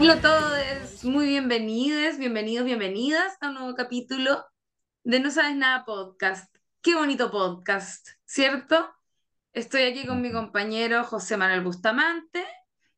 Hola 0.00 0.12
a 0.12 0.20
todos, 0.20 1.04
muy 1.04 1.26
bienvenidos, 1.26 2.18
bienvenidos, 2.18 2.64
bienvenidas 2.64 3.36
a 3.40 3.48
un 3.48 3.54
nuevo 3.54 3.74
capítulo 3.74 4.44
de 5.02 5.18
No 5.18 5.28
Sabes 5.32 5.56
Nada 5.56 5.84
Podcast. 5.84 6.54
Qué 6.80 6.94
bonito 6.94 7.32
podcast, 7.32 8.08
¿cierto? 8.24 8.88
Estoy 9.52 9.82
aquí 9.82 10.06
con 10.06 10.22
mi 10.22 10.30
compañero 10.30 11.02
José 11.02 11.36
Manuel 11.36 11.62
Bustamante. 11.62 12.46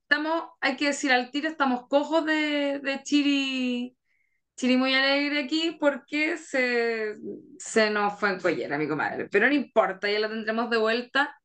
Estamos, 0.03 0.51
hay 0.61 0.77
que 0.77 0.89
decir 0.89 1.11
al 1.11 1.31
tiro, 1.31 1.49
estamos 1.49 1.89
cojos 1.89 2.27
de, 2.27 2.81
de 2.81 3.03
Chiri, 3.03 3.97
Chiri 4.57 4.77
muy 4.77 4.93
alegre 4.93 5.45
aquí 5.45 5.79
porque 5.81 6.37
se, 6.37 7.15
se 7.59 7.89
nos 7.89 8.21
fue 8.21 8.29
en 8.29 8.41
collera, 8.41 8.77
mi 8.77 8.87
comadre. 8.87 9.27
Pero 9.31 9.47
no 9.47 9.55
importa, 9.55 10.11
ya 10.11 10.19
la 10.19 10.29
tendremos 10.29 10.69
de 10.69 10.77
vuelta. 10.77 11.40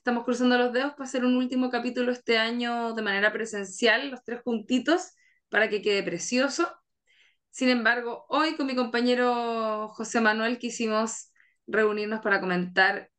Estamos 0.00 0.24
cruzando 0.24 0.56
los 0.56 0.72
dedos 0.72 0.92
para 0.92 1.04
hacer 1.04 1.26
un 1.26 1.36
último 1.36 1.68
capítulo 1.68 2.10
este 2.10 2.38
año 2.38 2.94
de 2.94 3.02
manera 3.02 3.34
presencial, 3.34 4.10
los 4.10 4.24
tres 4.24 4.40
juntitos, 4.42 5.12
para 5.50 5.68
que 5.68 5.82
quede 5.82 6.02
precioso. 6.02 6.66
Sin 7.50 7.68
embargo, 7.68 8.24
hoy 8.30 8.56
con 8.56 8.66
mi 8.66 8.74
compañero 8.74 9.88
José 9.88 10.22
Manuel 10.22 10.58
quisimos 10.58 11.30
reunirnos 11.66 12.20
para 12.20 12.40
comentar 12.40 13.10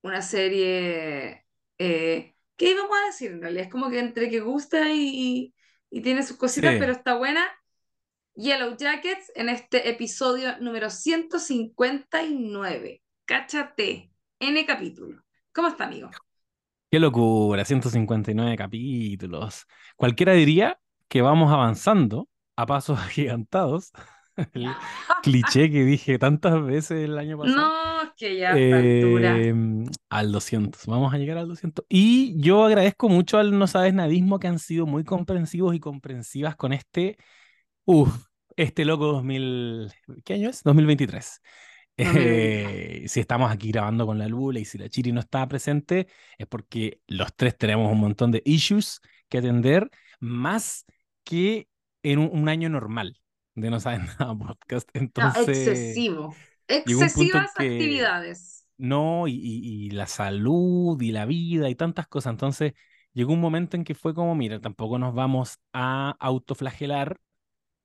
una 0.00 0.22
serie 0.22 1.44
eh, 1.78 2.34
¿qué 2.56 2.70
íbamos 2.70 2.96
a 2.96 3.06
decir 3.06 3.32
en 3.32 3.42
realidad? 3.42 3.64
Es 3.64 3.70
como 3.70 3.90
que 3.90 3.98
entre 3.98 4.30
que 4.30 4.40
gusta 4.40 4.90
y, 4.92 5.54
y 5.90 6.00
tiene 6.00 6.22
sus 6.22 6.38
cositas, 6.38 6.72
Sí, 6.72 6.78
pero 6.78 6.92
está 6.92 7.16
buena. 7.16 7.44
Yellow 8.34 8.78
Jackets 8.78 9.30
en 9.34 9.50
este 9.50 9.90
episodio 9.90 10.58
número 10.58 10.88
159. 10.88 13.02
Cáchate, 13.26 14.10
N 14.40 14.66
capítulo. 14.66 15.23
¿Cómo 15.54 15.68
está, 15.68 15.84
amigo? 15.84 16.10
qué 16.90 17.00
locura, 17.00 17.64
159 17.64 18.56
capítulos. 18.56 19.66
Cualquiera 19.96 20.32
diría 20.32 20.78
que 21.08 21.22
vamos 21.22 21.52
avanzando 21.52 22.28
a 22.56 22.66
pasos 22.66 22.98
agigantados. 23.00 23.92
El 24.52 24.68
cliché 25.22 25.70
que 25.70 25.84
dije 25.84 26.18
tantas 26.18 26.60
veces 26.64 27.04
el 27.04 27.18
año 27.18 27.38
pasado. 27.38 28.04
No, 28.04 28.12
que 28.16 28.36
ya. 28.36 28.52
Eh, 28.56 29.54
al 30.08 30.32
200, 30.32 30.86
vamos 30.86 31.14
a 31.14 31.18
llegar 31.18 31.38
al 31.38 31.48
200. 31.48 31.84
Y 31.88 32.40
yo 32.40 32.64
agradezco 32.64 33.08
mucho 33.08 33.38
al 33.38 33.56
No 33.58 33.66
Sabes 33.66 33.94
Nadismo 33.94 34.38
que 34.38 34.48
han 34.48 34.58
sido 34.58 34.86
muy 34.86 35.04
comprensivos 35.04 35.74
y 35.74 35.80
comprensivas 35.80 36.56
con 36.56 36.72
este, 36.72 37.16
uff, 37.84 38.26
este 38.56 38.84
loco 38.84 39.06
2000, 39.06 39.92
¿qué 40.24 40.34
año 40.34 40.48
es? 40.50 40.62
2023. 40.62 41.40
2023. 41.96 43.04
Eh, 43.04 43.08
si 43.08 43.20
estamos 43.20 43.50
aquí 43.52 43.70
grabando 43.70 44.06
con 44.06 44.18
la 44.18 44.26
Lula 44.28 44.58
y 44.60 44.64
si 44.64 44.78
la 44.78 44.88
Chiri 44.88 45.12
no 45.12 45.20
está 45.20 45.46
presente, 45.48 46.08
es 46.38 46.46
porque 46.46 47.00
los 47.06 47.34
tres 47.36 47.56
tenemos 47.56 47.90
un 47.92 48.00
montón 48.00 48.30
de 48.32 48.42
issues 48.44 49.00
que 49.28 49.38
atender, 49.38 49.90
más 50.20 50.86
que 51.24 51.68
en 52.02 52.18
un, 52.18 52.30
un 52.32 52.48
año 52.48 52.68
normal 52.68 53.20
de 53.54 53.70
No 53.70 53.80
Sabes 53.80 54.00
Nada 54.18 54.36
podcast. 54.36 54.88
No, 54.94 55.00
Entonces, 55.00 55.58
excesivo. 55.68 56.34
Excesivas 56.66 57.50
actividades. 57.56 58.66
no, 58.76 59.28
y, 59.28 59.32
y- 59.34 59.86
y 59.86 59.90
la 59.90 60.06
salud 60.06 61.00
y 61.00 61.12
la 61.12 61.26
vida 61.26 61.68
y 61.70 61.74
tantas 61.74 62.08
cosas. 62.08 62.32
Entonces, 62.32 62.72
llegó 63.12 63.32
un 63.32 63.40
momento 63.40 63.76
en 63.76 63.84
que 63.84 63.94
fue 63.94 64.14
como, 64.14 64.34
mira, 64.34 64.60
tampoco 64.60 64.98
nos 64.98 65.14
vamos 65.14 65.58
a 65.72 66.16
autoflagelar 66.18 67.18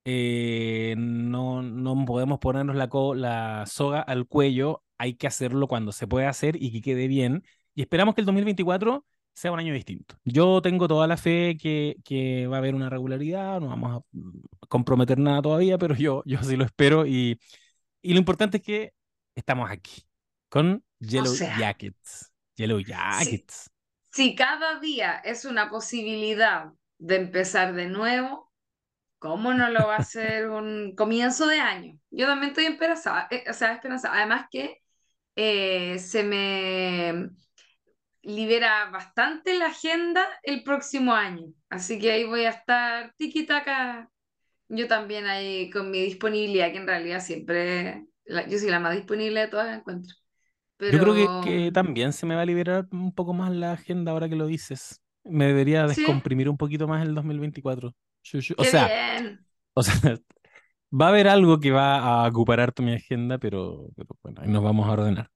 eh, 0.06 0.96
no, 0.98 1.62
no 1.62 2.06
podemos 2.06 2.40
ponernos 2.40 2.76
la, 2.76 2.90
la 3.16 3.66
soga 3.66 4.02
al 4.02 4.28
cuello, 4.28 4.84
hay 4.98 5.16
que 5.16 5.28
hacerlo 5.28 5.68
cuando 5.68 5.92
se 5.92 6.08
puede 6.08 6.28
hacer 6.28 6.56
y 6.62 6.72
que 6.72 6.82
quede 6.82 7.08
bien. 7.08 7.44
Y 7.76 7.82
esperamos 7.82 8.16
que 8.16 8.22
el 8.22 8.26
2024 8.26 9.06
sea 9.34 9.52
un 9.52 9.60
año 9.60 9.74
distinto. 9.74 10.16
Yo 10.26 10.62
tengo 10.62 10.88
toda 10.88 11.08
la 11.08 11.18
fe 11.18 11.58
que, 11.62 11.98
que 12.04 12.48
va 12.48 12.58
a 12.58 12.60
haber 12.60 12.76
una 12.76 12.90
regularidad, 12.90 13.60
no 13.62 13.68
vamos 13.68 13.98
a 13.98 14.06
mm, 14.12 14.32
comprometer 14.68 15.18
nada 15.18 15.42
todavía, 15.42 15.78
pero 15.78 15.96
yo, 15.96 16.24
yo 16.26 16.42
sí 16.44 16.56
lo 16.58 16.66
espero 16.66 17.06
y, 17.06 17.40
y 18.02 18.14
lo 18.14 18.20
importante 18.20 18.58
es 18.58 18.64
que 18.64 18.94
estamos 19.36 19.70
aquí 19.72 20.04
con 20.50 20.84
O 21.16 21.26
Yellow 21.26 21.26
sea, 21.26 21.58
Jackets. 21.58 22.32
Yellow 22.56 22.80
si, 22.84 22.84
Jackets. 22.84 23.70
si 24.12 24.36
cada 24.36 24.80
día 24.80 25.18
es 25.20 25.46
una 25.46 25.70
posibilidad 25.70 26.74
de 26.98 27.16
empezar 27.18 27.74
de 27.74 27.88
nuevo, 27.88 28.49
¿cómo 29.20 29.54
no 29.54 29.70
lo 29.70 29.88
va 29.88 29.96
a 29.98 30.00
hacer 30.00 30.50
un 30.50 30.96
comienzo 30.96 31.48
de 31.48 31.60
año? 31.60 32.00
Yo 32.12 32.28
también 32.28 32.50
estoy 32.52 32.66
esperanzada, 32.68 33.28
eh, 33.32 33.44
o 33.50 33.54
sea, 33.54 33.74
esperanzada. 33.74 34.18
Además 34.18 34.48
que 34.52 34.78
eh, 35.36 36.00
se 36.00 36.24
me 36.24 37.30
libera 38.22 38.90
bastante 38.92 39.58
la 39.58 39.68
agenda 39.68 40.26
el 40.44 40.64
próximo 40.64 41.14
año. 41.14 41.54
Así 41.70 42.00
que 42.00 42.12
ahí 42.12 42.26
voy 42.26 42.46
a 42.46 42.50
estar 42.52 43.14
tiki-taka. 43.18 44.10
Yo 44.70 44.88
también 44.88 45.28
ahí 45.28 45.70
con 45.72 45.92
mi 45.92 46.02
disponibilidad, 46.04 46.72
que 46.72 46.78
en 46.80 46.88
realidad 46.88 47.22
siempre, 47.22 48.08
la- 48.26 48.48
yo 48.48 48.60
soy 48.60 48.70
la 48.72 48.80
más 48.82 48.96
disponible 48.96 49.42
de 49.42 49.48
todas 49.50 49.68
las 49.68 49.80
encuentro. 49.80 50.16
Yo 50.88 51.00
creo 51.00 51.14
que, 51.14 51.30
Pero 51.40 51.68
que 51.68 51.72
también 51.72 52.12
se 52.14 52.26
me 52.26 52.36
va 52.36 52.42
a 52.42 52.46
liberar 52.46 52.88
un 52.92 53.14
poco 53.14 53.34
más 53.34 53.52
la 53.52 53.74
agenda 53.74 54.12
ahora 54.12 54.28
que 54.30 54.36
lo 54.36 54.48
dices. 54.48 55.02
Me 55.24 55.46
debería 55.48 55.88
sí, 55.88 56.02
descomprimir 56.02 56.50
un 56.50 56.58
poquito 56.58 56.88
más 56.88 57.06
el 57.06 57.14
2024. 57.16 57.94
Shu, 58.24 58.40
shu. 58.42 58.56
O 58.58 58.64
sea, 58.64 58.88
bien. 58.88 59.46
o 59.74 59.84
sea, 59.84 60.20
va 60.92 61.08
a 61.08 61.10
haber 61.10 61.28
algo 61.28 61.60
que 61.60 61.72
va 61.72 62.24
a 62.26 62.28
ocupar 62.30 62.74
mi 62.82 62.94
agenda, 62.96 63.38
pero, 63.38 63.90
pero 63.96 64.10
bueno, 64.24 64.42
ahí 64.42 64.50
nos 64.50 64.64
vamos 64.64 64.88
a 64.88 64.92
ordenar. 64.94 65.32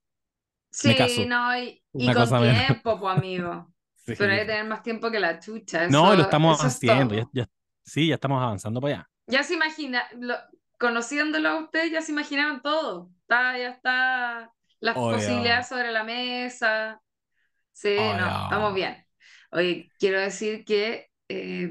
Sí, 0.72 1.26
no, 1.28 1.56
y, 1.58 1.84
con 1.94 2.42
menos. 2.42 2.66
tiempo, 2.68 3.00
pues 3.00 3.18
amigo. 3.18 3.74
Pero 4.06 4.32
hay 4.32 4.40
Sí. 4.40 4.46
que 4.46 4.52
tener 4.52 4.66
más 4.66 4.84
tiempo 4.84 5.12
que 5.12 5.20
la 5.20 5.40
chucha, 5.40 5.88
No, 5.88 6.14
lo 6.16 6.24
estamos 6.24 6.60
es 6.60 6.66
haciendo. 6.66 7.16
Ya, 7.34 7.48
sí, 7.86 8.08
ya 8.08 8.16
estamos 8.16 8.42
avanzando 8.42 8.82
para 8.82 8.96
allá. 8.96 9.10
Ya 9.28 9.44
se 9.44 9.54
imagina, 9.54 10.04
lo- 10.20 10.36
conociéndolo 10.78 11.50
a 11.50 11.60
ustedes, 11.64 11.92
ya 11.92 12.02
se 12.02 12.12
imaginaron 12.12 12.62
todo. 12.62 13.12
Está, 13.22 13.58
ya 13.58 13.70
está 13.70 14.54
las 14.82 14.98
Obvio, 14.98 15.16
posibilidades 15.18 15.68
sobre 15.70 15.92
la 15.92 16.04
mesa. 16.04 17.02
Sí, 17.72 17.96
no, 17.98 18.28
estamos 18.44 18.74
bien. 18.74 19.06
Oye, 19.54 19.92
quiero 20.00 20.20
decir 20.20 20.66
que 20.66 21.12
eh, 21.30 21.70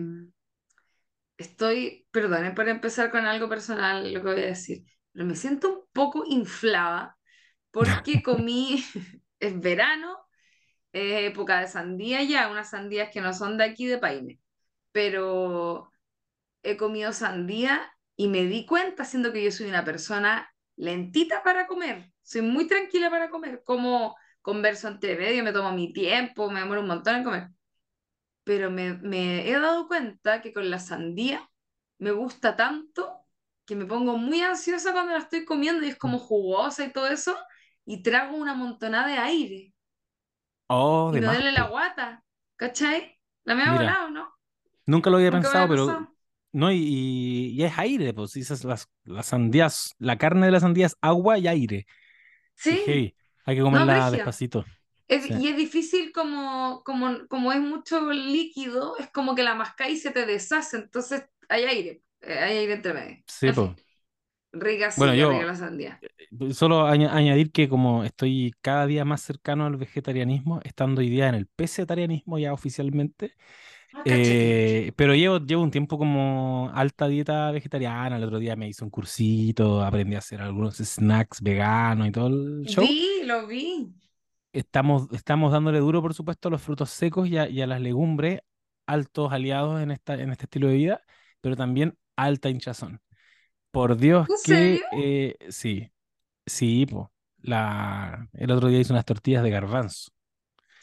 estoy, 1.36 2.06
perdonen 2.12 2.54
por 2.54 2.68
empezar 2.68 3.10
con 3.10 3.26
algo 3.26 3.48
personal, 3.48 4.12
lo 4.12 4.22
que 4.22 4.28
voy 4.28 4.42
a 4.42 4.46
decir, 4.46 4.84
pero 5.12 5.26
me 5.26 5.34
siento 5.34 5.68
un 5.68 5.84
poco 5.92 6.24
inflada 6.26 7.18
porque 7.72 8.22
comí, 8.22 8.84
es 9.40 9.60
verano, 9.60 10.16
es 10.92 11.30
época 11.30 11.60
de 11.60 11.66
sandía 11.66 12.22
ya, 12.22 12.50
unas 12.50 12.70
sandías 12.70 13.10
que 13.12 13.20
no 13.20 13.32
son 13.34 13.58
de 13.58 13.64
aquí 13.64 13.86
de 13.86 13.98
Paine, 13.98 14.40
pero 14.92 15.90
he 16.62 16.76
comido 16.76 17.12
sandía 17.12 17.92
y 18.16 18.28
me 18.28 18.44
di 18.44 18.64
cuenta, 18.64 19.04
siendo 19.04 19.32
que 19.32 19.42
yo 19.42 19.50
soy 19.50 19.68
una 19.68 19.84
persona 19.84 20.54
lentita 20.76 21.42
para 21.42 21.66
comer, 21.66 22.12
soy 22.22 22.42
muy 22.42 22.68
tranquila 22.68 23.10
para 23.10 23.28
comer, 23.28 23.62
como 23.64 24.16
converso 24.40 24.86
entre 24.86 25.16
medio, 25.16 25.42
me 25.42 25.52
tomo 25.52 25.72
mi 25.72 25.92
tiempo, 25.92 26.48
me 26.48 26.60
demoro 26.60 26.80
un 26.80 26.88
montón 26.88 27.16
en 27.16 27.24
comer, 27.24 27.48
pero 28.44 28.70
me, 28.70 28.94
me 28.94 29.48
he 29.48 29.52
dado 29.60 29.88
cuenta 29.88 30.40
que 30.42 30.52
con 30.52 30.70
la 30.70 30.78
sandía 30.78 31.48
me 31.98 32.10
gusta 32.12 32.56
tanto 32.56 33.20
que 33.66 33.76
me 33.76 33.86
pongo 33.86 34.16
muy 34.18 34.40
ansiosa 34.42 34.92
cuando 34.92 35.12
la 35.12 35.18
estoy 35.20 35.44
comiendo 35.44 35.84
y 35.86 35.90
es 35.90 35.96
como 35.98 36.18
jugosa 36.18 36.84
y 36.84 36.92
todo 36.92 37.06
eso, 37.08 37.36
y 37.84 38.02
trago 38.02 38.36
una 38.36 38.54
montonada 38.54 39.06
de 39.08 39.18
aire 39.18 39.74
Oh, 40.68 41.12
y 41.12 41.14
de 41.14 41.20
me 41.20 41.26
más, 41.26 41.36
duele 41.36 41.52
la 41.52 41.68
guata, 41.68 42.24
¿cachai? 42.56 43.18
La 43.44 43.54
me 43.54 43.62
ha 43.64 43.74
volado, 43.74 44.10
¿no? 44.10 44.34
nunca 44.86 45.10
lo 45.10 45.16
había 45.18 45.30
Nunca 45.30 45.48
pensado, 45.48 45.68
había 45.68 45.68
pero 45.68 45.96
no, 46.52 46.70
y, 46.72 46.76
y- 46.78 47.62
es 47.64 47.78
aire, 47.78 48.12
pues 48.14 48.32
dices 48.32 48.64
las, 48.64 48.88
las 49.04 49.26
sandías, 49.26 49.94
la 49.98 50.18
carne 50.18 50.46
de 50.46 50.52
las 50.52 50.62
sandías, 50.62 50.96
agua 51.00 51.38
y 51.38 51.48
aire. 51.48 51.86
Sí, 52.64 52.78
Sí, 52.80 52.80
hey, 52.86 53.16
hay 53.44 53.56
que 53.56 53.62
no, 53.70 53.86
comerla 53.86 53.86
Brigia. 53.86 54.38
despacito. 54.50 54.64
Es- 55.12 55.26
Sí, 55.26 55.34
y 55.34 55.48
es 55.48 55.56
difícil 55.56 56.12
como, 56.12 56.82
como, 56.84 57.26
como 57.28 57.52
es 57.52 57.60
mucho 57.60 58.12
líquido, 58.12 58.96
es 58.98 59.10
como 59.10 59.34
que 59.34 59.42
la 59.42 59.54
mascáis 59.54 59.98
y 59.98 60.02
se 60.02 60.10
te 60.12 60.26
deshace, 60.26 60.76
entonces 60.78 61.24
hay 61.48 61.64
aire, 61.64 62.02
eh, 62.22 62.38
hay 62.38 62.58
aire 62.58 62.74
entre 62.74 62.94
medio. 62.94 63.24
sí, 63.26 63.52
En 63.52 63.54
pues. 63.54 63.70
fin, 63.74 63.76
rica 64.52 64.90
Bueno, 64.94 65.14
qué 65.16 65.26
rica 65.26 65.44
yo 65.44 65.46
la 65.46 65.56
sandía. 65.56 66.04
eh, 66.40 66.54
solo 66.54 66.86
aña- 66.86 67.14
añadir 67.16 67.52
que 67.52 67.68
como 67.68 68.04
estoy 68.04 68.54
cada 68.62 68.86
día 68.86 69.04
más 69.04 69.22
cercano 69.22 69.66
al 69.66 69.76
vegetarianismo, 69.76 70.60
estando 70.64 71.00
hoy 71.00 71.10
día 71.10 71.28
en 71.28 71.34
el 71.36 71.46
pescetarianismo 71.46 72.38
ya 72.38 72.52
oficialmente, 72.52 73.34
Ah, 73.94 74.04
eh, 74.04 74.92
pero 74.96 75.14
llevo, 75.14 75.38
llevo 75.40 75.62
un 75.62 75.70
tiempo 75.72 75.98
como 75.98 76.70
alta 76.74 77.08
dieta 77.08 77.50
vegetariana. 77.52 78.16
El 78.16 78.24
otro 78.24 78.38
día 78.40 78.56
me 78.56 78.68
hice 78.68 78.84
un 78.84 78.90
cursito, 78.90 79.82
aprendí 79.82 80.16
a 80.16 80.18
hacer 80.20 80.42
algunos 80.42 80.76
snacks 80.78 81.42
veganos 81.42 82.08
y 82.08 82.12
todo 82.12 82.28
el 82.28 82.66
show. 82.66 82.96
Vi, 82.98 83.22
lo 83.24 83.38
vi. 83.46 83.64
Estamos, 84.52 85.08
estamos 85.12 85.50
dándole 85.52 85.78
duro, 85.78 86.02
por 86.02 86.12
supuesto, 86.14 86.48
a 86.48 86.50
los 86.50 86.62
frutos 86.62 86.90
secos 86.90 87.28
y 87.28 87.38
a, 87.38 87.48
y 87.48 87.62
a 87.62 87.66
las 87.66 87.80
legumbres, 87.80 88.40
altos 88.86 89.32
aliados 89.32 89.80
en 89.82 89.90
esta, 89.90 90.14
en 90.14 90.30
este 90.30 90.44
estilo 90.44 90.68
de 90.68 90.74
vida, 90.74 91.02
pero 91.40 91.56
también 91.56 91.96
alta 92.16 92.50
hinchazón. 92.50 93.00
Por 93.72 93.96
Dios 93.98 94.28
¿En 94.28 94.36
que 94.42 94.82
eh, 94.90 95.36
sí, 95.50 95.92
sí, 96.46 96.86
po. 96.86 97.12
La, 97.42 98.28
el 98.34 98.50
otro 98.52 98.68
día 98.68 98.80
hice 98.80 98.92
unas 98.94 99.04
tortillas 99.06 99.42
de 99.44 99.50
garbanzo. 99.50 100.10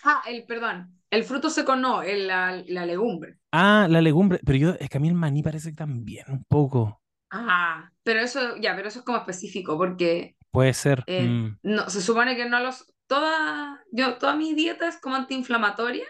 Ah, 0.04 0.22
el, 0.27 0.45
perdón, 0.45 1.01
el 1.10 1.24
fruto 1.24 1.50
seco 1.50 1.75
no, 1.77 2.01
el- 2.04 2.27
la, 2.27 2.62
la 2.68 2.86
legumbre. 2.86 3.38
Ah, 3.51 3.88
la 3.89 4.01
legumbre. 4.01 4.39
Pero 4.45 4.57
yo, 4.57 4.69
es 4.80 4.89
que 4.89 4.98
a 4.98 5.01
mí 5.01 5.07
el 5.07 5.13
maní 5.15 5.44
parece 5.44 5.69
que 5.69 5.75
también 5.75 6.25
un 6.30 6.44
poco. 6.45 7.01
Ah, 7.31 7.92
pero 8.04 8.19
eso, 8.22 8.57
ya, 8.57 8.75
pero 8.75 8.88
eso 8.88 9.00
es 9.00 9.06
como 9.06 9.19
específico, 9.19 9.77
porque 9.77 10.36
Puede 10.51 10.74
ser. 10.74 11.06
eh, 11.07 11.30
mm. 11.31 11.57
no, 11.63 11.89
se 11.89 12.01
supone 12.01 12.36
que 12.36 12.45
no 12.50 12.60
los, 12.62 12.94
toda, 13.10 13.84
yo, 13.94 14.20
toda 14.20 14.36
mi 14.38 14.56
dieta 14.56 14.90
es 14.90 14.98
como 15.00 15.18
antiinflamatoria, 15.18 16.08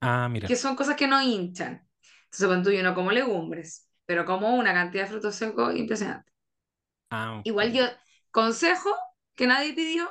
Ah, 0.00 0.28
mira. 0.28 0.50
que 0.50 0.56
son 0.56 0.76
cosas 0.76 0.96
que 0.96 1.06
no 1.06 1.20
hinchan. 1.22 1.86
Entonces, 2.24 2.46
cuando 2.46 2.70
yo 2.70 2.82
no 2.82 2.94
como 2.94 3.10
legumbres, 3.12 3.88
pero 4.06 4.24
como 4.24 4.54
una 4.56 4.72
cantidad 4.74 5.04
de 5.04 5.10
frutos 5.10 5.34
secos 5.36 5.74
impresionante. 5.76 6.32
Ah, 7.10 7.44
Igual 7.44 7.72
yo, 7.72 7.84
consejo 8.30 8.90
que 9.34 9.46
nadie 9.46 9.72
pidió, 9.74 10.08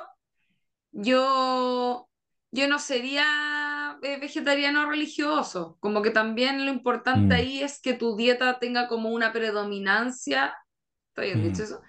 yo, 0.92 2.08
yo 2.52 2.68
no 2.68 2.78
sería 2.78 3.98
eh, 4.02 4.18
vegetariano 4.20 4.88
religioso, 4.90 5.78
como 5.80 6.02
que 6.02 6.10
también 6.10 6.64
lo 6.66 6.72
importante 6.72 7.34
mm, 7.34 7.36
ahí 7.36 7.62
es 7.62 7.80
que 7.80 7.94
tu 7.94 8.16
dieta 8.16 8.58
tenga 8.60 8.88
como 8.88 9.10
una 9.10 9.32
predominancia, 9.32 10.54
¿está 11.10 11.22
bien 11.22 11.42
dicho 11.42 11.62
mm, 11.62 11.64
eso? 11.64 11.82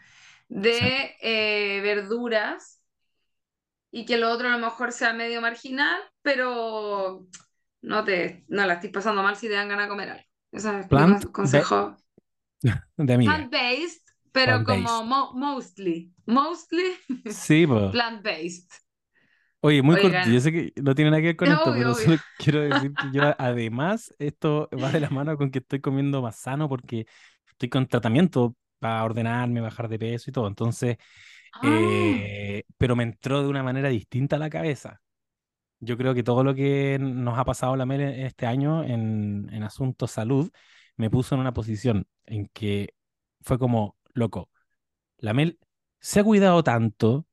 sí. 0.69 0.87
De 0.87 1.15
eh, 1.21 1.81
verduras 1.81 2.80
y 3.91 4.05
que 4.05 4.17
lo 4.17 4.29
otro 4.31 4.47
a 4.47 4.51
lo 4.51 4.59
mejor 4.59 4.91
sea 4.91 5.13
medio 5.13 5.41
marginal, 5.41 6.01
pero 6.21 7.27
no 7.81 8.03
te, 8.05 8.45
no 8.47 8.65
la 8.65 8.75
estoy 8.75 8.89
pasando 8.91 9.23
mal 9.23 9.35
si 9.35 9.47
te 9.47 9.53
dan 9.55 9.69
ganas 9.69 9.85
de 9.85 9.89
comer 9.89 10.09
algo. 10.11 10.25
Ese 10.51 10.79
es 10.79 10.87
Plant 10.89 11.25
con- 11.31 11.31
consejo. 11.31 11.97
de 12.97 13.13
amiga. 13.13 13.47
Plant-based, 13.49 14.01
pero 14.31 14.63
Plant-based. 14.63 14.63
como 14.63 15.03
mo- 15.03 15.33
mostly, 15.33 16.13
mostly 16.25 16.97
Sí, 17.27 17.65
plant-based. 17.91 18.69
Oye, 19.63 19.81
muy 19.83 19.97
corto, 19.97 20.17
Oigan. 20.17 20.29
yo 20.29 20.39
sé 20.41 20.51
que 20.51 20.73
no 20.81 20.95
tiene 20.95 21.11
nada 21.11 21.21
que 21.21 21.27
ver 21.27 21.35
con 21.37 21.51
Es 21.51 21.51
esto, 21.51 21.71
obvio, 21.71 21.73
pero 21.75 21.93
obvio. 21.93 22.09
solo 22.09 22.17
quiero 22.37 22.61
decir 22.61 22.95
que 22.97 23.11
yo 23.11 23.33
además 23.37 24.11
esto 24.17 24.67
va 24.81 24.91
de 24.91 24.99
la 24.99 25.09
mano 25.11 25.37
con 25.37 25.51
que 25.51 25.59
estoy 25.59 25.79
comiendo 25.81 26.21
más 26.21 26.37
sano 26.37 26.67
porque 26.67 27.05
estoy 27.47 27.69
con 27.69 27.85
tratamiento 27.87 28.55
para 28.79 29.03
ordenarme, 29.03 29.61
bajar 29.61 29.87
de 29.87 29.99
peso 29.99 30.29
y 30.31 30.33
todo. 30.33 30.47
Entonces, 30.47 30.97
Ah, 31.53 32.27
eh, 32.27 32.63
pero 32.77 32.95
me 32.95 33.03
entró 33.03 33.41
de 33.43 33.47
una 33.49 33.63
manera 33.63 33.89
distinta 33.89 34.35
a 34.37 34.39
la 34.39 34.49
cabeza. 34.49 35.01
Yo 35.79 35.97
creo 35.97 36.13
que 36.13 36.23
todo 36.23 36.43
lo 36.43 36.55
que 36.55 36.97
nos 37.01 37.39
ha 37.39 37.45
pasado 37.45 37.75
la 37.75 37.85
Mel 37.85 38.01
este 38.01 38.45
año 38.47 38.83
en, 38.83 39.49
en 39.53 39.63
asuntos 39.63 40.11
salud 40.11 40.51
me 40.97 41.09
puso 41.09 41.35
en 41.35 41.41
una 41.41 41.53
posición 41.53 42.07
en 42.25 42.47
que 42.49 42.95
fue 43.41 43.59
como, 43.59 43.97
loco, 44.13 44.49
la 45.17 45.33
Mel 45.33 45.59
se 45.99 46.21
ha 46.21 46.23
cuidado 46.23 46.63
tanto 46.63 47.27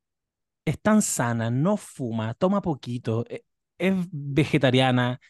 es 0.64 0.81
tan 0.81 1.03
sana, 1.03 1.50
no 1.50 1.76
fuma, 1.76 2.35
toma 2.35 2.62
poquito, 2.62 3.25
e- 3.29 3.44
es 3.79 3.94
vegetariana, 4.12 5.21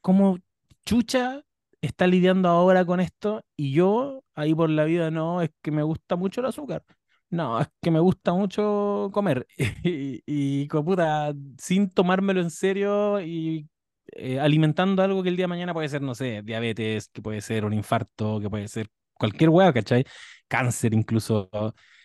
como 0.00 0.38
chucha 0.86 1.42
está 1.82 2.06
lidiando 2.06 2.48
ahora 2.48 2.84
con 2.86 3.00
esto 3.00 3.44
y 3.56 3.72
yo 3.72 4.24
ahí 4.34 4.54
por 4.54 4.70
la 4.70 4.84
vida 4.84 5.10
no, 5.10 5.42
es 5.42 5.50
que 5.62 5.70
me 5.72 5.82
gusta 5.82 6.16
mucho 6.16 6.40
el 6.40 6.46
azúcar. 6.48 6.84
No, 7.30 7.60
es 7.60 7.68
que 7.82 7.90
me 7.90 8.00
gusta 8.00 8.32
mucho 8.32 9.10
comer 9.12 9.46
y, 9.84 10.22
y 10.26 10.66
como 10.68 10.84
puta, 10.86 11.34
sin 11.58 11.90
tomármelo 11.90 12.40
en 12.40 12.50
serio 12.50 13.20
y 13.20 13.68
eh, 14.12 14.40
alimentando 14.40 15.02
algo 15.02 15.22
que 15.22 15.28
el 15.28 15.36
día 15.36 15.44
de 15.44 15.48
mañana 15.48 15.74
puede 15.74 15.88
ser, 15.90 16.00
no 16.00 16.14
sé, 16.14 16.40
diabetes, 16.42 17.08
que 17.08 17.20
puede 17.20 17.42
ser 17.42 17.64
un 17.66 17.74
infarto, 17.74 18.40
que 18.40 18.48
puede 18.48 18.66
ser 18.68 18.88
cualquier 19.14 19.50
hueá, 19.50 19.72
¿cachai? 19.74 20.04
Cáncer 20.48 20.94
incluso. 20.94 21.50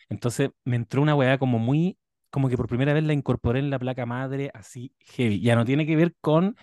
Entonces 0.09 0.49
me 0.65 0.75
entró 0.75 1.01
una 1.01 1.15
hueá 1.15 1.37
como 1.37 1.57
muy 1.59 1.97
como 2.29 2.49
que 2.49 2.57
por 2.57 2.67
primera 2.67 2.93
vez 2.93 3.03
la 3.03 3.13
incorporé 3.13 3.59
en 3.59 3.69
la 3.69 3.77
placa 3.79 4.05
madre 4.07 4.49
así 4.53 4.91
heavy. 4.99 5.39
Ya 5.39 5.55
no 5.55 5.63
tiene 5.65 5.85
que 5.85 5.95
ver 5.95 6.15
con 6.19 6.55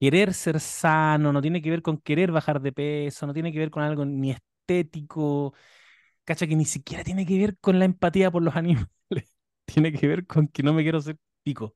querer 0.00 0.32
ser 0.34 0.60
sano, 0.60 1.32
no 1.32 1.42
tiene 1.42 1.60
que 1.62 1.70
ver 1.70 1.82
con 1.82 1.98
querer 1.98 2.32
bajar 2.32 2.60
de 2.60 2.72
peso, 2.72 3.26
no 3.26 3.34
tiene 3.34 3.52
que 3.52 3.58
ver 3.58 3.70
con 3.70 3.82
algo 3.82 4.04
ni 4.04 4.30
estético, 4.32 5.54
cacha 6.30 6.46
que 6.46 6.56
ni 6.56 6.64
siquiera 6.64 7.04
tiene 7.04 7.26
que 7.26 7.38
ver 7.38 7.58
con 7.60 7.78
la 7.78 7.84
empatía 7.86 8.30
por 8.30 8.42
los 8.42 8.56
animales, 8.56 8.88
tiene 9.66 9.92
que 9.92 10.06
ver 10.08 10.26
con 10.26 10.48
que 10.48 10.62
no 10.62 10.72
me 10.74 10.82
quiero 10.82 10.98
hacer 10.98 11.18
pico, 11.42 11.74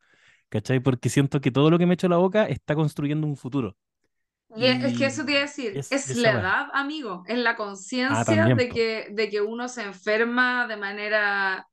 ¿cachai? 0.50 0.80
Porque 0.80 1.08
siento 1.10 1.40
que 1.40 1.50
todo 1.52 1.70
lo 1.70 1.78
que 1.78 1.86
me 1.86 1.94
echo 1.94 2.08
la 2.08 2.18
boca 2.18 2.46
está 2.46 2.74
construyendo 2.74 3.26
un 3.26 3.36
futuro. 3.36 3.76
y 4.56 4.66
es, 4.66 4.84
es 4.84 4.94
que 4.94 5.06
eso 5.06 5.24
te 5.24 5.32
iba 5.32 5.40
a 5.40 5.42
decir, 5.44 5.84
es, 5.90 5.90
es 5.90 6.14
la 6.14 6.34
edad, 6.34 6.66
amigo, 6.74 7.24
es 7.26 7.38
la 7.38 7.56
Ah, 8.08 8.24
conciencia 8.24 8.24
también, 8.24 8.56
de 8.56 8.70
que, 8.72 9.08
de 9.10 9.28
que 9.28 9.40
uno 9.40 9.68
se 9.68 9.82
enferma 9.82 10.66
de 10.68 10.76
manera 10.76 11.68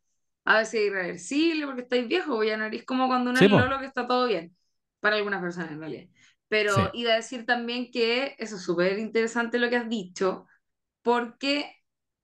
a 0.45 0.57
veces 0.57 0.81
irreversible 0.88 1.66
porque 1.68 1.81
estáis 1.84 2.07
viejo, 2.07 2.44
ya 2.44 2.57
no 2.57 2.66
eres 2.66 2.84
como 2.86 3.07
cuando 3.07 3.30
uno 3.31 3.39
Sí, 3.39 3.45
es 3.45 3.51
lolo 3.51 3.80
que 3.80 3.86
está 3.86 4.07
todo 4.07 4.27
bien, 4.27 4.56
para 5.00 5.18
algunas 5.18 5.42
personas 5.42 5.72
en 5.72 5.80
realidad. 5.80 6.10
Sí. 6.66 6.81
Pero 6.81 6.89
iba 6.94 7.12
a 7.13 7.16
decir 7.18 7.45
también 7.45 7.92
que 7.92 8.36
eso 8.39 8.56
es 8.56 8.63
súper 8.63 8.98
interesante 9.00 9.60
lo 9.60 9.69
que 9.69 9.75
has 9.77 9.88
dicho, 9.89 10.48
porque 11.04 11.81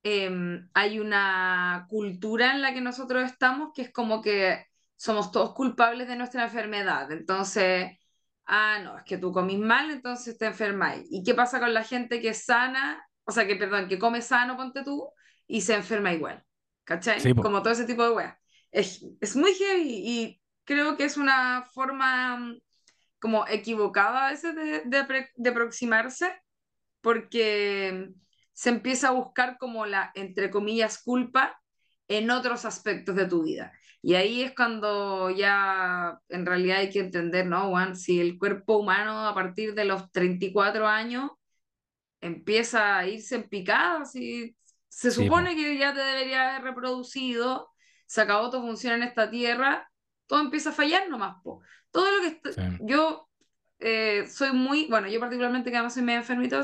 em, 0.08 0.70
hay 0.74 1.00
una 1.00 1.86
cultura 1.90 2.52
en 2.54 2.62
la 2.62 2.74
que 2.74 2.82
nosotros 2.82 3.24
estamos 3.24 3.72
que 3.74 3.84
es 3.84 3.92
como 3.92 4.22
que 4.22 4.66
somos 4.96 5.32
todos 5.32 5.54
culpables 5.54 6.08
de 6.08 6.16
nuestra 6.16 6.44
enfermedad. 6.46 7.12
Entonces, 7.12 7.92
ah, 8.46 8.80
no, 8.84 8.98
es 8.98 9.04
que 9.04 9.18
tú 9.18 9.32
comís 9.32 9.60
mal, 9.60 9.92
entonces 9.92 10.38
te 10.38 10.46
enfermáis. 10.48 11.06
¿Y 11.12 11.24
qué 11.24 11.34
pasa 11.34 11.60
con 11.60 11.74
la 11.74 11.84
gente 11.84 12.22
que 12.22 12.30
es 12.30 12.46
sana? 12.46 13.04
O 13.26 13.32
sea, 13.32 13.46
que, 13.48 13.56
perdón, 13.56 13.88
que 13.88 14.00
come 14.00 14.22
sano, 14.22 14.58
ponte 14.58 14.84
tú, 14.84 15.10
y 15.48 15.62
se 15.62 15.76
enferma 15.76 16.14
igual. 16.14 16.38
Sí, 16.40 16.44
¿Cachai? 16.86 17.34
po. 17.34 17.42
Como 17.42 17.62
todo 17.62 17.74
ese 17.74 17.86
tipo 17.86 18.04
de 18.04 18.12
weas. 18.12 18.38
Es, 18.72 19.04
es 19.22 19.36
muy 19.36 19.54
heavy 19.54 20.02
y 20.06 20.42
creo 20.66 20.98
que 20.98 21.06
es 21.06 21.18
una 21.18 21.64
forma 21.74 22.38
mm, 22.38 22.60
como 23.20 23.48
equivocada 23.48 24.28
a 24.28 24.32
veces 24.32 24.56
de, 24.56 24.82
de 24.86 25.28
de 25.36 25.50
aproximarse 25.50 26.32
porque 27.02 28.12
se 28.58 28.70
empieza 28.72 29.10
a 29.10 29.12
buscar 29.12 29.58
como 29.60 29.86
la, 29.86 30.12
entre 30.16 30.50
comillas, 30.52 31.04
culpa 31.04 31.62
en 32.08 32.32
otros 32.32 32.66
aspectos 32.66 33.16
de 33.16 33.28
tu 33.28 33.44
vida. 33.44 33.72
Y 34.02 34.16
ahí 34.16 34.42
es 34.44 34.56
cuando 34.56 35.30
ya 35.30 36.20
en 36.30 36.46
realidad 36.46 36.80
hay 36.80 36.90
que 36.90 37.00
entender, 37.02 37.46
¿no, 37.46 37.70
Juan? 37.70 37.96
Si 37.96 38.20
el 38.20 38.40
cuerpo 38.40 38.78
humano 38.80 39.28
a 39.28 39.36
partir 39.36 39.76
de 39.76 39.86
los 39.86 40.12
34 40.12 40.88
años 40.88 41.32
empieza 42.22 42.98
a 42.98 43.08
irse 43.08 43.36
en 43.36 43.50
picada, 43.50 44.06
si 44.06 44.56
se 44.90 45.12
Sí, 45.16 45.24
supone 45.24 45.56
que 45.56 45.78
ya 45.78 45.94
te 45.94 46.00
debería 46.02 46.50
haber 46.56 46.64
reproducido, 46.64 47.70
se 48.06 48.22
acabó 48.22 48.50
tu 48.50 48.62
función 48.62 48.96
en 48.96 49.04
esta 49.04 49.30
tierra, 49.30 49.90
todo 50.28 50.42
empieza 50.42 50.70
a 50.72 50.74
fallar 50.74 51.10
nomás, 51.10 51.38
po. 51.44 51.62
Todo 51.92 52.06
lo 52.12 52.22
que 52.22 52.42
Sí. 52.50 52.62
yo 52.80 53.30
eh, 53.80 54.28
soy 54.28 54.52
muy, 54.54 54.88
bueno, 54.88 55.08
yo 55.10 55.20
particularmente 55.20 55.70
que 55.72 55.78
además 55.78 55.94
soy 55.94 56.04
media 56.04 56.20
enfermita, 56.20 56.62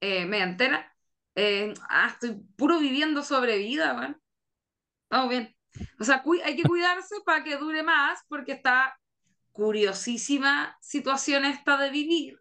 eh, 0.00 0.26
media 0.26 0.44
entera, 0.44 0.91
eh, 1.34 1.74
ah, 1.88 2.10
estoy 2.12 2.40
puro 2.56 2.78
viviendo 2.78 3.22
sobre 3.22 3.58
vida, 3.58 3.94
weón. 3.94 4.20
Vamos 5.10 5.30
bien. 5.30 5.56
O 5.98 6.04
sea, 6.04 6.22
hay 6.44 6.56
que 6.56 6.62
cuidarse 6.64 7.16
para 7.24 7.42
que 7.44 7.56
dure 7.56 7.82
más, 7.82 8.20
porque 8.28 8.52
está 8.52 8.98
curiosísima 9.52 10.76
situación 10.80 11.44
esta 11.44 11.76
de 11.76 11.90
vivir, 11.90 12.40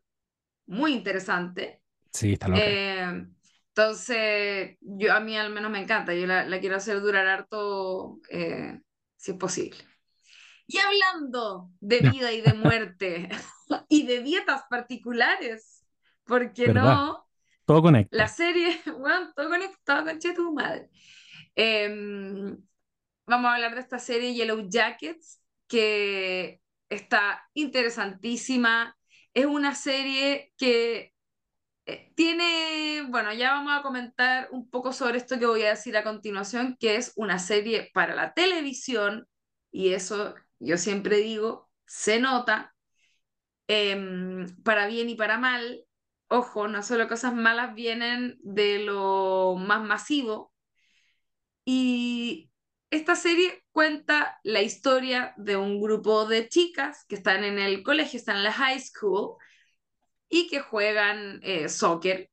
muy 0.66 0.94
interesante. 0.94 1.82
Sí, 2.14 2.34
está 2.34 2.48
loca. 2.48 2.62
Eh, 2.64 3.26
entonces, 3.70 4.78
yo, 4.82 5.14
a 5.14 5.20
mí 5.20 5.38
al 5.38 5.52
menos 5.52 5.72
me 5.72 5.80
encanta, 5.80 6.14
yo 6.14 6.28
la, 6.28 6.46
la 6.46 6.60
quiero 6.60 6.76
hacer 6.76 7.00
durar 7.02 7.28
harto, 7.28 8.20
eh, 8.30 8.80
si 9.16 9.32
es 9.32 9.38
posible. 9.38 9.78
Y 10.68 10.78
hablando 10.78 11.72
de 11.80 12.00
vida 12.00 12.32
y 12.32 12.42
de 12.42 12.54
muerte 12.54 13.30
y 13.90 14.06
de 14.06 14.22
dietas 14.22 14.64
particulares, 14.70 15.86
¿por 16.24 16.54
qué 16.54 16.68
¿Verdad? 16.68 16.84
no? 16.84 17.28
Todo 17.66 17.82
La 18.10 18.28
conecta. 18.28 18.28
serie, 18.28 18.82
bueno, 19.00 19.32
todo 19.36 19.50
conectado, 19.50 20.06
conche 20.06 20.34
tu 20.34 20.54
madre. 20.54 20.90
Em, 21.56 22.58
vamos 23.28 23.52
a 23.52 23.56
hablar 23.56 23.76
de 23.76 23.82
esta 23.82 24.00
serie 24.00 24.34
Yellow 24.36 24.68
Jackets, 24.70 25.42
que 25.68 26.62
está 26.90 27.48
interesantísima. 27.54 28.98
Es 29.34 29.46
una 29.46 29.76
serie 29.76 30.54
que 30.58 31.14
eh, 31.86 32.14
tiene, 32.16 33.04
bueno, 33.10 33.34
ya 33.34 33.54
vamos 33.54 33.74
a 33.80 33.84
comentar 33.84 34.50
un 34.52 34.70
poco 34.70 34.94
sobre 34.94 35.18
esto 35.18 35.40
que 35.40 35.46
voy 35.48 35.64
a 35.64 35.72
decir 35.72 35.98
a 35.98 36.04
continuación, 36.04 36.78
que 36.80 36.96
es 36.98 37.14
una 37.16 37.40
serie 37.40 37.92
para 37.94 38.16
la 38.16 38.34
televisión, 38.34 39.28
y 39.72 39.94
eso 39.94 40.36
yo 40.60 40.78
siempre 40.78 41.18
digo, 41.18 41.70
se 41.88 42.20
nota, 42.20 42.76
em, 43.68 44.48
para 44.64 44.88
bien 44.88 45.10
y 45.10 45.16
para 45.16 45.38
mal. 45.38 45.86
Ojo, 46.34 46.68
no 46.70 46.82
solo 46.82 47.10
cosas 47.10 47.34
malas 47.34 47.76
vienen 47.76 48.38
de 48.42 48.80
lo 48.80 49.56
más 49.58 49.82
masivo. 49.84 50.54
Y 51.66 52.50
esta 52.90 53.16
serie 53.16 53.64
cuenta 53.72 54.40
la 54.44 54.62
historia 54.62 55.34
de 55.38 55.58
un 55.58 55.82
grupo 55.82 56.26
de 56.26 56.48
chicas 56.48 57.06
que 57.10 57.16
están 57.16 57.44
en 57.44 57.60
el 57.60 57.84
colegio, 57.84 58.18
están 58.18 58.38
en 58.38 58.44
la 58.46 58.54
high 58.54 58.80
school 58.80 59.36
y 60.30 60.48
que 60.48 60.62
juegan 60.62 61.42
eh, 61.44 61.68
soccer 61.70 62.30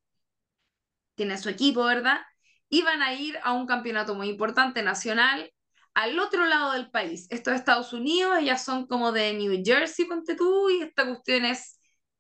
tiene 1.17 1.37
su 1.37 1.49
equipo, 1.49 1.85
¿verdad? 1.85 2.21
Y 2.69 2.83
van 2.83 3.03
a 3.03 3.15
ir 3.15 3.39
a 3.43 3.53
un 3.53 3.67
campeonato 3.67 4.15
muy 4.15 4.29
importante 4.29 4.83
nacional 4.83 5.53
al 5.95 6.19
otro 6.21 6.47
lado 6.47 6.73
del 6.73 6.91
país. 6.91 7.27
Esto 7.31 7.51
es 7.51 7.57
Estados 7.59 7.93
Unidos, 7.93 8.39
ellas 8.39 8.65
son 8.65 8.87
como 8.87 9.11
de 9.11 9.33
New 9.35 9.61
Jersey, 9.65 10.05
ponte 10.05 10.37
tú, 10.37 10.71
y 10.71 10.83
esta 10.83 11.05
cuestión 11.05 11.45
es 11.45 11.78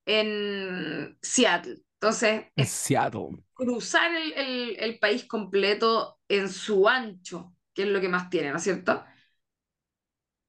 en 0.09 1.19
Seattle. 1.23 1.79
Entonces, 2.01 2.47
Seattle. 2.65 3.43
cruzar 3.55 4.13
el, 4.15 4.33
el, 4.35 4.77
el 4.79 4.99
país 4.99 5.25
completo 5.27 6.19
en 6.29 6.49
su 6.49 6.89
ancho, 6.89 7.55
que 7.75 7.83
es 7.83 7.89
lo 7.89 8.01
que 8.01 8.09
más 8.09 8.31
tiene, 8.31 8.51
¿no 8.51 8.57
es 8.59 8.63
cierto? 8.65 9.05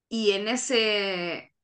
Y 0.08 0.32
en 0.32 0.48
ese, 0.48 1.54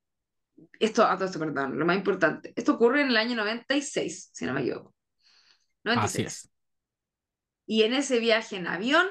esto, 0.81 1.05
a 1.07 1.17
todo 1.17 1.26
esto, 1.26 1.38
perdón, 1.41 1.79
lo 1.79 1.87
más 1.87 1.97
importante, 1.97 2.53
esto 2.57 2.75
ocurre 2.75 3.03
en 3.03 3.09
el 3.09 3.17
año 3.19 3.37
96, 3.37 4.31
si 4.35 4.47
no 4.47 4.55
me 4.55 4.62
equivoco. 4.62 4.95
Así 5.95 6.23
96. 6.23 6.26
es. 6.26 6.50
Y 7.67 7.85
en 7.85 7.95
ese 7.95 8.19
viaje 8.19 8.57
en 8.57 8.67
avión, 8.67 9.07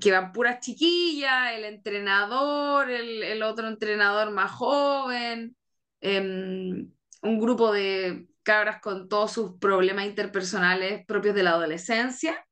que 0.00 0.12
van 0.12 0.32
puras 0.32 0.60
chiquillas, 0.60 1.52
el 1.52 1.64
entrenador, 1.64 2.90
el, 2.90 3.22
el 3.22 3.42
otro 3.42 3.66
entrenador 3.68 4.30
más 4.30 4.52
joven, 4.52 5.56
em, 6.04 6.92
un 7.22 7.40
grupo 7.40 7.72
de 7.72 8.28
cabras 8.42 8.80
con 8.80 9.08
todos 9.08 9.32
sus 9.32 9.58
problemas 9.58 10.06
interpersonales 10.06 11.04
propios 11.06 11.34
de 11.34 11.42
la 11.42 11.52
adolescencia, 11.52 12.46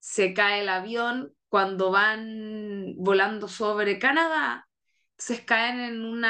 se 0.00 0.32
cae 0.34 0.62
el 0.62 0.68
avión 0.70 1.34
cuando 1.48 1.90
van 1.90 2.94
volando 2.96 3.48
sobre 3.48 3.98
Canadá, 3.98 4.68
se 5.18 5.44
caen 5.44 5.80
en 5.80 6.04
un 6.04 6.24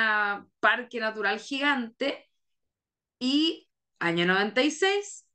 parque 0.58 0.98
natural 0.98 1.38
gigante 1.38 2.28
y 3.20 3.68
año 4.00 4.26
96 4.26 5.26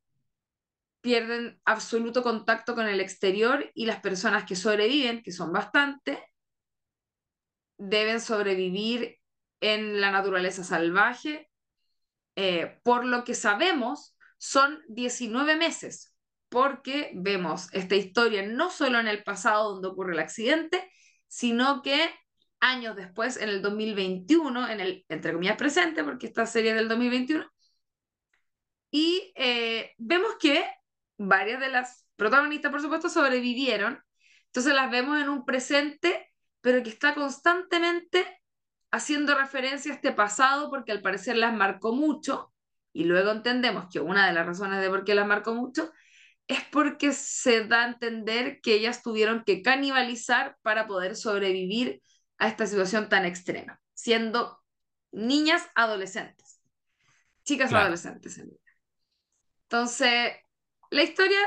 pierden 1.00 1.62
absoluto 1.66 2.24
contacto 2.24 2.76
con 2.76 2.88
el 2.88 3.00
exterior 3.00 3.72
y 3.76 3.86
las 3.86 4.02
personas 4.02 4.44
que 4.46 4.56
sobreviven, 4.56 5.22
que 5.24 5.32
son 5.32 5.54
bastantes, 5.54 6.18
deben 7.78 8.20
sobrevivir 8.20 9.20
en 9.62 10.02
la 10.02 10.12
naturaleza 10.12 10.64
salvaje. 10.64 11.50
Eh, 12.36 12.80
por 12.84 13.06
lo 13.06 13.24
que 13.24 13.34
sabemos, 13.34 14.16
son 14.38 14.82
19 14.90 15.56
meses, 15.56 16.16
porque 16.50 17.12
vemos 17.16 17.70
esta 17.72 17.96
historia 17.96 18.44
no 18.44 18.70
solo 18.70 19.00
en 19.00 19.08
el 19.08 19.24
pasado 19.24 19.74
donde 19.74 19.88
ocurre 19.88 20.14
el 20.14 20.20
accidente, 20.20 20.92
sino 21.28 21.82
que 21.82 22.10
años 22.60 22.96
después, 22.96 23.38
en 23.38 23.50
el 23.50 23.62
2021, 23.62 24.70
en 24.70 24.80
el, 24.80 25.06
entre 25.10 25.56
presente, 25.56 26.04
porque 26.04 26.28
esta 26.28 26.46
serie 26.46 26.72
es 26.72 26.78
del 26.78 26.90
2021, 26.90 27.46
y 28.92 29.34
eh, 29.36 29.94
vemos 29.98 30.36
que 30.40 30.66
varias 31.18 31.60
de 31.60 31.70
las 31.70 32.08
protagonistas, 32.16 32.72
por 32.72 32.82
supuesto, 32.82 33.10
sobrevivieron. 33.10 34.02
Entonces 34.46 34.74
las 34.74 34.90
vemos 34.90 35.22
en 35.22 35.30
un 35.30 35.46
presente, 35.46 36.32
pero 36.62 36.82
que 36.82 36.90
está 36.90 37.14
constantemente 37.14 38.26
haciendo 38.96 39.36
referencia 39.38 39.92
a 39.92 39.96
este 39.96 40.12
pasado 40.14 40.70
porque 40.70 40.92
al 40.92 41.02
parecer 41.02 41.38
las 41.38 41.54
marcó 41.54 41.94
mucho. 41.94 42.54
Y 42.94 43.06
luego 43.06 43.32
entendemos 43.32 43.88
que 43.92 44.00
una 44.00 44.28
de 44.28 44.34
las 44.34 44.46
razones 44.46 44.82
de 44.82 44.90
por 44.90 45.04
qué 45.06 45.16
las 45.16 45.28
marcó 45.28 45.54
mucho 45.54 45.92
es 46.48 46.60
porque 46.72 47.14
se 47.14 47.66
da 47.66 47.84
a 47.84 47.88
entender 47.90 48.62
que 48.62 48.76
ellas 48.76 49.04
tuvieron 49.04 49.44
que 49.46 49.62
canibalizar 49.62 50.58
para 50.62 50.88
poder 50.88 51.16
sobrevivir 51.16 52.02
a 52.38 52.48
esta 52.50 52.68
situación 52.68 53.10
tan 53.10 53.26
extrema, 53.26 53.82
siendo 53.94 54.60
niñas 55.12 55.64
adolescentes, 55.76 56.62
chicas 57.46 57.72
Claro. 57.72 57.82
adolescentes. 57.82 58.40
Entonces, 59.64 60.34
la 60.90 61.04
historia 61.04 61.38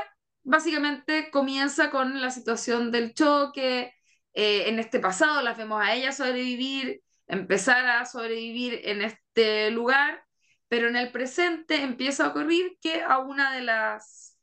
básicamente 0.43 1.29
comienza 1.31 1.89
con 1.91 2.21
la 2.21 2.31
situación 2.31 2.91
del 2.91 3.13
choque. 3.13 3.93
eh, 4.33 4.69
en 4.69 4.79
este 4.79 4.99
pasado 4.99 5.41
las 5.41 5.57
vemos 5.57 5.81
a 5.83 5.93
ellas 5.95 6.17
sobrevivir, 6.17 7.01
empezar 7.29 7.85
a 7.87 8.05
sobrevivir 8.05 8.81
en 8.83 9.01
este 9.01 9.71
lugar, 9.71 10.23
pero 10.67 10.87
en 10.87 10.95
el 10.95 11.11
presente 11.11 11.81
empieza 11.81 12.25
a 12.25 12.29
ocurrir 12.29 12.77
que 12.81 13.01
a 13.01 13.19
una 13.19 13.53
de 13.53 13.61
las 13.61 14.37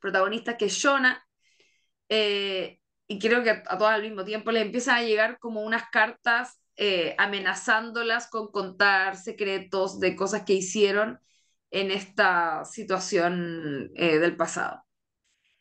protagonistas, 0.00 0.56
que 0.56 0.66
es 0.66 0.74
Shona, 0.74 1.24
eh, 2.08 2.80
y 3.08 3.18
creo 3.18 3.42
que 3.42 3.50
a, 3.50 3.78
todas 3.78 3.94
al 3.94 4.02
mismo 4.02 4.24
tiempo 4.24 4.50
les 4.50 4.62
empiezan 4.62 4.96
a 4.96 5.02
llegar 5.02 5.38
como 5.38 5.62
unas 5.62 5.88
cartas 5.90 6.60
eh, 6.76 7.14
amenazándolas 7.18 8.28
con 8.28 8.50
contar 8.50 9.16
secretos 9.16 9.98
de 10.00 10.14
cosas 10.14 10.42
que 10.44 10.52
hicieron 10.52 11.20
en 11.70 11.90
esta 11.90 12.64
situación 12.64 13.90
eh, 13.94 14.18
del 14.18 14.36
pasado. 14.36 14.84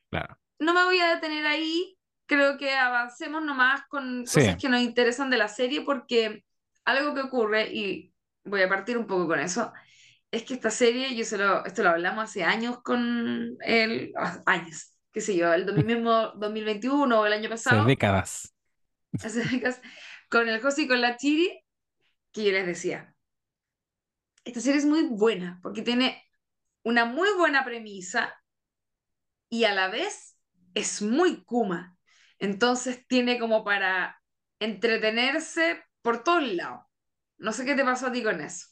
Claro. 0.10 0.38
No 0.60 0.74
me 0.74 0.84
voy 0.84 1.00
a 1.00 1.16
detener 1.16 1.46
ahí, 1.46 1.95
creo 2.26 2.58
que 2.58 2.72
avancemos 2.74 3.44
nomás 3.44 3.82
con 3.88 4.26
Sí. 4.28 4.42
cosas 4.42 4.58
que 4.58 4.70
nos 4.70 4.82
interesan 4.82 5.30
de 5.30 5.38
la 5.38 5.48
serie 5.48 5.82
porque 5.82 6.44
algo 6.86 7.14
que 7.16 7.22
ocurre, 7.22 7.70
y 7.74 8.14
voy 8.44 8.62
a 8.62 8.70
partir 8.70 8.98
un 8.98 9.08
poco 9.08 9.28
con 9.28 9.40
eso, 9.40 9.72
es 10.32 10.44
que 10.44 10.54
esta 10.56 10.70
serie, 10.72 11.16
yo 11.16 11.24
se 11.26 11.38
lo, 11.38 11.66
esto 11.66 11.84
lo 11.84 11.90
hablamos 11.90 12.24
hace 12.26 12.44
años 12.44 12.82
con 12.84 13.58
él, 13.62 14.14
años, 14.46 14.94
qué 15.12 15.22
sé 15.22 15.36
yo, 15.36 15.54
el 15.54 15.66
2000 15.66 15.86
mismo 15.98 16.32
2021 16.36 17.20
o 17.22 17.26
el 17.26 17.34
año 17.34 17.46
Hace 17.46 17.50
pasado, 17.50 17.86
décadas. 17.86 18.54
hace 19.24 19.44
décadas, 19.44 19.82
con 20.30 20.50
el 20.50 20.62
José 20.62 20.84
y 20.84 20.88
con 20.88 21.02
la 21.02 21.18
Chiri, 21.18 21.62
que 22.32 22.44
yo 22.46 22.52
les 22.52 22.66
decía, 22.68 23.16
esta 24.44 24.60
serie 24.62 24.80
es 24.80 24.86
muy 24.86 25.04
buena 25.04 25.60
porque 25.64 25.82
tiene 25.82 26.24
una 26.84 27.06
muy 27.06 27.30
buena 27.38 27.64
premisa 27.66 28.34
y 29.50 29.64
a 29.64 29.74
la 29.74 29.88
vez 29.88 30.38
es 30.74 31.02
muy 31.02 31.44
Kuma. 31.46 31.95
Entonces 32.40 33.06
tiene 33.08 33.40
como 33.40 33.64
para 33.64 34.22
entretenerse 34.60 35.84
por 36.02 36.24
todos 36.24 36.44
lados. 36.54 36.86
No 37.38 37.52
sé 37.54 37.66
qué 37.66 37.76
te 37.76 37.84
pasó 37.86 38.08
a 38.08 38.12
ti 38.12 38.24
con 38.24 38.42
eso. 38.42 38.68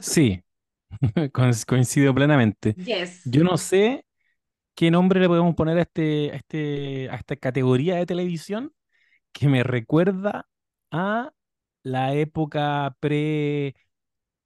Sí, 0.00 0.42
co- 1.32 1.42
coincido 1.66 2.14
plenamente. 2.14 2.76
Yes. 2.76 3.18
Yo 3.24 3.44
no 3.44 3.56
sé 3.58 4.06
qué 4.74 4.90
nombre 4.90 5.20
le 5.20 5.28
podemos 5.28 5.56
poner 5.56 5.78
a, 5.78 5.82
este, 5.82 6.32
a, 6.32 6.36
este, 6.36 7.10
a 7.10 7.16
esta 7.16 7.36
categoría 7.36 7.96
de 7.96 8.06
televisión 8.06 8.74
que 9.32 9.48
me 9.48 9.64
recuerda 9.64 10.48
a 10.92 11.32
la 11.82 12.14
época 12.14 12.96
pre 13.00 13.76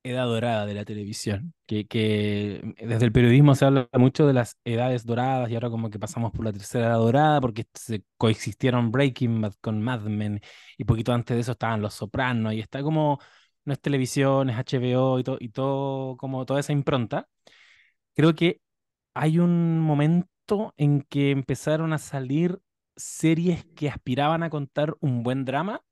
edad 0.03 0.27
dorada 0.27 0.67
de 0.67 0.75
la 0.75 0.85
televisión, 0.85 1.55
que, 1.67 1.87
que 1.87 2.75
desde 2.81 3.05
el 3.07 3.13
periodismo 3.13 3.55
se 3.55 3.65
habla 3.67 3.89
mucho 3.95 4.27
de 4.27 4.33
las 4.35 4.57
edades 4.65 5.05
doradas 5.07 5.51
y 5.51 5.55
ahora 5.55 5.71
como 5.71 5.91
que 5.91 5.99
pasamos 5.99 6.33
por 6.33 6.45
la 6.45 6.53
tercera 6.53 6.87
edad 6.89 6.97
dorada 6.99 7.41
porque 7.41 7.67
se 7.75 8.03
coexistieron 8.17 8.91
Breaking 8.91 9.41
Bad 9.43 9.55
con 9.61 9.83
Mad 9.83 10.03
Men 10.03 10.41
y 10.79 10.85
poquito 10.85 11.13
antes 11.13 11.37
de 11.37 11.41
eso 11.43 11.53
estaban 11.53 11.83
Los 11.83 11.95
Sopranos 11.95 12.55
y 12.55 12.61
está 12.61 12.83
como, 12.83 13.19
no 13.65 13.73
es 13.73 13.81
televisión, 13.81 14.51
es 14.51 14.57
HBO 14.59 15.19
y, 15.19 15.25
to- 15.25 15.37
y 15.41 15.49
todo, 15.51 16.17
como 16.17 16.47
toda 16.47 16.61
esa 16.61 16.73
impronta. 16.73 17.29
Creo 18.15 18.35
que 18.35 18.61
hay 19.15 19.39
un 19.39 19.81
momento 19.81 20.75
en 20.77 21.03
que 21.05 21.31
empezaron 21.33 21.93
a 21.93 21.99
salir 21.99 22.61
series 22.97 23.65
que 23.77 23.89
aspiraban 23.91 24.43
a 24.43 24.51
contar 24.51 24.97
un 25.01 25.23
buen 25.23 25.45
drama 25.45 25.83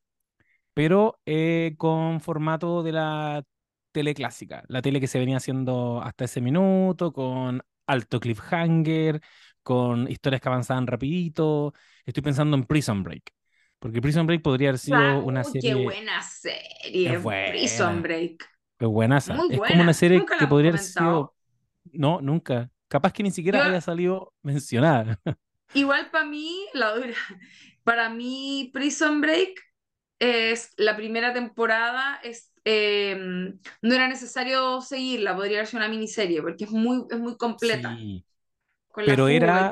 pero 0.74 1.20
eh, 1.26 1.74
con 1.78 2.20
formato 2.20 2.82
de 2.82 2.92
la 2.92 3.44
tele 3.92 4.14
clásica, 4.14 4.64
la 4.68 4.82
tele 4.82 5.00
que 5.00 5.06
se 5.06 5.18
venía 5.18 5.36
haciendo 5.38 6.00
hasta 6.02 6.24
ese 6.24 6.40
minuto, 6.40 7.12
con 7.12 7.62
alto 7.86 8.20
cliffhanger, 8.20 9.20
con 9.62 10.08
historias 10.10 10.40
que 10.40 10.48
avanzaban 10.48 10.86
rapidito. 10.86 11.74
Estoy 12.04 12.22
pensando 12.22 12.56
en 12.56 12.64
Prison 12.64 13.02
Break, 13.02 13.32
porque 13.78 14.00
Prison 14.00 14.26
Break 14.26 14.42
podría 14.42 14.70
haber 14.70 14.78
sido 14.78 15.20
una 15.24 15.42
Uy, 15.44 15.52
qué 15.60 15.60
serie... 15.62 15.84
buena 15.84 16.22
serie. 16.22 17.14
Es 17.14 17.22
buena. 17.22 17.48
Prison 17.50 18.02
Break. 18.02 18.44
Es 18.78 18.88
buenaza. 18.88 19.34
Muy 19.34 19.48
Es 19.50 19.58
buena. 19.58 19.72
como 19.72 19.82
una 19.82 19.94
serie 19.94 20.18
Nunca 20.18 20.38
que 20.38 20.46
podría 20.46 20.70
haber 20.70 20.80
sido... 20.80 21.34
No, 21.92 22.20
nunca. 22.20 22.70
Capaz 22.88 23.12
que 23.12 23.22
ni 23.22 23.30
siquiera 23.30 23.60
Yo- 23.60 23.64
haya 23.64 23.80
salido 23.80 24.34
mencionada. 24.42 25.20
Igual 25.74 26.10
para 26.10 26.24
mí, 26.24 26.66
la 26.74 26.94
dura. 26.94 27.14
Para 27.84 28.10
mí, 28.10 28.70
Prison 28.72 29.20
Break 29.20 29.60
es 30.18 30.72
la 30.76 30.96
primera 30.96 31.32
temporada. 31.32 32.20
Es, 32.22 32.52
eh, 32.64 33.16
no 33.82 33.94
era 33.94 34.08
necesario 34.08 34.80
seguirla, 34.80 35.36
podría 35.36 35.64
ser 35.66 35.78
una 35.78 35.88
miniserie, 35.88 36.42
porque 36.42 36.64
es 36.64 36.70
muy, 36.70 37.04
es 37.10 37.18
muy 37.18 37.36
completa. 37.36 37.96
Sí. 37.96 38.24
Con 38.88 39.04
Pero 39.04 39.28
era-. 39.28 39.70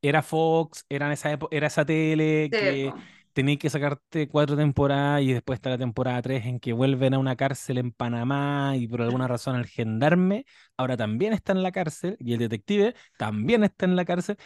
Era 0.00 0.22
Fox, 0.22 0.86
era, 0.88 1.12
esa 1.12 1.32
época, 1.32 1.56
era 1.56 1.66
esa 1.66 1.84
tele 1.84 2.48
que 2.50 2.92
tenéis 3.32 3.58
que 3.58 3.68
sacarte 3.68 4.28
cuatro 4.28 4.56
temporadas 4.56 5.22
y 5.22 5.32
después 5.32 5.56
está 5.56 5.70
la 5.70 5.78
temporada 5.78 6.22
3 6.22 6.46
en 6.46 6.60
que 6.60 6.72
vuelven 6.72 7.14
a 7.14 7.18
una 7.18 7.34
cárcel 7.34 7.78
en 7.78 7.92
Panamá 7.92 8.74
y 8.76 8.86
por 8.86 9.02
alguna 9.02 9.26
razón 9.26 9.56
el 9.56 9.66
gendarme 9.66 10.44
ahora 10.76 10.96
también 10.96 11.32
está 11.32 11.52
en 11.52 11.62
la 11.64 11.72
cárcel 11.72 12.16
y 12.20 12.32
el 12.32 12.38
detective 12.38 12.94
también 13.16 13.64
está 13.64 13.86
en 13.86 13.96
la 13.96 14.04
cárcel, 14.04 14.36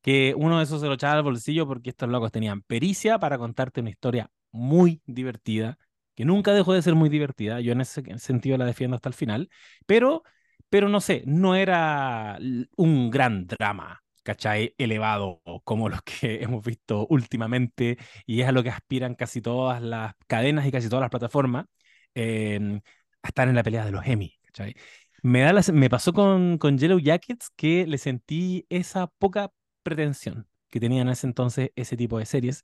que 0.00 0.34
uno 0.36 0.58
de 0.58 0.64
esos 0.64 0.80
se 0.80 0.86
lo 0.86 0.94
echaba 0.94 1.14
al 1.14 1.22
bolsillo 1.22 1.66
porque 1.66 1.90
estos 1.90 2.08
locos 2.08 2.32
tenían 2.32 2.62
pericia 2.62 3.18
para 3.18 3.38
contarte 3.38 3.80
una 3.80 3.90
historia 3.90 4.30
muy 4.52 5.02
divertida, 5.06 5.78
que 6.14 6.24
nunca 6.24 6.52
dejó 6.52 6.74
de 6.74 6.82
ser 6.82 6.94
muy 6.94 7.08
divertida, 7.08 7.60
yo 7.60 7.72
en 7.72 7.80
ese 7.80 8.02
sentido 8.18 8.56
la 8.58 8.66
defiendo 8.66 8.96
hasta 8.96 9.08
el 9.08 9.14
final, 9.14 9.50
pero, 9.86 10.22
pero 10.68 10.88
no 10.88 11.00
sé, 11.00 11.22
no 11.26 11.54
era 11.56 12.38
un 12.76 13.10
gran 13.10 13.46
drama 13.46 13.98
¿cachai? 14.22 14.72
Elevado, 14.78 15.42
como 15.64 15.88
los 15.88 16.02
que 16.02 16.42
hemos 16.42 16.64
visto 16.64 17.06
últimamente, 17.08 17.98
y 18.26 18.40
es 18.40 18.48
a 18.48 18.52
lo 18.52 18.62
que 18.62 18.70
aspiran 18.70 19.14
casi 19.16 19.40
todas 19.42 19.82
las 19.82 20.14
cadenas 20.28 20.64
y 20.66 20.70
casi 20.72 20.88
todas 20.88 21.00
las 21.02 21.10
plataformas, 21.10 21.66
em, 22.14 22.80
a 23.22 23.28
estar 23.28 23.48
en 23.48 23.54
la 23.56 23.62
pelea 23.62 23.84
de 23.84 23.90
los 23.92 24.06
Emmy, 24.06 24.38
¿cachai? 24.46 24.74
Me, 25.22 25.40
da 25.42 25.52
me 25.72 25.88
pasó 25.90 26.12
con, 26.12 26.58
con 26.58 26.78
Yellow 26.78 26.98
Jackets 26.98 27.50
que 27.56 27.86
le 27.86 27.98
sentí 27.98 28.66
esa 28.68 29.06
poca 29.06 29.50
pretensión 29.82 30.48
que 30.70 30.80
tenían 30.80 31.06
en 31.08 31.12
ese 31.12 31.26
entonces 31.26 31.70
ese 31.76 31.96
tipo 31.96 32.18
de 32.18 32.26
series. 32.26 32.62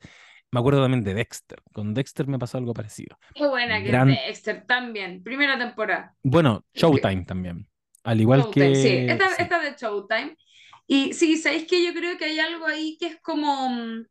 Me 0.51 0.61
acuerdo 0.61 0.83
también 0.83 1.05
de 1.05 1.15
Dexter. 1.15 1.63
Con 1.73 1.95
Dexter 1.95 2.27
me 2.27 2.39
pasó 2.39 2.59
algo 2.59 2.73
parecido. 2.73 3.19
Qué 3.35 3.47
buena 3.47 3.83
que 3.83 3.91
es 3.91 4.27
Dexter 4.27 4.65
también. 4.67 5.23
Primera 5.23 5.59
temporada. 5.59 6.15
Bueno, 6.23 6.65
Showtime 6.75 7.25
también. 7.25 7.69
Al 8.05 8.21
igual 8.21 8.51
que. 8.51 8.75
Sí, 8.75 9.07
esta, 9.09 9.29
sí. 9.29 9.35
esta 9.39 9.61
de 9.61 9.75
Showtime. 9.77 10.37
Y 10.87 11.13
sí, 11.13 11.37
¿sabéis 11.37 11.67
que 11.67 11.85
yo 11.85 11.93
creo 11.93 12.17
que 12.17 12.25
hay 12.25 12.39
algo 12.39 12.67
ahí 12.67 12.97
que 12.99 13.09
es 13.09 13.21
como, 13.21 13.69
mm, 13.69 14.07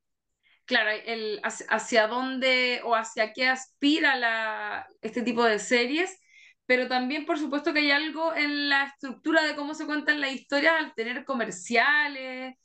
claro, 0.66 0.92
el, 1.06 1.42
hacia 1.42 2.08
dónde 2.08 2.82
o 2.84 2.94
hacia 2.94 3.34
qué 3.34 3.48
aspira 3.48 4.16
la, 4.16 4.88
este 5.02 5.24
tipo 5.24 5.44
de 5.44 5.58
series, 5.58 6.20
pero 6.68 6.88
también 6.88 7.26
por 7.26 7.40
supuesto 7.40 7.74
que 7.74 7.80
hay 7.80 7.90
algo 7.92 8.36
en 8.36 8.70
la 8.70 8.84
estructura 8.84 9.42
de 9.42 9.56
cómo 9.56 9.74
se 9.74 9.88
cuentan 9.88 10.22
las 10.22 10.34
historias 10.34 10.76
al 10.78 10.94
tener 10.94 11.26
comerciales, 11.26 12.56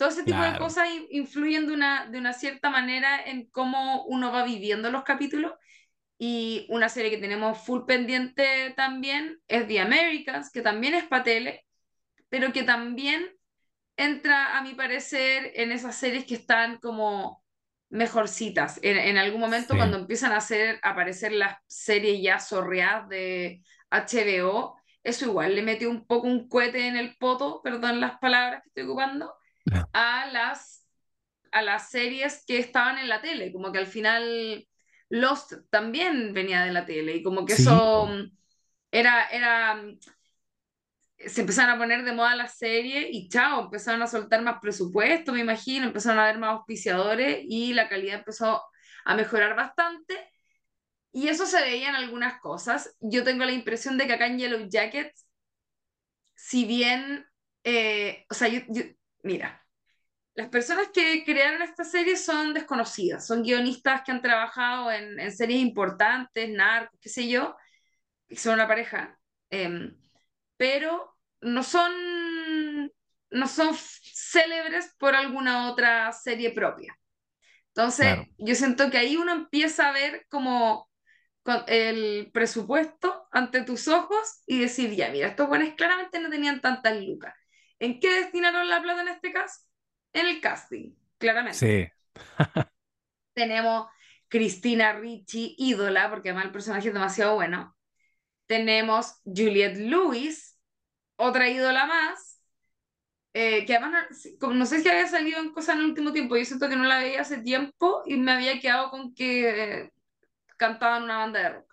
todo 0.00 0.08
ese 0.08 0.22
tipo 0.22 0.40
de 0.40 0.56
cosas 0.56 0.88
influyen 1.10 1.66
de 1.66 1.74
una, 1.74 2.06
de 2.06 2.16
una 2.16 2.32
cierta 2.32 2.70
manera 2.70 3.22
en 3.22 3.50
cómo 3.50 4.06
uno 4.06 4.32
va 4.32 4.44
viviendo 4.44 4.90
los 4.90 5.02
capítulos. 5.02 5.52
Y 6.16 6.64
una 6.70 6.88
serie 6.88 7.10
que 7.10 7.18
tenemos 7.18 7.58
full 7.58 7.84
pendiente 7.84 8.72
también 8.78 9.42
es 9.46 9.68
The 9.68 9.78
Americans, 9.78 10.50
que 10.50 10.62
también 10.62 10.94
es 10.94 11.04
para 11.04 11.24
tele, 11.24 11.66
pero 12.30 12.50
que 12.50 12.62
también 12.62 13.28
entra, 13.98 14.56
a 14.56 14.62
mi 14.62 14.72
parecer, 14.72 15.52
en 15.54 15.70
esas 15.70 15.96
series 15.96 16.24
que 16.24 16.36
están 16.36 16.78
como 16.78 17.44
mejorcitas. 17.90 18.80
En, 18.82 18.96
en 18.96 19.18
algún 19.18 19.42
momento, 19.42 19.76
cuando 19.76 19.98
empiezan 19.98 20.32
a 20.32 20.38
hacer, 20.38 20.80
aparecer 20.82 21.32
las 21.32 21.58
series 21.66 22.22
ya 22.22 22.38
sorreadas 22.38 23.06
de 23.10 23.60
HBO, 23.90 24.80
eso 25.02 25.26
igual 25.26 25.54
le 25.54 25.60
metió 25.60 25.90
un 25.90 26.06
poco 26.06 26.26
un 26.26 26.48
cohete 26.48 26.88
en 26.88 26.96
el 26.96 27.18
poto, 27.18 27.60
perdón 27.62 28.00
las 28.00 28.18
palabras 28.18 28.62
que 28.62 28.68
estoy 28.70 28.84
ocupando, 28.84 29.34
a 29.92 30.26
las, 30.32 30.86
a 31.52 31.62
las 31.62 31.90
series 31.90 32.44
que 32.46 32.58
estaban 32.58 32.98
en 32.98 33.08
la 33.08 33.20
tele, 33.20 33.52
como 33.52 33.72
que 33.72 33.78
al 33.78 33.86
final 33.86 34.66
Lost 35.08 35.54
también 35.70 36.32
venía 36.34 36.62
de 36.64 36.72
la 36.72 36.86
tele 36.86 37.16
y 37.16 37.22
como 37.22 37.44
que 37.46 37.54
eso 37.54 38.08
era, 38.90 39.28
era, 39.28 39.82
se 41.18 41.42
empezaron 41.42 41.74
a 41.74 41.78
poner 41.78 42.04
de 42.04 42.12
moda 42.12 42.34
las 42.34 42.56
series 42.56 43.08
y 43.10 43.28
chao, 43.28 43.64
empezaron 43.64 44.02
a 44.02 44.06
soltar 44.06 44.42
más 44.42 44.58
presupuesto, 44.60 45.32
me 45.32 45.40
imagino, 45.40 45.86
empezaron 45.86 46.18
a 46.18 46.24
haber 46.24 46.38
más 46.38 46.50
auspiciadores 46.50 47.40
y 47.48 47.74
la 47.74 47.88
calidad 47.88 48.20
empezó 48.20 48.62
a 49.04 49.14
mejorar 49.14 49.54
bastante. 49.56 50.16
Y 51.12 51.28
eso 51.28 51.46
se 51.46 51.60
veía 51.60 51.88
en 51.90 51.96
algunas 51.96 52.40
cosas. 52.40 52.96
Yo 53.00 53.24
tengo 53.24 53.44
la 53.44 53.52
impresión 53.52 53.98
de 53.98 54.06
que 54.06 54.12
acá 54.14 54.26
en 54.26 54.38
Yellow 54.38 54.68
Jackets, 54.68 55.26
si 56.34 56.64
bien, 56.64 57.26
eh, 57.64 58.24
o 58.30 58.34
sea, 58.34 58.48
yo, 58.48 58.60
mira, 59.22 59.59
las 60.34 60.48
personas 60.48 60.88
que 60.92 61.24
crearon 61.24 61.62
esta 61.62 61.84
serie 61.84 62.16
son 62.16 62.54
desconocidas, 62.54 63.26
son 63.26 63.42
guionistas 63.42 64.02
que 64.02 64.12
han 64.12 64.22
trabajado 64.22 64.90
en, 64.90 65.18
en 65.20 65.32
series 65.32 65.60
importantes, 65.60 66.48
narcos, 66.50 66.98
qué 67.00 67.08
sé 67.08 67.28
yo, 67.28 67.56
y 68.28 68.36
son 68.36 68.54
una 68.54 68.68
pareja, 68.68 69.18
em, 69.50 69.96
pero 70.56 71.16
no 71.40 71.62
son, 71.62 71.92
no 73.30 73.46
son 73.48 73.74
célebres 73.74 74.94
por 74.98 75.14
alguna 75.14 75.70
otra 75.70 76.12
serie 76.12 76.50
propia. 76.52 76.96
Entonces, 77.68 78.18
yo 78.38 78.54
siento 78.54 78.90
que 78.90 78.98
ahí 78.98 79.16
uno 79.16 79.32
empieza 79.32 79.88
a 79.88 79.92
ver 79.92 80.26
como 80.28 80.88
el 81.66 82.30
presupuesto 82.32 83.26
ante 83.32 83.62
tus 83.62 83.88
ojos 83.88 84.42
y 84.46 84.60
decir, 84.60 84.94
ya, 84.94 85.10
mira, 85.10 85.28
estos 85.28 85.48
buenos 85.48 85.74
claramente 85.76 86.20
no 86.20 86.30
tenían 86.30 86.60
tantas 86.60 87.00
lucas. 87.02 87.34
¿En 87.78 88.00
qué 88.00 88.10
destinaron 88.20 88.68
la 88.68 88.82
plata 88.82 89.02
en 89.02 89.08
este 89.08 89.32
caso? 89.32 89.62
En 90.12 90.26
el 90.26 90.40
casting, 90.40 90.94
claramente. 91.18 91.58
Sí. 91.58 92.14
Tenemos 93.34 93.88
Cristina 94.28 94.92
Ricci, 94.92 95.54
ídola, 95.58 96.10
porque 96.10 96.30
además 96.30 96.46
el 96.46 96.52
personaje 96.52 96.88
es 96.88 96.94
demasiado 96.94 97.34
bueno. 97.34 97.76
Tenemos 98.46 99.20
Juliette 99.24 99.78
Lewis, 99.78 100.58
otra 101.16 101.48
ídola 101.48 101.86
más, 101.86 102.40
eh, 103.32 103.64
que 103.64 103.76
además 103.76 104.06
no, 104.40 104.66
sé 104.66 104.80
si 104.80 104.88
había 104.88 105.06
salido 105.06 105.38
en 105.38 105.52
cosas 105.52 105.76
en 105.76 105.82
el 105.82 105.86
último 105.86 106.12
tiempo, 106.12 106.36
yo 106.36 106.44
siento 106.44 106.68
que 106.68 106.76
no 106.76 106.84
la 106.84 106.98
veía 106.98 107.20
hace 107.20 107.38
tiempo 107.38 108.02
y 108.04 108.16
me 108.16 108.32
había 108.32 108.58
quedado 108.58 108.90
con 108.90 109.14
que 109.14 109.82
eh, 109.82 109.92
cantaba 110.56 110.96
en 110.96 111.04
una 111.04 111.18
banda 111.18 111.40
de 111.40 111.48
rock. 111.50 111.69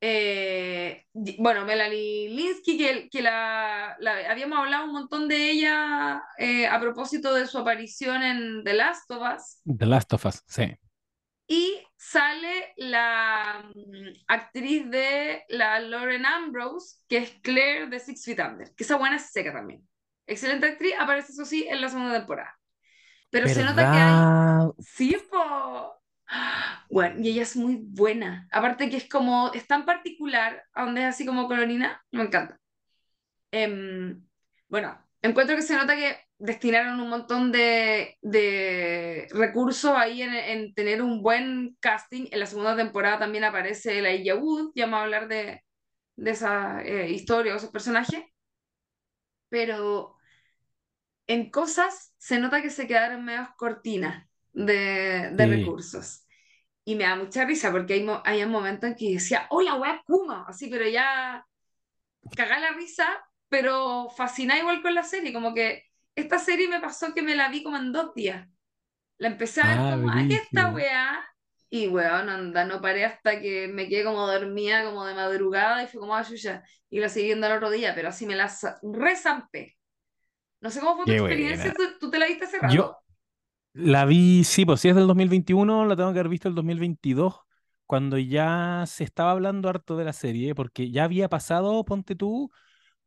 Eh, 0.00 1.04
bueno, 1.38 1.64
Melanie 1.64 2.28
Linsky, 2.28 2.78
que, 2.78 3.08
que 3.10 3.20
la, 3.22 3.96
habíamos 4.28 4.58
hablado 4.58 4.84
un 4.84 4.92
montón 4.92 5.28
de 5.28 5.50
ella 5.50 6.22
eh, 6.38 6.66
a 6.66 6.78
propósito 6.80 7.34
de 7.34 7.46
su 7.46 7.58
aparición 7.58 8.22
en 8.22 8.62
The 8.64 8.74
Last 8.74 9.10
of 9.10 9.22
Us. 9.22 9.60
The 9.64 9.86
Last 9.86 10.12
of 10.12 10.24
Us, 10.24 10.42
sí. 10.46 10.76
Y 11.48 11.82
sale 11.96 12.74
la 12.76 13.64
mm, 13.74 14.24
actriz 14.28 14.88
de 14.90 15.44
la 15.48 15.80
Lauren 15.80 16.26
Ambrose, 16.26 16.98
que 17.08 17.18
es 17.18 17.30
Claire 17.42 17.88
de 17.88 17.98
Six 17.98 18.24
Feet 18.24 18.40
Under, 18.40 18.74
que 18.74 18.84
esa 18.84 18.96
buena 18.96 19.16
es 19.16 19.30
seca 19.32 19.52
también. 19.52 19.86
Excelente 20.26 20.66
actriz, 20.66 20.92
aparece 20.98 21.32
eso 21.32 21.44
sí 21.44 21.66
en 21.68 21.80
la 21.80 21.88
segunda 21.88 22.18
temporada. 22.18 22.54
Pero 23.30 23.48
se 23.48 23.64
nota 23.64 23.90
que 23.90 23.98
hay... 23.98 24.68
Sí, 24.78 25.16
po... 25.30 25.97
Bueno, 26.90 27.20
y 27.20 27.30
ella 27.30 27.42
es 27.42 27.56
muy 27.56 27.76
buena. 27.82 28.48
Aparte 28.52 28.88
que 28.90 28.96
es 28.96 29.08
como, 29.08 29.52
es 29.52 29.66
tan 29.66 29.84
particular, 29.84 30.64
donde 30.74 31.02
es 31.02 31.06
así 31.08 31.26
como 31.26 31.46
colorina, 31.48 32.02
me 32.10 32.22
encanta. 32.24 32.58
Em, 33.50 34.26
bueno, 34.68 34.98
encuentro 35.22 35.56
que 35.56 35.62
se 35.62 35.76
nota 35.76 35.96
que 35.96 36.18
destinaron 36.38 37.00
un 37.00 37.08
montón 37.10 37.52
de, 37.52 38.16
de 38.22 39.26
recursos 39.32 39.92
ahí 39.96 40.22
en, 40.22 40.34
en, 40.34 40.74
tener 40.74 41.02
un 41.02 41.22
buen 41.22 41.76
casting. 41.80 42.26
En 42.30 42.40
la 42.40 42.46
segunda 42.46 42.76
temporada 42.76 43.18
también 43.20 43.44
aparece 43.44 44.00
la 44.02 44.34
Wood, 44.36 44.72
ya 44.74 44.86
vamos 44.86 45.00
a 45.00 45.02
hablar 45.04 45.28
de, 45.28 45.62
de 46.16 46.30
esa 46.30 46.82
eh, 46.84 47.10
historia 47.10 47.54
o 47.54 47.56
esos 47.56 47.70
personajes. 47.70 48.24
Pero 49.48 50.16
en 51.26 51.50
cosas 51.50 52.14
se 52.18 52.38
nota 52.38 52.62
que 52.62 52.70
se 52.70 52.86
quedaron 52.86 53.24
medio 53.24 53.48
cortinas 53.56 54.27
de, 54.58 55.30
de 55.32 55.46
recursos. 55.46 56.26
Y 56.84 56.94
me 56.96 57.04
da 57.04 57.16
mucha 57.16 57.44
risa 57.44 57.70
porque 57.70 57.94
hay, 57.94 58.06
hay 58.24 58.42
un 58.42 58.50
momento 58.50 58.86
en 58.86 58.94
que 58.94 59.12
decía, 59.14 59.46
hola, 59.50 59.74
wea 59.76 60.02
Kuma, 60.04 60.44
así, 60.48 60.68
pero 60.68 60.88
ya 60.88 61.44
cagá 62.34 62.58
la 62.58 62.72
risa, 62.72 63.06
pero 63.48 64.08
fascina 64.16 64.58
igual 64.58 64.82
con 64.82 64.94
la 64.94 65.02
serie, 65.04 65.32
como 65.32 65.54
que 65.54 65.84
esta 66.14 66.38
serie 66.38 66.68
me 66.68 66.80
pasó 66.80 67.14
que 67.14 67.22
me 67.22 67.36
la 67.36 67.48
vi 67.48 67.62
como 67.62 67.76
en 67.76 67.92
dos 67.92 68.14
días. 68.14 68.48
La 69.18 69.28
empecé 69.28 69.60
a 69.60 69.66
ver 69.66 69.78
ah, 69.78 69.90
como, 69.92 70.10
aquí 70.10 70.34
está 70.34 70.70
weá, 70.70 71.24
y 71.70 71.88
weón, 71.88 72.28
anda, 72.28 72.64
no 72.64 72.80
paré 72.80 73.04
hasta 73.04 73.40
que 73.40 73.68
me 73.68 73.88
quedé 73.88 74.04
como 74.04 74.26
dormida, 74.26 74.84
como 74.84 75.04
de 75.04 75.14
madrugada, 75.14 75.82
y 75.82 75.86
fue 75.86 76.00
como, 76.00 76.16
ah, 76.16 76.22
ya, 76.22 76.62
y 76.90 77.00
la 77.00 77.08
seguí 77.08 77.26
viendo 77.26 77.46
el 77.46 77.52
otro 77.54 77.70
día, 77.70 77.94
pero 77.94 78.08
así 78.08 78.26
me 78.26 78.34
la 78.34 78.52
rezampé. 78.82 79.76
No 80.60 80.70
sé 80.70 80.80
cómo 80.80 80.96
fue 80.96 81.04
tu 81.04 81.12
experiencia, 81.12 81.72
¿Tú, 82.00 82.10
te 82.10 82.18
la 82.18 82.26
viste 82.26 82.46
hace 82.46 82.58
rato? 82.58 82.98
La 83.72 84.04
vi, 84.04 84.42
sí, 84.44 84.64
pues 84.66 84.80
si 84.80 84.88
es 84.88 84.96
del 84.96 85.06
2021, 85.06 85.84
la 85.86 85.94
tengo 85.96 86.12
que 86.12 86.18
haber 86.18 86.28
visto 86.30 86.48
el 86.48 86.54
2022, 86.54 87.36
cuando 87.86 88.18
ya 88.18 88.84
se 88.86 89.04
estaba 89.04 89.30
hablando 89.30 89.68
harto 89.68 89.96
de 89.96 90.04
la 90.04 90.12
serie, 90.12 90.54
porque 90.54 90.90
ya 90.90 91.04
había 91.04 91.28
pasado, 91.28 91.84
ponte 91.84 92.16
tú, 92.16 92.50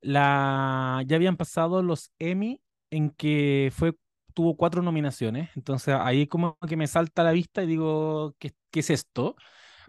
la, 0.02 1.04
ya 1.08 1.18
habían 1.18 1.38
pasado 1.38 1.84
los 1.84 2.12
Emmy 2.20 2.62
en 2.92 3.12
que 3.12 3.72
fue, 3.76 3.96
tuvo 4.36 4.58
cuatro 4.58 4.84
nominaciones, 4.84 5.50
entonces 5.58 5.96
ahí 6.00 6.28
como 6.28 6.58
que 6.68 6.78
me 6.78 6.88
salta 6.88 7.24
a 7.24 7.26
la 7.26 7.32
vista 7.34 7.64
y 7.64 7.68
digo, 7.68 8.36
¿qué, 8.40 8.52
qué 8.72 8.82
es 8.82 8.90
esto? 8.92 9.36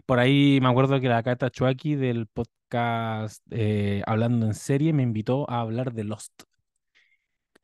Por 0.05 0.19
ahí 0.19 0.59
me 0.61 0.69
acuerdo 0.69 0.99
que 1.01 1.09
la 1.09 1.23
Cata 1.23 1.51
Chuaki 1.51 1.95
del 1.95 2.27
podcast 2.27 3.43
eh, 3.51 4.03
Hablando 4.07 4.45
en 4.47 4.55
Serie 4.55 4.93
me 4.93 5.03
invitó 5.03 5.49
a 5.51 5.61
hablar 5.61 5.93
de 5.93 6.05
Lost 6.05 6.43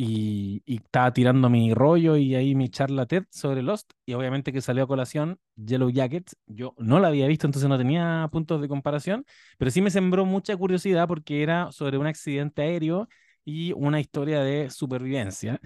y, 0.02 0.64
estaba 0.66 1.12
tirando 1.14 1.50
mi 1.50 1.74
rollo 1.74 2.16
y 2.16 2.34
ahí 2.36 2.56
mi 2.56 2.70
charla 2.70 3.06
TED 3.06 3.26
sobre 3.32 3.62
Lost 3.62 3.92
y 4.06 4.14
obviamente 4.14 4.54
que 4.54 4.62
salió 4.62 4.86
a 4.86 4.88
colación 4.88 5.40
Yellow 5.58 5.90
Jackets, 5.90 6.38
yo 6.48 6.74
no 6.78 7.00
la 7.02 7.10
había 7.10 7.28
visto 7.28 7.48
entonces 7.48 7.70
no 7.70 7.78
tenía 7.78 8.28
puntos 8.32 8.62
de 8.62 8.70
comparación, 8.70 9.26
pero 9.58 9.72
sí 9.72 9.82
me 9.82 9.92
sembró 9.92 10.26
mucha 10.26 10.56
curiosidad 10.56 11.08
porque 11.08 11.44
era 11.44 11.72
sobre 11.74 11.98
un 11.98 12.08
accidente 12.08 12.62
aéreo 12.62 13.10
y 13.44 13.74
una 13.74 14.00
historia 14.00 14.42
de 14.42 14.70
supervivencia. 14.70 15.60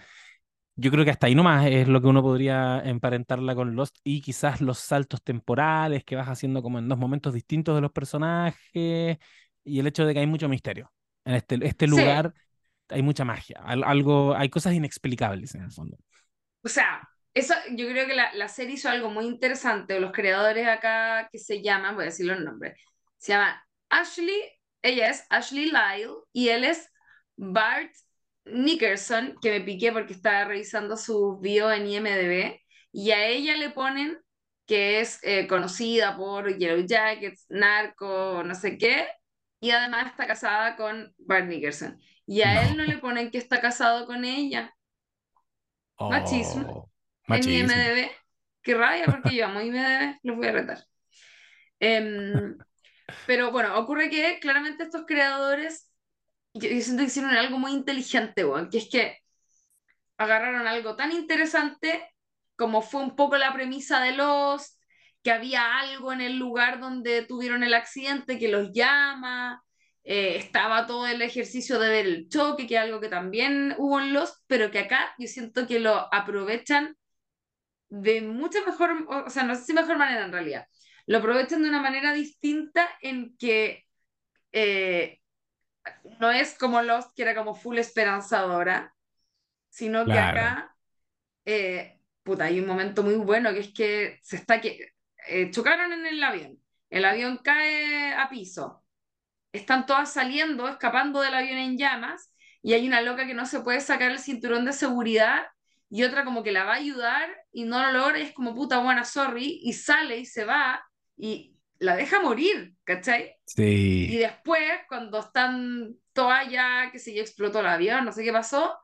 Yo 0.75 0.89
creo 0.91 1.05
que 1.05 1.11
hasta 1.11 1.27
ahí 1.27 1.35
nomás 1.35 1.67
es 1.67 1.87
lo 1.87 2.01
que 2.01 2.07
uno 2.07 2.23
podría 2.23 2.81
emparentarla 2.83 3.55
con 3.55 3.75
Lost 3.75 3.97
y 4.03 4.21
quizás 4.21 4.61
los 4.61 4.79
saltos 4.79 5.21
temporales 5.23 6.03
que 6.03 6.15
vas 6.15 6.27
haciendo 6.27 6.63
como 6.63 6.79
en 6.79 6.89
dos 6.89 6.97
momentos 6.97 7.33
distintos 7.33 7.75
de 7.75 7.81
los 7.81 7.91
personajes 7.91 9.19
y 9.63 9.79
el 9.79 9.87
hecho 9.87 10.05
de 10.05 10.13
que 10.13 10.21
hay 10.21 10.27
mucho 10.27 10.49
misterio 10.49 10.91
en 11.25 11.35
este, 11.35 11.59
este 11.67 11.87
lugar 11.87 12.33
hay 12.89 13.01
mucha 13.01 13.25
magia, 13.25 13.61
algo, 13.65 14.35
hay 14.35 14.49
cosas 14.49 14.73
inexplicables 14.73 15.55
en 15.55 15.63
el 15.63 15.71
fondo. 15.71 15.97
O 16.63 16.69
sea, 16.69 17.07
eso, 17.33 17.53
yo 17.71 17.87
creo 17.87 18.05
que 18.05 18.13
la, 18.13 18.33
la 18.33 18.47
serie 18.47 18.75
hizo 18.75 18.89
algo 18.89 19.09
muy 19.09 19.25
interesante. 19.25 19.99
Los 19.99 20.11
creadores 20.11 20.67
acá 20.67 21.29
que 21.31 21.39
se 21.39 21.61
llaman, 21.61 21.95
voy 21.95 22.03
a 22.03 22.07
decir 22.07 22.25
los 22.25 22.39
nombres, 22.39 22.79
se 23.17 23.33
llaman 23.33 23.55
Ashley, 23.89 24.41
ella 24.81 25.09
es 25.09 25.25
Ashley 25.29 25.65
Lyle 25.65 26.13
y 26.31 26.49
él 26.49 26.63
es 26.63 26.89
Bart 27.35 27.91
Nickerson, 28.45 29.35
que 29.41 29.51
me 29.51 29.61
piqué 29.61 29.91
porque 29.91 30.13
estaba 30.13 30.45
revisando 30.45 30.97
su 30.97 31.39
bio 31.39 31.71
en 31.71 31.87
IMDb, 31.87 32.59
y 32.91 33.11
a 33.11 33.25
ella 33.27 33.55
le 33.55 33.69
ponen 33.69 34.19
que 34.65 34.99
es 35.01 35.19
eh, 35.23 35.47
conocida 35.47 36.15
por 36.15 36.57
Yellow 36.57 36.85
Jackets, 36.85 37.45
Narco, 37.49 38.43
no 38.43 38.55
sé 38.55 38.77
qué, 38.77 39.07
y 39.59 39.71
además 39.71 40.07
está 40.07 40.27
casada 40.27 40.75
con 40.75 41.13
Bart 41.17 41.47
Nickerson. 41.47 41.99
Y 42.25 42.41
a 42.41 42.63
él 42.63 42.77
no 42.77 42.83
le 42.83 42.97
ponen 42.97 43.31
que 43.31 43.37
está 43.37 43.59
casado 43.59 44.05
con 44.05 44.23
ella. 44.25 44.73
machismo. 45.99 46.89
Oh, 47.27 47.33
en 47.33 47.49
IMDB. 47.49 48.11
Qué 48.61 48.75
rabia 48.75 49.05
porque 49.05 49.35
yo 49.35 49.45
amo 49.45 49.61
IMDB, 49.61 50.19
los 50.23 50.37
voy 50.37 50.47
a 50.47 50.51
retar. 50.53 50.85
Em, 51.79 52.57
pero 53.27 53.51
bueno, 53.51 53.77
ocurre 53.77 54.09
que 54.09 54.39
claramente 54.39 54.83
estos 54.83 55.05
creadores, 55.05 55.91
yo, 56.53 56.69
siento 56.69 57.01
que 57.01 57.07
hicieron 57.07 57.31
algo 57.31 57.59
muy 57.59 57.73
inteligente, 57.73 58.45
que 58.71 58.77
es 58.77 58.89
que 58.89 59.17
agarraron 60.17 60.65
algo 60.65 60.95
tan 60.95 61.11
interesante 61.11 62.09
como 62.55 62.81
fue 62.81 63.01
un 63.01 63.15
poco 63.15 63.37
la 63.37 63.53
premisa 63.53 63.99
de 64.01 64.13
los 64.13 64.77
que 65.23 65.31
había 65.31 65.79
algo 65.79 66.13
en 66.13 66.21
el 66.21 66.37
lugar 66.37 66.79
donde 66.79 67.25
tuvieron 67.25 67.63
el 67.63 67.73
accidente 67.73 68.39
que 68.39 68.49
los 68.49 68.71
llama, 68.73 69.63
eh, 70.03 70.37
estaba 70.37 70.85
todo 70.85 71.07
el 71.07 71.21
ejercicio 71.21 71.79
de 71.79 71.89
ver 71.89 72.05
el 72.05 72.29
choque, 72.29 72.67
que 72.67 72.75
es 72.75 72.81
algo 72.81 72.99
que 72.99 73.09
también 73.09 73.75
hubo 73.77 73.99
en 73.99 74.13
los, 74.13 74.43
pero 74.47 74.71
que 74.71 74.79
acá 74.79 75.13
yo 75.17 75.27
siento 75.27 75.65
que 75.67 75.79
lo 75.79 76.13
aprovechan 76.13 76.97
de 77.89 78.21
mucha 78.21 78.59
mejor, 78.65 79.07
o 79.07 79.29
sea, 79.29 79.43
no 79.43 79.55
sé 79.55 79.65
si 79.65 79.73
mejor 79.73 79.97
manera 79.97 80.25
en 80.25 80.31
realidad, 80.31 80.67
lo 81.05 81.19
aprovechan 81.19 81.61
de 81.63 81.69
una 81.69 81.81
manera 81.81 82.13
distinta 82.13 82.89
en 83.01 83.35
que 83.37 83.85
eh, 84.51 85.19
no 86.19 86.31
es 86.31 86.57
como 86.57 86.81
los 86.81 87.13
que 87.13 87.23
era 87.23 87.35
como 87.35 87.55
full 87.55 87.77
esperanzadora, 87.77 88.93
sino 89.69 90.05
que 90.05 90.13
acá, 90.13 90.75
eh, 91.45 91.99
puta, 92.23 92.45
hay 92.45 92.59
un 92.59 92.67
momento 92.67 93.03
muy 93.03 93.15
bueno 93.15 93.53
que 93.53 93.59
es 93.59 93.73
que 93.73 94.19
se 94.21 94.37
está 94.37 94.61
que 94.61 94.93
eh, 95.27 95.51
chocaron 95.51 95.91
en 95.93 96.05
el 96.05 96.23
avión, 96.23 96.59
el 96.89 97.05
avión 97.05 97.39
cae 97.43 98.13
a 98.13 98.29
piso, 98.29 98.82
están 99.53 99.85
todas 99.85 100.11
saliendo, 100.11 100.67
escapando 100.67 101.21
del 101.21 101.33
avión 101.33 101.57
en 101.57 101.77
llamas, 101.77 102.33
y 102.61 102.73
hay 102.73 102.87
una 102.87 103.01
loca 103.01 103.25
que 103.25 103.33
no 103.33 103.45
se 103.45 103.61
puede 103.61 103.81
sacar 103.81 104.11
el 104.11 104.19
cinturón 104.19 104.65
de 104.65 104.73
seguridad 104.73 105.43
y 105.89 106.03
otra 106.03 106.23
como 106.23 106.43
que 106.43 106.51
la 106.51 106.63
va 106.63 106.73
a 106.73 106.77
ayudar 106.77 107.29
y 107.51 107.65
no 107.65 107.79
lo 107.79 107.91
logra 107.91 108.19
y 108.19 108.23
es 108.23 108.33
como 108.33 108.55
puta 108.55 108.79
buena, 108.79 109.05
sorry, 109.05 109.59
y 109.63 109.73
sale 109.73 110.17
y 110.17 110.25
se 110.25 110.43
va 110.43 110.83
y 111.15 111.55
la 111.77 111.95
deja 111.95 112.21
morir, 112.21 112.73
¿cachai? 112.83 113.35
Sí. 113.45 114.07
Y 114.09 114.17
después, 114.17 114.71
cuando 114.87 115.19
están 115.19 115.93
todas 116.13 116.49
ya, 116.49 116.89
que 116.91 116.99
se 116.99 117.13
ya 117.13 117.21
explotó 117.21 117.59
el 117.59 117.67
avión, 117.67 118.05
no 118.05 118.11
sé 118.11 118.23
qué 118.23 118.31
pasó, 118.31 118.79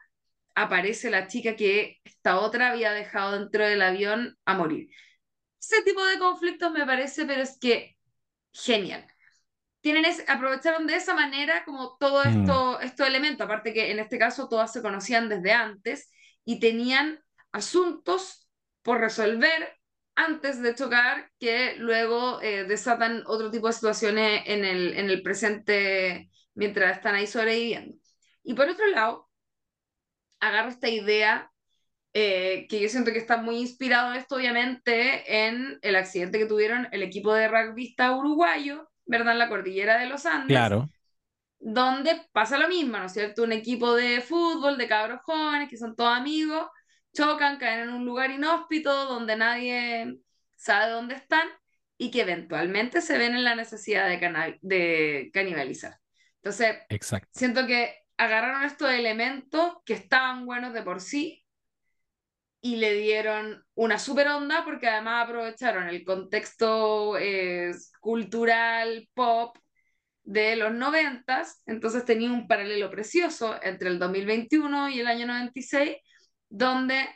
aparece 0.53 1.09
la 1.09 1.27
chica 1.27 1.55
que 1.55 1.99
esta 2.03 2.39
otra 2.39 2.71
había 2.71 2.91
dejado 2.91 3.39
dentro 3.39 3.65
del 3.65 3.81
avión 3.81 4.37
a 4.45 4.53
morir. 4.55 4.89
Ese 5.59 5.81
tipo 5.83 6.05
de 6.05 6.19
conflictos 6.19 6.71
me 6.71 6.85
parece, 6.85 7.25
pero 7.25 7.41
es 7.41 7.57
que 7.59 7.97
genial. 8.51 9.07
Tienen 9.81 10.05
aprovecharon 10.27 10.87
de 10.87 10.95
esa 10.95 11.13
manera 11.13 11.63
como 11.63 11.97
todo 11.97 12.23
mm. 12.23 12.27
esto, 12.27 12.79
estos 12.81 13.07
elementos, 13.07 13.45
aparte 13.45 13.73
que 13.73 13.91
en 13.91 13.99
este 13.99 14.19
caso 14.19 14.49
todas 14.49 14.73
se 14.73 14.81
conocían 14.81 15.29
desde 15.29 15.53
antes 15.53 16.11
y 16.43 16.59
tenían 16.59 17.19
asuntos 17.51 18.49
por 18.81 18.99
resolver 18.99 19.79
antes 20.15 20.61
de 20.61 20.75
chocar 20.75 21.31
que 21.39 21.75
luego 21.77 22.41
eh, 22.41 22.65
desatan 22.65 23.23
otro 23.25 23.49
tipo 23.51 23.67
de 23.67 23.73
situaciones 23.73 24.43
en 24.47 24.65
el, 24.65 24.97
en 24.97 25.09
el 25.09 25.21
presente 25.21 26.29
mientras 26.55 26.97
están 26.97 27.15
ahí 27.15 27.25
sobreviviendo. 27.25 27.95
Y 28.43 28.53
por 28.53 28.67
otro 28.67 28.85
lado, 28.87 29.29
agarro 30.39 30.69
esta 30.69 30.89
idea 30.89 31.51
eh, 32.13 32.67
que 32.67 32.81
yo 32.81 32.89
siento 32.89 33.11
que 33.11 33.19
está 33.19 33.37
muy 33.37 33.57
inspirado 33.57 34.13
esto, 34.13 34.35
obviamente, 34.35 35.45
en 35.45 35.77
el 35.81 35.95
accidente 35.95 36.39
que 36.39 36.47
tuvieron 36.47 36.87
el 36.91 37.03
equipo 37.03 37.33
de 37.33 37.47
rugbyista 37.47 38.15
uruguayo, 38.15 38.89
¿verdad? 39.09 39.33
En 39.33 39.39
la 39.39 39.49
cordillera 39.49 39.97
de 39.97 40.05
los 40.05 40.25
Andes. 40.25 40.55
Claro. 40.55 40.89
Donde 41.57 42.21
pasa 42.31 42.57
lo 42.57 42.69
mismo, 42.69 42.97
¿no 42.97 43.05
es 43.05 43.13
cierto? 43.13 43.43
Un 43.43 43.51
equipo 43.51 43.95
de 43.95 44.21
fútbol, 44.21 44.77
de 44.77 44.87
cabros 44.87 45.19
jóvenes, 45.23 45.67
que 45.67 45.77
son 45.77 45.95
todos 45.95 46.15
amigos, 46.15 46.67
chocan, 47.13 47.57
caen 47.57 47.89
en 47.89 47.89
un 47.89 48.05
lugar 48.05 48.29
inhóspito 48.29 49.07
donde 49.07 49.35
nadie 49.35 50.19
sabe 50.55 50.91
dónde 50.91 51.15
están 51.15 51.47
y 51.97 52.11
que 52.11 52.21
eventualmente 52.21 53.01
se 53.01 53.17
ven 53.17 53.33
en 53.33 53.43
la 53.43 53.55
necesidad 53.55 54.07
de, 54.07 54.59
de 54.61 55.31
canibalizar. 55.33 55.97
Entonces, 56.35 56.77
siento 57.31 57.65
que 57.65 57.95
agarraron 58.15 58.63
estos 58.63 58.91
elementos 58.91 59.73
que 59.85 59.93
estaban 59.93 60.45
buenos 60.45 60.71
de 60.73 60.83
por 60.83 61.01
sí 61.01 61.43
y 62.61 62.75
le 62.77 62.93
dieron 62.93 63.63
una 63.75 63.99
super 63.99 64.27
onda 64.27 64.63
porque 64.65 64.87
además 64.87 65.25
aprovecharon 65.25 65.87
el 65.87 66.03
contexto 66.03 67.17
eh, 67.17 67.71
cultural 68.01 69.09
pop 69.13 69.57
de 70.23 70.55
los 70.55 70.73
noventas, 70.73 71.63
entonces 71.65 72.05
tenía 72.05 72.31
un 72.31 72.47
paralelo 72.47 72.89
precioso 72.91 73.55
entre 73.63 73.89
el 73.89 73.97
2021 73.97 74.89
y 74.89 74.99
el 74.99 75.07
año 75.07 75.25
96 75.25 75.97
donde 76.49 77.07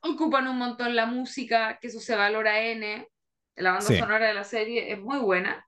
ocupan 0.00 0.48
un 0.48 0.58
montón 0.58 0.94
la 0.96 1.06
música, 1.06 1.78
que 1.80 1.88
eso 1.88 2.00
se 2.00 2.16
valora 2.16 2.60
N. 2.60 3.06
La 3.56 3.72
banda 3.72 3.86
sonora 3.86 4.28
de 4.28 4.34
la 4.34 4.44
serie 4.44 4.92
es 4.92 5.00
muy 5.00 5.18
buena. 5.18 5.66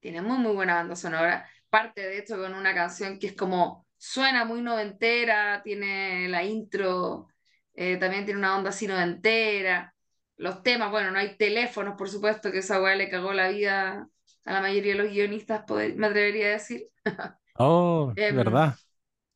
Tiene 0.00 0.20
muy, 0.20 0.38
muy 0.38 0.52
buena 0.52 0.74
banda 0.74 0.96
sonora. 0.96 1.48
Parte, 1.70 2.02
de 2.02 2.18
hecho, 2.18 2.36
con 2.36 2.54
una 2.54 2.74
canción 2.74 3.18
que 3.18 3.28
es 3.28 3.36
como, 3.36 3.86
suena 3.96 4.44
muy 4.44 4.60
noventera, 4.60 5.62
tiene 5.64 6.28
la 6.28 6.44
intro, 6.44 7.28
eh, 7.74 7.96
también 7.96 8.24
tiene 8.24 8.38
una 8.38 8.56
onda 8.56 8.70
así 8.70 8.86
noventera. 8.86 9.94
Los 10.36 10.62
temas, 10.62 10.90
bueno, 10.90 11.10
no 11.10 11.18
hay 11.18 11.36
teléfonos, 11.36 11.96
por 11.96 12.08
supuesto, 12.08 12.50
que 12.50 12.58
esa 12.58 12.82
weá 12.82 12.96
le 12.96 13.08
cagó 13.08 13.32
la 13.32 13.48
vida 13.48 14.08
a 14.44 14.52
la 14.52 14.60
mayoría 14.60 14.94
de 14.94 15.02
los 15.02 15.12
guionistas, 15.12 15.64
me 15.96 16.06
atrevería 16.06 16.46
a 16.46 16.50
decir. 16.50 16.88
Oh, 17.58 18.12
em, 18.16 18.36
¿verdad? 18.36 18.74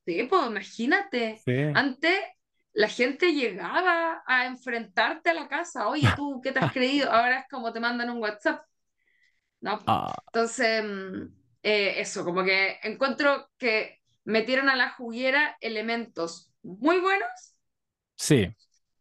Sí, 0.06 0.22
pues 0.24 0.46
imagínate. 0.46 1.40
Antes 1.74 2.14
la 2.72 2.88
gente 2.88 3.32
llegaba 3.32 4.22
a 4.26 4.46
enfrentarte 4.46 5.30
a 5.30 5.34
la 5.34 5.48
casa. 5.48 5.88
Oye, 5.88 6.08
tú, 6.16 6.40
¿qué 6.42 6.52
te 6.52 6.60
has 6.60 6.72
creído? 6.72 7.10
Ahora 7.10 7.40
es 7.40 7.46
como 7.50 7.72
te 7.72 7.80
mandan 7.80 8.10
un 8.10 8.18
WhatsApp. 8.22 8.62
¿No? 9.60 9.80
Ah. 9.86 10.12
Entonces, 10.26 10.84
mm, 10.84 11.22
eh, 11.62 12.00
eso, 12.00 12.24
como 12.24 12.44
que 12.44 12.78
encuentro 12.82 13.50
que 13.58 14.00
metieron 14.24 14.68
a 14.68 14.76
la 14.76 14.90
juguera 14.90 15.56
elementos 15.60 16.52
muy 16.62 17.00
buenos. 17.00 17.56
Sí. 18.18 18.54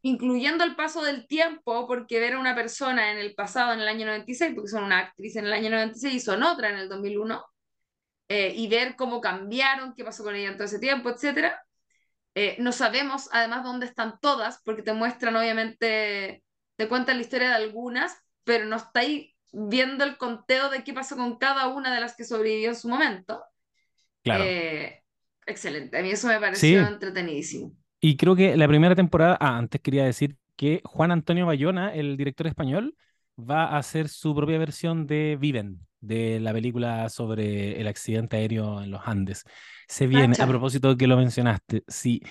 Incluyendo 0.03 0.63
el 0.63 0.77
paso 0.77 1.03
del 1.03 1.27
tiempo, 1.27 1.88
porque 1.88 2.21
ver 2.21 2.36
a 2.36 2.39
una 2.39 2.56
persona 2.56 3.12
en 3.12 3.17
el 3.17 3.36
pasado, 3.36 3.73
en 3.73 3.82
el 3.82 3.88
año 3.89 4.06
96, 4.06 4.53
porque 4.56 4.69
son 4.69 4.86
una 4.86 4.99
actriz 4.99 5.36
en 5.36 5.45
el 5.45 5.53
año 5.53 5.69
96 5.69 6.13
y 6.13 6.19
son 6.21 6.43
otra 6.43 6.69
en 6.69 6.77
el 6.77 6.88
2001, 6.88 7.43
eh, 8.30 8.53
y 8.56 8.67
ver 8.69 8.95
cómo 8.95 9.19
cambiaron, 9.19 9.93
qué 9.95 10.06
pasó 10.06 10.23
con 10.23 10.36
ella 10.36 10.49
en 10.49 10.56
todo 10.56 10.65
ese 10.65 10.80
tiempo, 10.80 11.10
etcétera 11.10 11.62
eh, 12.39 12.56
no 12.60 12.71
sabemos 12.71 13.30
además 13.32 13.63
dónde 13.63 13.88
están 13.88 14.19
todas, 14.21 14.62
porque 14.63 14.84
te 14.84 14.93
muestran 14.93 15.36
obviamente, 15.36 16.43
te 16.75 16.88
cuentan 16.88 17.17
la 17.17 17.23
historia 17.23 17.49
de 17.49 17.56
algunas, 17.56 18.15
pero 18.43 18.65
no 18.65 18.75
estáis 18.75 19.34
viendo 19.51 20.03
el 20.03 20.17
conteo 20.17 20.69
de 20.69 20.84
qué 20.84 20.93
pasó 20.93 21.17
con 21.17 21.39
cada 21.39 21.67
una 21.69 21.91
de 21.91 21.99
las 21.99 22.15
que 22.15 22.25
sobrevivió 22.25 22.69
en 22.69 22.75
su 22.75 22.89
momento. 22.89 23.43
Claro. 24.21 24.43
Eh, 24.43 25.03
excelente, 25.47 25.97
a 25.97 26.03
mí 26.03 26.12
eso 26.12 26.27
me 26.27 26.39
pareció 26.39 26.86
entretenidísimo. 26.86 27.75
Y 27.99 28.17
creo 28.17 28.36
que 28.36 28.55
la 28.55 28.67
primera 28.67 28.95
temporada, 28.95 29.38
ah, 29.39 29.57
antes 29.57 29.81
quería 29.81 30.05
decir 30.05 30.38
que 30.55 30.81
Juan 30.83 31.12
Antonio 31.12 31.45
Bayona, 31.45 31.93
el 31.93 32.17
director 32.17 32.47
español, 32.47 32.95
va 33.38 33.65
a 33.65 33.77
hacer 33.77 34.10
su 34.10 34.36
propia 34.36 34.57
versión 34.57 35.07
de 35.07 35.38
Viven, 35.39 35.88
de 35.99 36.39
la 36.39 36.53
película 36.53 37.10
sobre 37.10 37.79
el 37.79 37.88
accidente 37.88 38.38
aéreo 38.38 38.81
en 38.81 38.91
los 38.91 39.01
Andes. 39.05 39.43
Se 39.88 40.07
viene, 40.07 40.36
a 40.39 40.47
propósito 40.47 40.89
de 40.89 40.97
que 40.97 41.07
lo 41.07 41.17
mencionaste, 41.17 41.83
sí. 41.88 42.21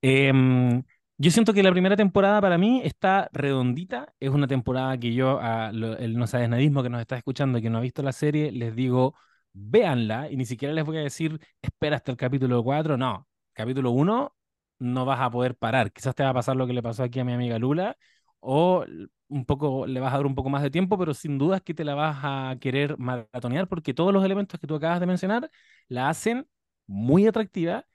Em, 0.00 0.82
yo 1.18 1.30
siento 1.30 1.52
que 1.54 1.62
la 1.62 1.70
primera 1.72 1.96
temporada 1.96 2.40
para 2.40 2.58
mí 2.58 2.80
está 2.84 3.28
redondita. 3.32 4.12
Es 4.18 4.30
una 4.30 4.46
temporada 4.46 4.98
que 4.98 5.14
yo, 5.14 5.38
a 5.40 5.70
el 5.70 6.16
no 6.18 6.26
sabes 6.26 6.48
nadismo 6.48 6.82
que 6.82 6.90
nos 6.90 7.00
está 7.00 7.16
escuchando 7.16 7.58
y 7.58 7.62
que 7.62 7.70
no 7.70 7.78
ha 7.78 7.80
visto 7.80 8.02
la 8.02 8.12
serie, 8.12 8.50
les 8.52 8.74
digo, 8.74 9.14
véanla 9.52 10.30
y 10.30 10.36
ni 10.36 10.46
siquiera 10.46 10.74
les 10.74 10.84
voy 10.84 10.98
a 10.98 11.00
decir, 11.00 11.38
espera 11.60 11.96
hasta 11.96 12.10
el 12.10 12.16
capítulo 12.16 12.62
4. 12.64 12.96
No, 12.96 13.28
capítulo 13.54 13.90
1 13.92 14.34
no 14.82 15.04
vas 15.04 15.20
a 15.20 15.30
poder 15.30 15.56
parar. 15.56 15.92
Quizás 15.92 16.14
te 16.14 16.22
va 16.22 16.30
a 16.30 16.34
pasar 16.34 16.56
lo 16.56 16.66
que 16.66 16.72
le 16.72 16.82
pasó 16.82 17.02
aquí 17.04 17.20
a 17.20 17.24
mi 17.24 17.32
amiga 17.32 17.58
Lula 17.58 17.96
o 18.40 18.84
un 19.28 19.44
poco, 19.46 19.86
le 19.86 20.00
vas 20.00 20.12
a 20.12 20.16
dar 20.18 20.26
un 20.26 20.34
poco 20.34 20.50
más 20.50 20.62
de 20.62 20.70
tiempo, 20.70 20.98
pero 20.98 21.14
sin 21.14 21.38
duda 21.38 21.56
es 21.56 21.62
que 21.62 21.74
te 21.74 21.84
la 21.84 21.94
vas 21.94 22.18
a 22.22 22.56
querer 22.60 22.98
maratonear 22.98 23.68
porque 23.68 23.94
todos 23.94 24.12
los 24.12 24.24
elementos 24.24 24.60
que 24.60 24.66
tú 24.66 24.74
acabas 24.74 25.00
de 25.00 25.06
mencionar 25.06 25.50
la 25.88 26.08
hacen 26.08 26.46
muy 26.86 27.26
atractiva 27.26 27.86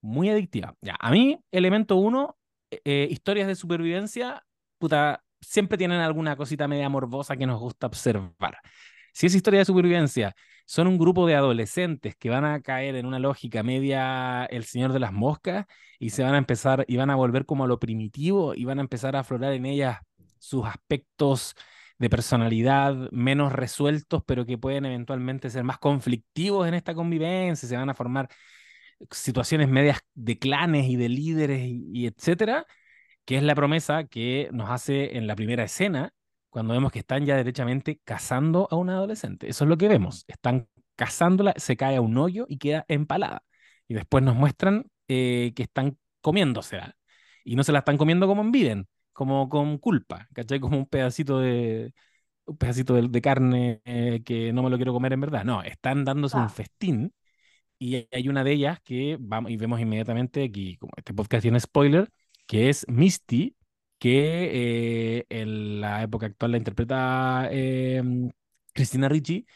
muy 0.00 0.30
adictiva. 0.30 0.76
Ya, 0.80 0.96
a 1.00 1.10
mí, 1.10 1.38
elemento 1.50 1.96
uno, 1.96 2.38
eh, 2.70 2.80
eh, 2.84 3.08
historias 3.10 3.48
de 3.48 3.54
supervivencia, 3.54 4.44
puta, 4.78 5.24
siempre 5.40 5.78
tienen 5.78 6.00
alguna 6.00 6.36
cosita 6.36 6.68
media 6.68 6.88
morbosa 6.88 7.36
que 7.36 7.46
nos 7.46 7.60
gusta 7.60 7.86
observar. 7.86 8.58
Si 9.12 9.26
es 9.26 9.34
historia 9.34 9.60
de 9.60 9.64
supervivencia, 9.64 10.34
son 10.66 10.88
un 10.88 10.98
grupo 10.98 11.26
de 11.26 11.36
adolescentes 11.36 12.16
que 12.16 12.28
van 12.28 12.44
a 12.44 12.60
caer 12.60 12.96
en 12.96 13.06
una 13.06 13.18
lógica 13.18 13.62
media 13.62 14.44
el 14.46 14.64
señor 14.64 14.92
de 14.92 15.00
las 15.00 15.12
moscas 15.12 15.66
y 15.98 16.10
se 16.10 16.22
van 16.22 16.34
a 16.34 16.38
empezar 16.38 16.84
y 16.88 16.96
van 16.96 17.10
a 17.10 17.16
volver 17.16 17.46
como 17.46 17.64
a 17.64 17.68
lo 17.68 17.78
primitivo 17.78 18.54
y 18.54 18.64
van 18.66 18.78
a 18.78 18.82
empezar 18.82 19.16
a 19.16 19.20
aflorar 19.20 19.54
en 19.54 19.66
ellas 19.66 19.98
sus 20.38 20.66
aspectos 20.66 21.54
de 21.98 22.10
personalidad 22.10 22.94
menos 23.10 23.52
resueltos, 23.52 24.22
pero 24.26 24.44
que 24.44 24.58
pueden 24.58 24.84
eventualmente 24.84 25.50
ser 25.50 25.64
más 25.64 25.78
conflictivos 25.78 26.68
en 26.68 26.74
esta 26.74 26.94
convivencia, 26.94 27.68
se 27.68 27.76
van 27.76 27.88
a 27.88 27.94
formar 27.94 28.28
situaciones 29.10 29.68
medias 29.68 30.00
de 30.14 30.38
clanes 30.38 30.86
y 30.86 30.96
de 30.96 31.08
líderes 31.08 31.62
y, 31.64 32.06
etcétera, 32.06 32.66
que 33.24 33.36
es 33.36 33.42
la 33.42 33.54
promesa 33.54 34.04
que 34.06 34.48
nos 34.52 34.70
hace 34.70 35.16
en 35.16 35.26
la 35.26 35.36
primera 35.36 35.64
escena, 35.64 36.12
cuando 36.50 36.74
vemos 36.74 36.92
que 36.92 37.00
están 37.00 37.24
ya 37.26 37.36
derechamente 37.36 38.00
cazando 38.04 38.68
a 38.70 38.76
una 38.76 38.94
adolescente. 38.94 39.48
Eso 39.48 39.64
es 39.64 39.68
lo 39.68 39.76
que 39.76 39.88
vemos. 39.88 40.24
Están 40.28 40.68
cazándola, 40.96 41.54
se 41.56 41.76
cae 41.76 41.96
a 41.96 42.00
un 42.00 42.16
hoyo 42.18 42.46
y 42.48 42.58
queda 42.58 42.84
empalada. 42.88 43.42
Y 43.88 43.94
después 43.94 44.24
nos 44.24 44.36
muestran 44.36 44.86
eh, 45.08 45.52
que 45.54 45.64
están 45.64 45.98
comiéndosela. 46.20 46.96
Y 47.44 47.56
no 47.56 47.64
se 47.64 47.72
la 47.72 47.80
están 47.80 47.96
comiendo 47.98 48.26
como 48.26 48.42
en 48.42 48.88
como 49.12 49.48
con 49.48 49.78
culpa, 49.78 50.28
¿cachai? 50.34 50.60
Como 50.60 50.76
un 50.76 50.86
pedacito 50.86 51.40
de, 51.40 51.94
un 52.46 52.56
pedacito 52.58 52.94
de, 52.94 53.20
carne 53.20 53.80
eh, 53.84 54.22
que 54.24 54.52
no 54.52 54.62
me 54.62 54.70
lo 54.70 54.76
quiero 54.76 54.92
comer 54.92 55.12
en 55.12 55.20
verdad. 55.20 55.44
No, 55.44 55.62
están 55.62 56.04
dándose 56.04 56.36
un 56.36 56.44
ah. 56.44 56.48
festín 56.48 57.14
y 57.78 58.08
hay 58.12 58.28
una 58.28 58.44
de 58.44 58.52
ellas 58.52 58.80
que 58.82 59.16
vamos 59.20 59.50
y 59.50 59.56
vemos 59.56 59.80
inmediatamente 59.80 60.44
aquí, 60.44 60.76
como 60.78 60.92
este 60.96 61.14
podcast 61.14 61.42
tiene 61.42 61.60
spoiler, 61.60 62.10
que 62.46 62.68
es 62.68 62.86
Misty, 62.88 63.56
que 63.98 65.18
eh, 65.20 65.26
en 65.30 65.80
la 65.80 66.02
época 66.02 66.26
actual 66.26 66.52
la 66.52 66.58
interpreta 66.58 67.48
eh, 67.50 68.02
Cristina 68.72 69.08
Ricci 69.08 69.46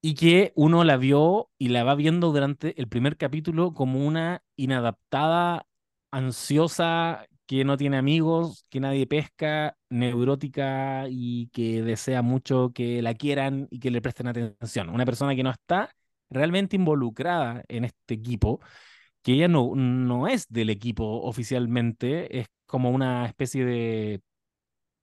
y 0.00 0.14
que 0.14 0.52
uno 0.54 0.84
la 0.84 0.96
vio 0.96 1.50
y 1.58 1.68
la 1.68 1.84
va 1.84 1.94
viendo 1.94 2.32
durante 2.32 2.80
el 2.80 2.88
primer 2.88 3.16
capítulo 3.16 3.74
como 3.74 4.06
una 4.06 4.42
inadaptada, 4.56 5.66
ansiosa, 6.10 7.26
que 7.46 7.64
no 7.64 7.76
tiene 7.76 7.96
amigos, 7.96 8.64
que 8.70 8.80
nadie 8.80 9.06
pesca, 9.06 9.76
neurótica 9.88 11.06
y 11.08 11.48
que 11.48 11.82
desea 11.82 12.22
mucho 12.22 12.72
que 12.74 13.02
la 13.02 13.14
quieran 13.14 13.68
y 13.70 13.80
que 13.80 13.90
le 13.90 14.02
presten 14.02 14.28
atención. 14.28 14.90
Una 14.90 15.06
persona 15.06 15.34
que 15.34 15.42
no 15.42 15.50
está 15.50 15.90
realmente 16.30 16.76
involucrada 16.76 17.64
en 17.68 17.84
este 17.84 18.14
equipo, 18.14 18.60
que 19.28 19.34
ella 19.34 19.48
no, 19.48 19.74
no 19.74 20.26
es 20.26 20.48
del 20.48 20.70
equipo 20.70 21.04
oficialmente, 21.20 22.38
es 22.40 22.46
como 22.64 22.88
una 22.88 23.26
especie 23.26 23.62
de 23.66 24.22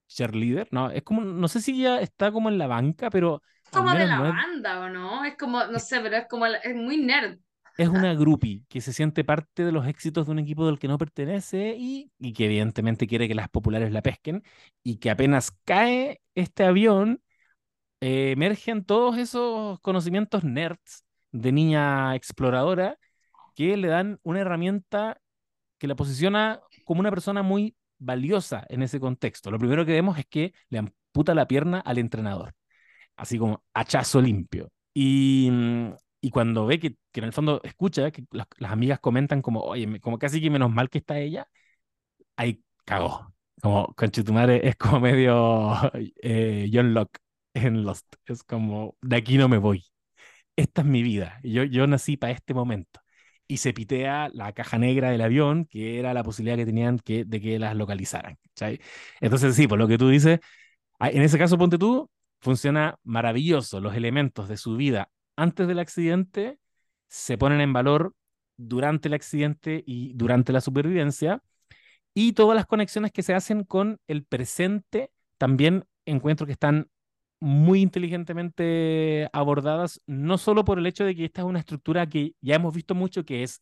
cheerleader, 0.08 0.68
¿no? 0.72 0.90
Es 0.90 1.04
como, 1.04 1.22
no 1.22 1.48
sé 1.48 1.62
si 1.62 1.74
ella 1.80 2.02
está 2.02 2.32
como 2.32 2.50
en 2.50 2.58
la 2.58 2.66
banca, 2.66 3.12
pero... 3.12 3.44
Como 3.70 3.92
de 3.92 4.08
la 4.08 4.20
banda, 4.22 4.80
¿o 4.80 4.90
no? 4.90 5.24
Es 5.26 5.38
como, 5.38 5.64
no 5.66 5.78
sé, 5.78 6.00
pero 6.00 6.18
es 6.18 6.26
como, 6.28 6.48
es 6.48 6.76
muy 6.76 6.98
nerd. 6.98 7.38
Es 7.78 7.88
una 7.88 8.16
groupie 8.16 8.64
que 8.68 8.82
se 8.82 8.94
siente 8.94 9.24
parte 9.24 9.64
de 9.64 9.72
los 9.72 9.86
éxitos 9.86 10.26
de 10.26 10.32
un 10.32 10.40
equipo 10.40 10.66
del 10.66 10.80
que 10.80 10.88
no 10.88 10.98
pertenece 10.98 11.76
y, 11.78 12.12
y 12.18 12.34
que 12.34 12.46
evidentemente 12.46 13.06
quiere 13.06 13.28
que 13.28 13.36
las 13.36 13.50
populares 13.50 13.92
la 13.92 14.02
pesquen 14.02 14.42
y 14.82 14.98
que 14.98 15.12
apenas 15.12 15.52
cae 15.66 16.20
este 16.34 16.64
avión, 16.64 17.22
eh, 18.02 18.32
emergen 18.32 18.86
todos 18.86 19.20
esos 19.20 19.80
conocimientos 19.82 20.44
nerds 20.44 21.06
de 21.32 21.52
niña 21.52 22.16
exploradora 22.16 22.98
que 23.56 23.78
le 23.78 23.88
dan 23.88 24.20
una 24.24 24.42
herramienta 24.42 25.22
que 25.80 25.88
la 25.88 25.96
posiciona 25.96 26.62
como 26.86 27.02
una 27.02 27.10
persona 27.12 27.44
muy 27.44 27.76
valiosa 28.00 28.66
en 28.70 28.84
ese 28.84 29.00
contexto. 29.00 29.52
Lo 29.52 29.60
primero 29.60 29.86
que 29.86 29.94
vemos 29.94 30.18
es 30.18 30.26
que 30.28 30.54
le 30.70 30.80
amputa 30.80 31.34
la 31.36 31.48
pierna 31.48 31.80
al 31.80 31.98
entrenador, 31.98 32.54
así 33.18 33.38
como 33.40 33.64
hachazo 33.74 34.22
limpio. 34.22 34.72
Y, 34.94 35.52
y 36.22 36.30
cuando 36.32 36.66
ve 36.66 36.80
que, 36.80 36.96
que, 37.12 37.20
en 37.22 37.26
el 37.26 37.34
fondo 37.34 37.62
escucha 37.64 38.12
que 38.12 38.26
las, 38.32 38.48
amigas 38.62 39.00
comentan 39.00 39.42
como, 39.42 39.62
oye, 39.62 40.00
como 40.00 40.20
casi 40.20 40.42
que 40.42 40.50
menos 40.50 40.72
mal 40.72 40.90
que 40.90 41.00
está 41.00 41.20
ella, 41.20 41.48
ahí 42.38 42.64
cagó. 42.86 43.34
Como 43.62 43.96
madre 44.34 44.68
es 44.68 44.76
como 44.76 45.00
medio 45.00 45.74
eh, 46.22 46.70
John 46.74 46.94
Locke 46.94 47.20
en 47.54 47.84
Lost. 47.84 48.08
Es 48.26 48.44
como, 48.44 48.98
de 49.02 49.16
aquí 49.18 49.38
no 49.38 49.50
me 49.50 49.58
voy 49.58 49.84
esta 50.56 50.82
es 50.82 50.88
mi 50.88 51.04
vida, 51.04 51.40
yo, 51.44 51.64
yo 51.64 51.88
nací 51.88 52.18
para 52.18 52.34
este 52.34 52.54
momento. 52.54 53.02
Y 53.48 53.58
se 53.58 53.74
pitea 53.74 54.30
la 54.34 54.54
caja 54.54 54.78
negra 54.78 55.12
del 55.12 55.22
avión, 55.22 55.66
que 55.66 56.00
era 56.00 56.14
la 56.14 56.24
posibilidad 56.24 56.58
que 56.58 56.66
tenían 56.66 57.00
que, 57.00 57.26
de 57.26 57.42
que 57.42 57.60
las 57.60 57.76
localizaran. 57.76 58.38
Entonces, 59.22 59.56
sí, 59.56 59.68
por 59.68 59.78
lo 59.78 59.88
que 59.88 59.98
tú 59.98 60.10
dices, 60.10 60.40
ah, 61.00 61.10
en 61.10 61.22
ese 61.22 61.38
caso, 61.38 61.58
ponte 61.58 61.78
tú, 61.78 62.10
funciona 62.42 62.98
maravilloso. 63.04 63.80
Los 63.80 63.96
elementos 63.96 64.48
de 64.50 64.58
su 64.58 64.76
vida 64.76 65.10
antes 65.36 65.68
del 65.68 65.80
accidente 65.80 66.60
se 67.08 67.38
ponen 67.38 67.62
en 67.62 67.74
valor 67.74 68.16
durante 68.58 69.08
el 69.10 69.14
accidente 69.14 69.84
y 69.86 70.14
durante 70.14 70.54
la 70.54 70.62
supervivencia. 70.62 71.44
Y 72.14 72.34
todas 72.34 72.56
las 72.56 72.66
conexiones 72.66 73.12
que 73.12 73.24
se 73.24 73.34
hacen 73.34 73.64
con 73.64 74.00
el 74.08 74.24
presente 74.24 75.12
también 75.38 75.86
encuentro 76.06 76.46
que 76.46 76.54
están 76.54 76.90
muy 77.46 77.82
inteligentemente 77.82 79.30
abordadas, 79.32 80.02
no 80.08 80.40
solo 80.40 80.66
por 80.66 80.80
el 80.80 80.88
hecho 80.88 81.06
de 81.06 81.16
que 81.16 81.26
esta 81.26 81.42
es 81.42 81.48
una 81.48 81.60
estructura 81.60 82.10
que 82.10 82.34
ya 82.42 82.56
hemos 82.56 82.74
visto 82.74 82.96
mucho, 82.96 83.24
que 83.24 83.44
es, 83.44 83.62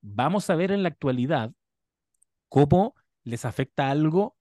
vamos 0.00 0.48
a 0.48 0.54
ver 0.54 0.70
en 0.70 0.84
la 0.84 0.90
actualidad 0.90 1.50
cómo 2.48 2.94
les 3.24 3.44
afecta 3.44 3.90
algo 3.90 4.36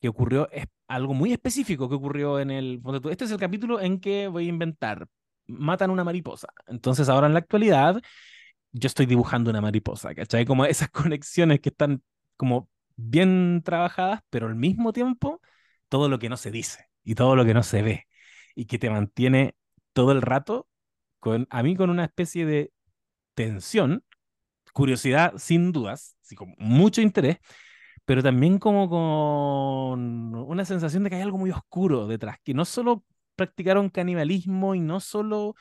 que 0.00 0.08
ocurrió, 0.08 0.50
es 0.50 0.66
algo 0.88 1.14
muy 1.14 1.32
específico 1.32 1.88
que 1.88 1.94
ocurrió 1.94 2.40
en 2.40 2.50
el... 2.50 2.82
Este 3.08 3.26
es 3.26 3.30
el 3.30 3.38
capítulo 3.38 3.80
en 3.80 4.00
que 4.00 4.26
voy 4.26 4.46
a 4.46 4.48
inventar, 4.48 5.06
matan 5.46 5.90
una 5.90 6.02
mariposa. 6.02 6.48
Entonces 6.66 7.08
ahora 7.08 7.28
en 7.28 7.34
la 7.34 7.38
actualidad 7.38 8.02
yo 8.72 8.88
estoy 8.88 9.06
dibujando 9.06 9.50
una 9.50 9.60
mariposa, 9.60 10.12
¿cachai? 10.12 10.44
Como 10.44 10.64
esas 10.64 10.88
conexiones 10.90 11.60
que 11.60 11.68
están 11.68 12.02
como 12.36 12.68
bien 12.96 13.62
trabajadas, 13.64 14.22
pero 14.28 14.48
al 14.48 14.56
mismo 14.56 14.92
tiempo 14.92 15.40
todo 15.88 16.08
lo 16.08 16.18
que 16.18 16.28
no 16.28 16.36
se 16.36 16.50
dice 16.50 16.88
y 17.04 17.14
todo 17.14 17.36
lo 17.36 17.44
que 17.44 17.54
no 17.54 17.62
se 17.62 17.82
ve 17.82 18.08
y 18.54 18.66
que 18.66 18.78
te 18.78 18.90
mantiene 18.90 19.56
todo 19.92 20.12
el 20.12 20.22
rato, 20.22 20.68
con, 21.20 21.46
a 21.50 21.62
mí 21.62 21.76
con 21.76 21.90
una 21.90 22.04
especie 22.04 22.46
de 22.46 22.72
tensión, 23.34 24.04
curiosidad 24.72 25.34
sin 25.38 25.72
dudas, 25.72 26.16
así 26.22 26.34
con 26.36 26.54
mucho 26.58 27.00
interés, 27.00 27.38
pero 28.04 28.22
también 28.22 28.58
como 28.58 28.88
con 28.88 30.34
una 30.34 30.64
sensación 30.64 31.04
de 31.04 31.10
que 31.10 31.16
hay 31.16 31.22
algo 31.22 31.38
muy 31.38 31.50
oscuro 31.50 32.06
detrás, 32.06 32.38
que 32.44 32.54
no 32.54 32.64
solo 32.64 33.04
practicaron 33.36 33.90
canibalismo 33.90 34.74
y 34.74 34.80
no 34.80 35.00
solo 35.00 35.54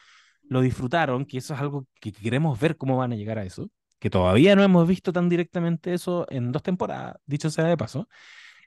lo 0.43 0.61
disfrutaron, 0.61 1.25
que 1.25 1.37
eso 1.37 1.53
es 1.53 1.59
algo 1.59 1.87
que 1.99 2.11
queremos 2.11 2.59
ver 2.59 2.77
cómo 2.77 2.97
van 2.97 3.13
a 3.13 3.15
llegar 3.15 3.39
a 3.39 3.45
eso, 3.45 3.69
que 3.99 4.09
todavía 4.09 4.55
no 4.55 4.63
hemos 4.63 4.87
visto 4.87 5.13
tan 5.13 5.29
directamente 5.29 5.93
eso 5.93 6.25
en 6.29 6.51
dos 6.51 6.63
temporadas, 6.63 7.15
dicho 7.25 7.49
sea 7.49 7.65
de 7.65 7.77
paso, 7.77 8.09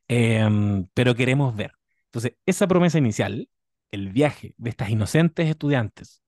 em, 0.08 0.86
pero 0.94 1.14
queremos 1.14 1.54
ver. 1.56 1.72
Entonces, 2.06 2.34
esa 2.46 2.66
promesa 2.66 2.98
inicial 2.98 3.48
el 3.90 4.10
viaje 4.12 4.54
de 4.58 4.70
estas 4.70 4.90
inocentes 4.90 5.48
estudiantes, 5.48 6.22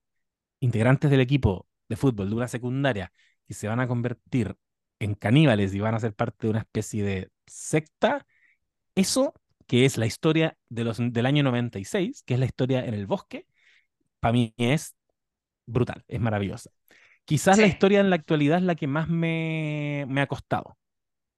integrantes 0.60 1.10
del 1.10 1.20
equipo 1.20 1.66
de 1.88 1.96
fútbol 1.96 2.28
de 2.28 2.36
una 2.36 2.48
secundaria, 2.48 3.12
que 3.46 3.54
se 3.54 3.68
van 3.68 3.80
a 3.80 3.88
convertir 3.88 4.56
en 4.98 5.14
caníbales 5.14 5.74
y 5.74 5.80
van 5.80 5.94
a 5.94 6.00
ser 6.00 6.14
parte 6.14 6.46
de 6.46 6.50
una 6.50 6.60
especie 6.60 7.02
de 7.04 7.30
secta, 7.46 8.26
eso 8.94 9.34
que 9.66 9.84
es 9.84 9.96
la 9.98 10.06
historia 10.06 10.56
de 10.68 10.84
los, 10.84 10.98
del 10.98 11.26
año 11.26 11.42
96, 11.42 12.22
que 12.24 12.34
es 12.34 12.40
la 12.40 12.46
historia 12.46 12.84
en 12.84 12.94
el 12.94 13.06
bosque, 13.06 13.46
para 14.18 14.32
mí 14.32 14.54
es 14.56 14.96
brutal, 15.66 16.04
es 16.08 16.20
maravillosa. 16.20 16.70
Quizás 17.24 17.58
la 17.58 17.66
historia 17.66 18.00
en 18.00 18.08
la 18.08 18.16
actualidad 18.16 18.58
es 18.58 18.64
la 18.64 18.74
que 18.74 18.86
más 18.86 19.08
me, 19.08 20.06
me 20.08 20.22
ha 20.22 20.26
costado. 20.26 20.78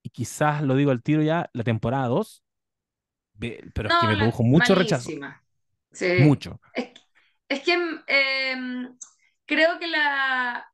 Y 0.02 0.11
quizás, 0.11 0.62
lo 0.62 0.76
digo 0.76 0.92
al 0.92 1.02
tiro 1.02 1.22
ya, 1.22 1.50
la 1.52 1.64
temporada 1.64 2.06
2, 2.06 2.44
pero 3.38 3.88
es 3.88 3.94
que 4.00 4.06
me 4.06 4.16
produjo 4.16 4.42
mucho 4.44 4.74
rechazo. 4.74 5.11
Mucho. 6.20 6.61
Es, 7.48 7.61
que 7.62 7.79
em, 8.07 8.96
creo 9.46 9.79
que 9.79 9.88
la... 9.88 10.66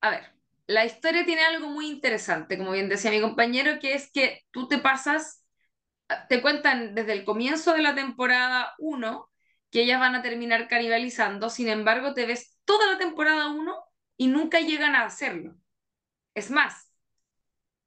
A 0.00 0.10
ver, 0.10 0.32
la 0.66 0.84
historia 0.84 1.24
tiene 1.24 1.42
algo 1.44 1.68
muy 1.68 1.88
interesante, 1.88 2.56
como 2.56 2.72
bien 2.72 2.88
decía 2.88 3.10
mi 3.10 3.20
compañero, 3.20 3.78
que 3.80 3.94
es 3.94 4.10
que 4.12 4.42
tú 4.50 4.68
te 4.68 4.78
pasas, 4.78 5.44
te 6.28 6.40
cuentan 6.40 6.94
desde 6.94 7.12
el 7.12 7.24
comienzo 7.24 7.72
de 7.72 7.82
la 7.82 7.94
temporada 7.94 8.74
1 8.78 9.28
que 9.70 9.82
ellas 9.82 9.98
van 9.98 10.14
a 10.14 10.22
terminar 10.22 10.68
canibalizando, 10.68 11.48
sin 11.48 11.68
embargo 11.68 12.12
te 12.12 12.26
ves 12.26 12.58
toda 12.64 12.92
la 12.92 12.98
temporada 12.98 13.48
1 13.48 13.74
y 14.18 14.28
nunca 14.28 14.60
llegan 14.60 14.94
a 14.94 15.04
hacerlo. 15.04 15.56
Es 16.34 16.50
más, 16.50 16.92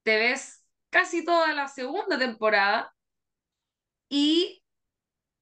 te 0.04 0.18
ves 0.18 0.66
casi 0.90 1.24
toda 1.24 1.54
la 1.54 1.68
segunda 1.68 2.18
temporada 2.18 2.96
y 4.10 4.64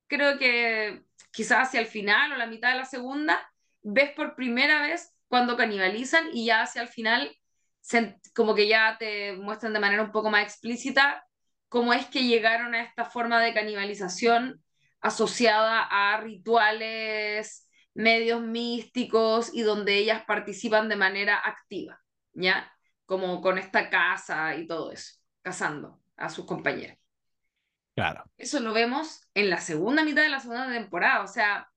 creo 0.08 0.38
que 0.38 1.04
quizás 1.34 1.67
hacia 1.67 1.80
el 1.80 1.88
final 1.88 2.32
o 2.32 2.38
la 2.38 2.46
mitad 2.46 2.72
de 2.72 2.78
la 2.78 2.86
segunda, 2.86 3.52
ves 3.82 4.12
por 4.12 4.36
primera 4.36 4.82
vez 4.82 5.13
cuando 5.28 5.58
canibalizan 5.58 6.28
y 6.32 6.46
ya 6.46 6.62
hacia 6.62 6.84
el 6.84 6.88
final 6.88 7.36
como 8.34 8.56
que 8.56 8.67
ya 8.67 8.98
te 8.98 9.34
muestran 9.34 9.74
de 9.74 9.80
manera 9.80 10.04
un 10.04 10.12
poco 10.12 10.30
más 10.30 10.43
explícita 10.43 11.28
cómo 11.67 11.93
es 11.93 12.06
que 12.06 12.24
llegaron 12.24 12.76
a 12.76 12.84
esta 12.84 13.04
forma 13.04 13.41
de 13.41 13.54
canibalización 13.54 14.63
asociada 15.02 15.82
a 15.82 16.22
rituales 16.22 17.67
medios 17.93 18.41
místicos 18.41 19.52
y 19.54 19.63
donde 19.63 19.98
ellas 19.98 20.24
participan 20.26 20.88
de 20.88 20.96
manera 20.96 21.41
activa, 21.43 22.00
¿ya? 22.34 22.72
Como 23.06 23.41
con 23.41 23.58
esta 23.58 23.89
casa 23.89 24.56
y 24.56 24.65
todo 24.65 24.91
eso, 24.91 25.15
cazando 25.41 26.00
a 26.15 26.30
sus 26.30 26.46
compañeras. 26.46 27.03
Claro. 27.95 28.23
Eso 28.38 28.60
lo 28.60 28.73
vemos 28.73 29.27
en 29.34 29.49
la 29.49 29.60
segunda 29.60 30.03
mitad 30.03 30.23
de 30.23 30.29
la 30.29 30.39
segunda 30.39 30.71
temporada, 30.71 31.23
o 31.23 31.27
sea, 31.27 31.69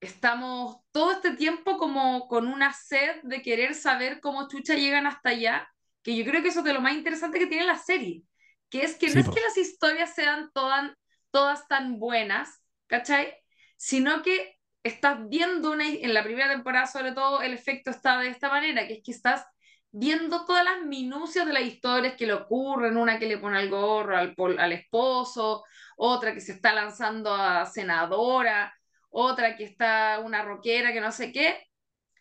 estamos 0.00 0.78
todo 0.92 1.12
este 1.12 1.32
tiempo 1.36 1.76
como 1.76 2.28
con 2.28 2.46
una 2.46 2.72
sed 2.72 3.16
de 3.24 3.42
querer 3.42 3.74
saber 3.74 4.20
cómo 4.20 4.48
chucha 4.48 4.74
llegan 4.74 5.06
hasta 5.06 5.30
allá, 5.30 5.68
que 6.02 6.16
yo 6.16 6.24
creo 6.24 6.42
que 6.42 6.48
eso 6.48 6.60
es 6.60 6.64
de 6.64 6.72
lo 6.72 6.80
más 6.80 6.94
interesante 6.94 7.38
que 7.38 7.46
tiene 7.46 7.66
la 7.66 7.76
serie, 7.76 8.22
que 8.70 8.82
es 8.82 8.96
que 8.96 9.12
no 9.12 9.20
es 9.20 9.28
que 9.28 9.40
las 9.40 9.56
historias 9.56 10.14
sean 10.14 10.50
todas, 10.54 10.92
todas 11.30 11.66
tan 11.68 11.98
buenas, 11.98 12.62
¿cachai? 12.86 13.34
Sino 13.76 14.22
que 14.22 14.56
estás 14.82 15.18
viendo 15.28 15.72
una, 15.72 15.86
en 15.86 16.14
la 16.14 16.22
primera 16.22 16.50
temporada 16.50 16.86
sobre 16.86 17.12
todo 17.12 17.42
el 17.42 17.52
efecto 17.52 17.90
está 17.90 18.18
de 18.20 18.28
esta 18.28 18.48
manera, 18.48 18.86
que 18.86 18.94
es 18.94 19.02
que 19.04 19.12
estás 19.12 19.44
viendo 19.90 20.44
todas 20.44 20.64
las 20.64 20.82
minucias 20.82 21.46
de 21.46 21.52
las 21.52 21.62
historias 21.62 22.14
que 22.16 22.26
le 22.26 22.34
ocurren, 22.34 22.96
una 22.96 23.18
que 23.18 23.26
le 23.26 23.38
pone 23.38 23.60
el 23.60 23.70
gorro 23.70 24.16
al, 24.16 24.34
al 24.58 24.72
esposo, 24.72 25.64
otra 25.96 26.34
que 26.34 26.40
se 26.40 26.52
está 26.52 26.72
lanzando 26.74 27.34
a 27.34 27.66
senadora, 27.66 28.74
otra 29.10 29.56
que 29.56 29.64
está 29.64 30.20
una 30.24 30.42
roquera 30.42 30.92
que 30.92 31.00
no 31.00 31.12
sé 31.12 31.32
qué, 31.32 31.62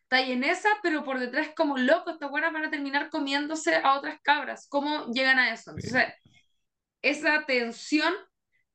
está 0.04 0.18
ahí 0.18 0.32
en 0.32 0.44
esa, 0.44 0.70
pero 0.82 1.04
por 1.04 1.20
detrás 1.20 1.50
como 1.56 1.78
loco, 1.78 2.12
estas 2.12 2.30
buenas 2.30 2.54
van 2.54 2.66
a 2.66 2.70
terminar 2.72 3.10
comiéndose 3.10 3.76
a 3.76 3.98
otras 3.98 4.20
cabras. 4.22 4.68
¿Cómo 4.70 5.08
llegan 5.12 5.38
a 5.40 5.52
eso? 5.54 5.72
Entonces, 5.72 6.14
esa 7.02 7.46
tensión 7.46 8.14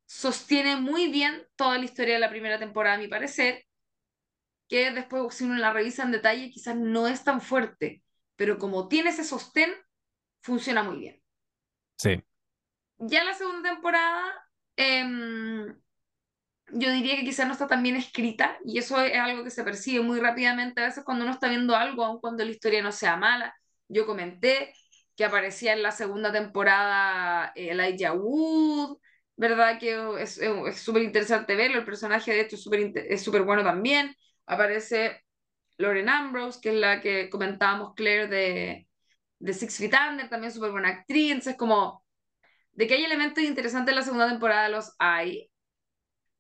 sostiene 0.07 0.77
muy 0.77 1.09
bien 1.09 1.47
toda 1.57 1.79
la 1.79 1.85
historia 1.85 2.15
de 2.15 2.21
la 2.21 2.31
primera 2.31 2.59
temporada, 2.59 2.97
a 2.97 2.99
mi 2.99 3.09
parecer, 3.09 3.65
que 4.69 4.91
después 4.91 5.35
si 5.35 5.45
uno 5.45 5.57
la 5.57 5.73
revisa 5.73 6.03
en 6.03 6.13
detalle 6.13 6.51
quizás 6.51 6.77
no 6.77 7.09
es 7.09 7.25
tan 7.25 7.41
fuerte, 7.41 8.03
pero 8.37 8.59
como 8.59 8.89
tiene 8.89 9.11
ese 9.11 9.25
sostén, 9.25 9.73
funciona 10.43 10.83
muy 10.83 10.99
bien. 10.99 11.23
Sí. 11.97 12.23
Ya 12.99 13.25
la 13.25 13.35
segunda 13.35 13.71
temporada, 13.71 14.23
eh, 14.77 15.05
yo 16.75 16.91
diría 16.91 17.17
que 17.17 17.25
quizás 17.25 17.47
no 17.47 17.53
está 17.53 17.67
tan 17.67 17.83
bien 17.83 17.97
escrita 17.97 18.59
y 18.65 18.79
eso 18.79 19.01
es 19.01 19.17
algo 19.19 19.45
que 19.45 19.51
se 19.51 19.65
percibe 19.65 20.03
muy 20.03 20.21
rápidamente 20.21 20.81
a 20.81 20.87
veces 20.87 21.05
cuando 21.05 21.25
uno 21.25 21.35
está 21.35 21.49
viendo 21.49 21.77
algo, 21.77 22.05
aun 22.05 22.21
cuando 22.21 22.45
la 22.45 22.51
historia 22.51 22.83
no 22.83 22.93
sea 22.93 23.17
mala. 23.17 23.55
Yo 23.89 24.07
comenté 24.07 24.73
que 25.17 25.25
aparecía 25.25 25.75
en 25.75 25.83
la 25.83 25.91
segunda 25.91 26.33
temporada 26.33 27.53
eh, 27.55 27.71
Elijah 27.71 28.15
Wood, 28.15 28.99
¿verdad? 29.37 29.79
Que 29.79 30.23
es 30.23 30.41
súper 30.81 31.03
interesante 31.03 31.55
verlo, 31.57 31.79
el 31.79 31.85
personaje 31.85 32.33
de 32.33 32.41
hecho 32.41 32.57
es 32.57 33.23
súper 33.23 33.43
bueno 33.43 33.63
también. 33.63 34.15
Aparece 34.47 35.23
Lauren 35.79 36.09
Ambrose, 36.09 36.61
que 36.61 36.71
es 36.71 36.75
la 36.77 37.01
que 37.01 37.31
comentábamos, 37.31 37.95
Claire 37.95 38.29
de, 38.29 38.89
de 39.39 39.53
Six 39.53 39.79
Feet 39.79 39.95
Under, 40.11 40.29
también 40.29 40.53
súper 40.53 40.71
buena 40.71 40.89
actriz, 40.89 41.33
entonces 41.33 41.57
como 41.57 42.05
de 42.73 42.87
que 42.87 42.95
hay 42.95 43.05
elementos 43.05 43.43
interesantes 43.45 43.93
en 43.93 43.97
la 43.97 44.03
segunda 44.03 44.29
temporada 44.29 44.69
los 44.69 44.95
hay, 44.99 45.51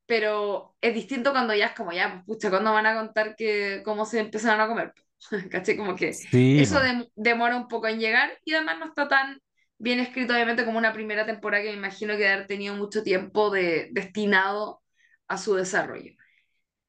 pero 0.06 0.76
es 0.80 0.94
distinto 0.94 1.32
cuando 1.32 1.54
ya 1.54 1.66
es 1.66 1.74
como, 1.74 1.92
ya, 1.92 2.12
pues, 2.12 2.38
pucha, 2.38 2.50
¿cuándo 2.50 2.72
van 2.72 2.86
a 2.86 2.94
contar 2.94 3.36
que 3.36 3.82
cómo 3.84 4.04
se 4.04 4.20
empezaron 4.20 4.60
a 4.60 4.68
comer? 4.68 4.92
¿Caché? 5.50 5.76
Como 5.76 5.94
que 5.96 6.08
eso 6.10 6.80
demora 7.14 7.56
un 7.56 7.68
poco 7.68 7.88
en 7.88 8.00
llegar 8.00 8.38
y 8.44 8.54
además 8.54 8.78
no 8.78 8.86
está 8.86 9.08
tan 9.08 9.40
bien 9.78 10.00
escrito, 10.00 10.32
obviamente, 10.32 10.64
como 10.64 10.78
una 10.78 10.92
primera 10.92 11.26
temporada 11.26 11.62
que 11.64 11.70
me 11.70 11.76
imagino 11.76 12.16
que 12.16 12.28
haber 12.28 12.46
tenido 12.46 12.74
mucho 12.74 13.02
tiempo 13.02 13.50
de, 13.50 13.88
destinado 13.92 14.82
a 15.28 15.38
su 15.38 15.54
desarrollo. 15.54 16.12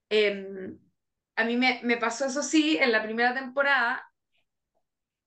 Em, 0.09 0.77
a 1.35 1.43
mí 1.45 1.57
me, 1.57 1.79
me 1.83 1.97
pasó 1.97 2.25
eso 2.25 2.43
sí 2.43 2.77
en 2.79 2.91
la 2.91 3.03
primera 3.03 3.33
temporada, 3.33 4.03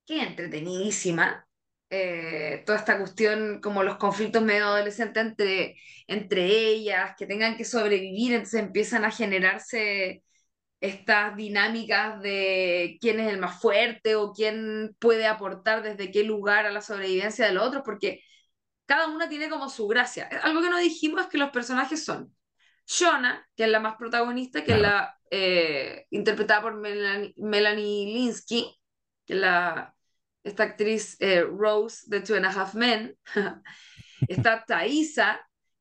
que 0.07 0.23
entretenidísima, 0.23 1.47
eh, 1.91 2.63
toda 2.67 2.79
esta 2.79 2.99
cuestión, 2.99 3.61
como 3.61 3.83
los 3.83 3.97
conflictos 3.99 4.43
medio 4.43 4.67
adolescentes 4.67 5.25
entre, 5.25 5.77
entre 6.07 6.47
ellas, 6.47 7.15
que 7.19 7.27
tengan 7.27 7.57
que 7.57 7.65
sobrevivir, 7.65 8.33
entonces 8.33 8.61
empiezan 8.61 9.05
a 9.05 9.11
generarse 9.11 10.23
estas 10.81 11.37
dinámicas 11.37 12.21
de 12.23 12.99
quién 13.01 13.21
es 13.21 13.29
el 13.33 13.39
más 13.41 13.61
fuerte 13.61 14.17
o 14.17 14.33
quién 14.33 14.97
puede 15.01 15.27
aportar 15.27 15.83
desde 15.83 16.11
qué 16.13 16.25
lugar 16.25 16.67
a 16.67 16.73
la 16.73 16.83
sobrevivencia 16.83 17.47
del 17.47 17.59
otro, 17.59 17.83
porque 17.83 18.21
cada 18.87 19.09
una 19.09 19.29
tiene 19.29 19.51
como 19.51 19.71
su 19.71 19.89
gracia. 19.89 20.29
Algo 20.43 20.63
que 20.63 20.71
no 20.71 20.79
dijimos 20.79 21.23
es 21.23 21.29
que 21.29 21.39
los 21.39 21.51
personajes 21.51 22.05
son 22.05 22.36
Shona, 22.87 23.47
que 23.57 23.65
es 23.65 23.71
la 23.71 23.81
más 23.81 23.97
protagonista, 23.97 24.65
que 24.65 24.75
es 24.75 24.81
la 24.81 25.19
eh, 25.31 26.07
interpretada 26.11 26.63
por 26.63 26.75
Melanie, 26.75 27.35
Melanie 27.37 28.15
Linsky, 28.15 28.75
que 29.27 29.35
es 29.35 29.41
la 29.41 29.93
esta 30.45 30.63
actriz 30.63 31.17
eh, 31.19 31.43
Rose 31.43 32.05
de 32.07 32.21
Two 32.21 32.37
and 32.37 32.47
a 32.47 32.51
Half 32.51 32.75
Men, 32.75 33.19
está 34.29 34.65
Thaisa, 34.65 35.41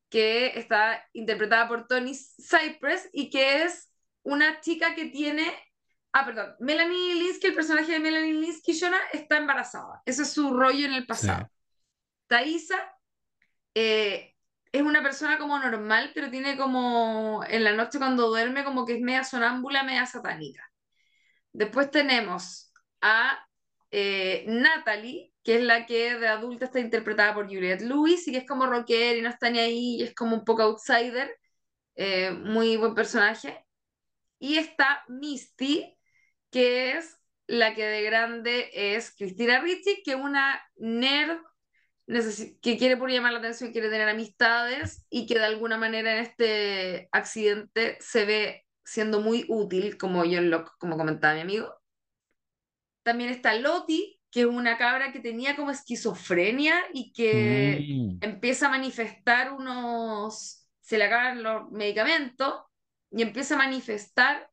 que 0.10 0.48
está 0.58 1.04
interpretada 1.14 1.68
por 1.68 1.88
Tony 1.88 2.16
Cypress 2.16 3.08
y 3.14 3.30
que 3.30 3.64
es 3.64 3.92
una 4.24 4.60
chica 4.62 4.96
que 4.96 5.06
tiene, 5.06 5.54
ah, 6.14 6.26
perdón, 6.26 6.56
Melanie 6.60 7.14
Linsky, 7.14 7.48
el 7.48 7.54
personaje 7.54 7.92
de 7.92 8.00
Melanie 8.00 8.34
Linsky, 8.34 8.74
Shona, 8.74 9.00
está 9.14 9.38
embarazada. 9.38 10.02
Ese 10.06 10.24
es 10.24 10.34
su 10.34 10.52
rollo 10.52 10.86
en 10.86 10.96
el 10.96 11.06
pasado. 11.06 11.48
Thaisa 12.28 12.92
eh, 13.76 14.35
es 14.76 14.82
una 14.82 15.02
persona 15.02 15.38
como 15.38 15.58
normal, 15.58 16.12
pero 16.14 16.30
tiene 16.30 16.58
como, 16.58 17.44
en 17.48 17.64
la 17.64 17.74
noche 17.74 17.98
cuando 17.98 18.28
duerme, 18.28 18.64
como 18.66 18.86
que 18.86 18.96
es 18.96 19.02
media 19.02 19.24
sonámbula, 19.24 19.84
media 19.84 20.06
satánica. 20.06 20.70
Después 21.54 21.92
tenemos 21.92 22.74
a 23.02 23.48
eh, 23.92 24.44
Natalie, 24.48 25.34
que 25.44 25.58
es 25.58 25.64
la 25.64 25.86
que 25.86 26.16
de 26.18 26.28
adulta 26.28 26.66
está 26.66 26.80
interpretada 26.80 27.34
por 27.34 27.46
Juliette 27.48 27.84
Lewis 27.84 28.28
y 28.28 28.34
que 28.34 28.40
es 28.40 28.48
como 28.48 28.66
rocker 28.66 29.18
y 29.18 29.22
no 29.22 29.30
está 29.30 29.50
ni 29.50 29.60
ahí 29.60 29.96
y 30.02 30.04
es 30.04 30.14
como 30.16 30.36
un 30.36 30.44
poco 30.44 30.64
outsider, 30.64 31.32
eh, 31.96 32.32
muy 32.32 32.76
buen 32.78 32.96
personaje. 32.96 33.66
Y 34.40 34.58
está 34.58 35.06
Misty, 35.08 35.98
que 36.52 36.94
es 36.98 37.18
la 37.48 37.76
que 37.76 37.86
de 37.86 38.04
grande 38.04 38.70
es 38.74 39.16
Cristina 39.16 39.62
Ricci, 39.62 40.02
que 40.04 40.12
es 40.12 40.18
una 40.18 40.62
nerd 40.78 41.40
que 42.08 42.78
quiere 42.78 42.98
por 42.98 43.10
llamar 43.10 43.34
la 43.34 43.40
atención, 43.40 43.72
quiere 43.72 43.90
tener 43.90 44.08
amistades 44.08 45.06
y 45.10 45.26
que 45.26 45.36
de 45.36 45.46
alguna 45.46 45.78
manera 45.78 46.14
en 46.14 46.20
este 46.20 47.10
accidente 47.12 47.98
se 48.00 48.26
ve 48.26 48.66
siendo 48.84 49.22
muy 49.22 49.46
útil, 49.48 49.98
como 49.98 50.20
John 50.20 50.52
Locke, 50.52 50.72
como 50.78 50.98
comentaba 50.98 51.34
mi 51.34 51.42
amigo. 51.42 51.74
También 53.04 53.32
está 53.32 53.56
Loti, 53.56 54.20
que 54.30 54.42
es 54.42 54.46
una 54.46 54.78
cabra 54.78 55.12
que 55.12 55.20
tenía 55.20 55.56
como 55.56 55.72
esquizofrenia 55.72 56.76
y 56.94 57.12
que 57.14 57.86
mm. 57.90 58.18
empieza 58.22 58.68
a 58.68 58.72
manifestar 58.72 59.54
unos, 59.54 60.68
se 60.82 60.98
le 60.98 61.06
acaban 61.06 61.42
los 61.42 61.72
medicamentos 61.72 62.54
y 63.12 63.22
empieza 63.22 63.56
a 63.56 63.60
manifestar 63.60 64.50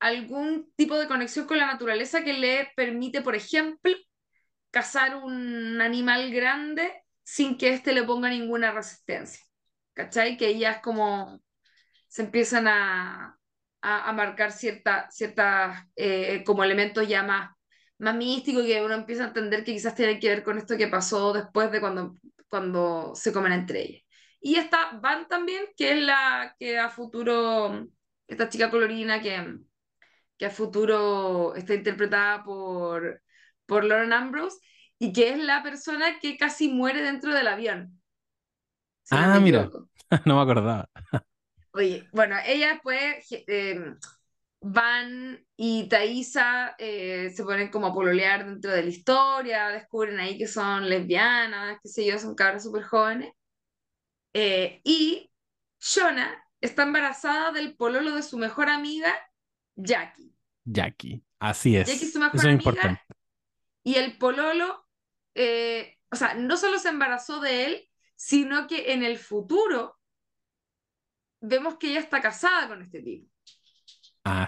algún 0.00 0.72
tipo 0.76 0.98
de 0.98 1.06
conexión 1.06 1.46
con 1.46 1.58
la 1.58 1.66
naturaleza 1.66 2.24
que 2.24 2.32
le 2.32 2.70
permite, 2.76 3.22
por 3.22 3.34
ejemplo, 3.34 3.94
cazar 4.74 5.14
un 5.14 5.80
animal 5.80 6.32
grande 6.32 6.92
sin 7.22 7.56
que 7.56 7.68
éste 7.70 7.92
le 7.92 8.02
ponga 8.02 8.28
ninguna 8.28 8.72
resistencia. 8.72 9.44
¿Cachai? 9.94 10.36
Que 10.36 10.48
ellas 10.48 10.80
como 10.82 11.40
se 12.08 12.22
empiezan 12.22 12.66
a, 12.66 13.38
a, 13.82 14.12
marcar 14.12 14.50
ciertas 14.50 15.14
cierta, 15.14 15.88
eh, 15.94 16.42
como 16.44 16.64
elementos 16.64 17.06
ya 17.06 17.22
más 17.22 17.50
más 17.98 18.16
místico 18.16 18.60
y 18.60 18.66
que 18.66 18.82
uno 18.82 18.94
empieza 18.94 19.24
a 19.24 19.28
entender 19.28 19.64
que 19.64 19.72
quizás 19.72 19.94
tiene 19.94 20.18
que 20.18 20.28
ver 20.28 20.42
con 20.42 20.58
esto 20.58 20.76
que 20.76 20.88
pasó 20.88 21.32
después 21.32 21.70
de 21.70 21.80
cuando, 21.80 22.14
cuando 22.48 23.14
se 23.14 23.32
comen 23.32 23.52
entre 23.52 23.82
ellas. 23.82 24.02
Y 24.40 24.56
está 24.56 24.98
Van 25.00 25.28
también, 25.28 25.66
que 25.76 25.92
es 25.92 26.02
la 26.02 26.54
que 26.58 26.78
a 26.78 26.90
futuro, 26.90 27.86
esta 28.26 28.48
chica 28.48 28.70
colorina 28.70 29.22
que, 29.22 29.58
que 30.36 30.46
a 30.46 30.50
futuro 30.50 31.54
está 31.54 31.74
interpretada 31.74 32.42
por, 32.44 33.22
por 33.66 33.84
Lauren 33.84 34.12
Ambrose 34.12 34.58
y 34.98 35.12
que 35.12 35.30
es 35.30 35.38
la 35.38 35.62
persona 35.62 36.18
que 36.20 36.36
casi 36.36 36.68
muere 36.68 37.02
dentro 37.02 37.34
del 37.34 37.48
avión. 37.48 38.00
ah, 39.10 39.38
mira, 39.40 39.70
no 40.24 40.36
me 40.36 40.42
acordaba. 40.42 40.88
Oye, 41.72 42.08
bueno, 42.12 42.36
ella 42.46 42.80
eh, 43.30 43.94
Van 44.60 45.44
y 45.56 45.88
Thaisa 45.88 46.74
eh, 46.78 47.30
se 47.34 47.44
ponen 47.44 47.68
como 47.68 47.88
a 47.88 47.92
pololear 47.92 48.46
dentro 48.46 48.70
de 48.70 48.82
la 48.82 48.88
historia, 48.88 49.68
descubren 49.68 50.18
ahí 50.20 50.38
que 50.38 50.46
son 50.46 50.88
lesbianas, 50.88 51.78
qué 51.82 51.88
sé 51.88 52.06
yo, 52.06 52.18
son 52.18 52.34
cabras 52.34 52.62
súper 52.62 52.84
jóvenes. 52.84 53.32
Eh, 54.32 54.80
y 54.84 55.30
Shona 55.80 56.42
está 56.60 56.84
embarazada 56.84 57.52
del 57.52 57.76
pololo 57.76 58.14
de 58.14 58.22
su 58.22 58.38
mejor 58.38 58.68
amiga, 58.68 59.12
Jackie. 59.76 60.32
Jackie, 60.64 61.22
así 61.38 61.76
es. 61.76 61.88
Jackie 61.88 62.06
es 62.06 62.12
su 62.12 62.20
mejor 62.20 62.46
amiga. 62.46 63.02
Y 63.84 63.96
el 63.96 64.16
pololo, 64.18 64.88
eh, 65.34 65.98
o 66.10 66.16
sea, 66.16 66.34
no 66.34 66.56
solo 66.56 66.78
se 66.78 66.88
embarazó 66.88 67.38
de 67.40 67.66
él, 67.66 67.88
sino 68.16 68.66
que 68.66 68.92
en 68.92 69.02
el 69.02 69.18
futuro 69.18 69.98
vemos 71.40 71.76
que 71.76 71.90
ella 71.90 72.00
está 72.00 72.22
casada 72.22 72.68
con 72.68 72.82
este 72.82 73.02
tipo, 73.02 73.30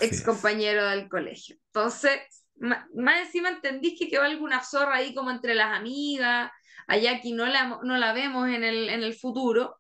ex 0.01 0.25
compañero 0.25 0.87
del 0.87 1.09
colegio. 1.09 1.57
Entonces, 1.67 2.19
más, 2.55 2.87
encima 3.27 3.51
entendís 3.51 3.99
que 3.99 4.09
quedó 4.09 4.23
alguna 4.23 4.65
zorra 4.65 4.97
ahí 4.97 5.15
como 5.15 5.31
entre 5.31 5.55
las 5.55 5.77
amigas, 5.77 6.51
allá 6.87 7.17
aquí 7.17 7.33
no 7.33 7.45
la, 7.45 7.81
no 7.83 7.99
la 7.99 8.15
vemos 8.15 8.49
en 8.49 8.65
el, 8.65 8.89
en 8.89 9.03
el 9.03 9.15
futuro. 9.15 9.79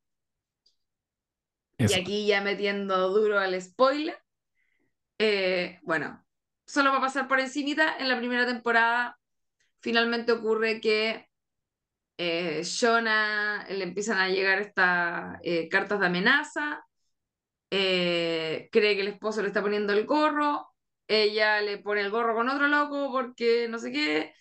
Y 1.78 1.92
aquí 1.94 2.26
ya 2.26 2.42
metiendo 2.42 3.10
duro 3.10 3.38
al 3.38 3.60
spoiler. 3.60 4.18
Eh, 5.18 5.78
bueno, 5.82 6.22
solo 6.66 6.90
va 6.90 6.98
a 6.98 7.02
pasar 7.02 7.28
por 7.28 7.40
encimita, 7.40 7.96
en 7.98 8.08
la 8.08 8.18
primera 8.18 8.44
temporada 8.44 9.18
finalmente 9.80 10.32
ocurre 10.32 10.80
que 10.80 11.28
eh, 12.18 12.62
Jonah 12.64 13.66
le 13.68 13.84
empiezan 13.84 14.18
a 14.18 14.28
llegar 14.28 14.58
estas 14.60 15.38
eh, 15.42 15.68
cartas 15.68 16.00
de 16.00 16.06
amenaza, 16.06 16.84
eh, 17.70 18.68
cree 18.72 18.94
que 18.96 19.02
el 19.02 19.08
esposo 19.08 19.42
le 19.42 19.48
está 19.48 19.62
poniendo 19.62 19.92
el 19.92 20.06
gorro, 20.06 20.68
ella 21.08 21.60
le 21.60 21.78
pone 21.78 22.00
el 22.00 22.10
gorro 22.10 22.34
con 22.34 22.48
otro 22.48 22.68
loco 22.68 23.10
porque 23.12 23.68
no 23.68 23.78
sé 23.78 23.92
qué, 23.92 24.34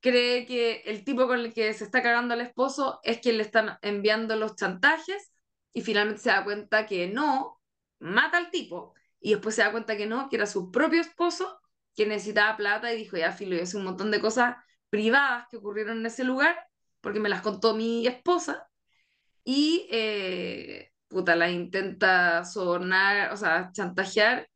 cree 0.00 0.46
que 0.46 0.82
el 0.86 1.04
tipo 1.04 1.26
con 1.26 1.40
el 1.40 1.52
que 1.52 1.72
se 1.74 1.84
está 1.84 2.02
cagando 2.02 2.34
al 2.34 2.40
esposo 2.42 3.00
es 3.02 3.18
quien 3.20 3.38
le 3.38 3.42
están 3.44 3.78
enviando 3.82 4.36
los 4.36 4.56
chantajes 4.56 5.32
y 5.72 5.82
finalmente 5.82 6.22
se 6.22 6.30
da 6.30 6.44
cuenta 6.44 6.86
que 6.86 7.08
no, 7.08 7.60
mata 7.98 8.38
al 8.38 8.50
tipo 8.50 8.94
y 9.20 9.32
después 9.32 9.54
se 9.54 9.62
da 9.62 9.72
cuenta 9.72 9.96
que 9.96 10.06
no, 10.06 10.28
que 10.28 10.36
era 10.36 10.46
su 10.46 10.70
propio 10.70 11.00
esposo 11.00 11.60
que 11.94 12.06
necesitaba 12.06 12.56
plata 12.56 12.92
y 12.92 12.98
dijo, 12.98 13.16
ya, 13.16 13.32
filo, 13.32 13.56
y 13.56 13.60
hace 13.60 13.76
un 13.76 13.84
montón 13.84 14.10
de 14.10 14.20
cosas 14.20 14.56
privadas 14.96 15.46
que 15.50 15.58
ocurrieron 15.58 15.98
en 15.98 16.06
ese 16.06 16.24
lugar, 16.24 16.56
porque 17.02 17.20
me 17.20 17.28
las 17.28 17.42
contó 17.42 17.74
mi 17.74 18.06
esposa, 18.06 18.66
y 19.44 19.86
eh, 19.90 20.90
puta, 21.06 21.36
la 21.36 21.50
intenta 21.50 22.44
sobornar, 22.46 23.30
o 23.30 23.36
sea, 23.36 23.70
chantajear, 23.72 24.48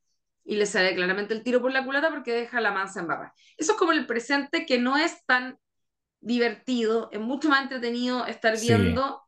y 0.43 0.57
le 0.57 0.65
sale 0.65 0.95
claramente 0.95 1.35
el 1.35 1.43
tiro 1.43 1.61
por 1.61 1.73
la 1.73 1.85
culata 1.85 2.09
porque 2.09 2.33
deja 2.33 2.63
la 2.63 2.73
mansa 2.73 3.01
en 3.01 3.09
barra. 3.09 3.35
Eso 3.59 3.73
es 3.73 3.79
como 3.79 3.93
el 3.93 4.07
presente 4.07 4.65
que 4.65 4.79
no 4.79 4.97
es 4.97 5.27
tan 5.27 5.59
divertido, 6.21 7.11
es 7.13 7.21
mucho 7.21 7.51
más 7.51 7.63
entretenido 7.63 8.25
estar 8.25 8.59
viendo 8.59 9.23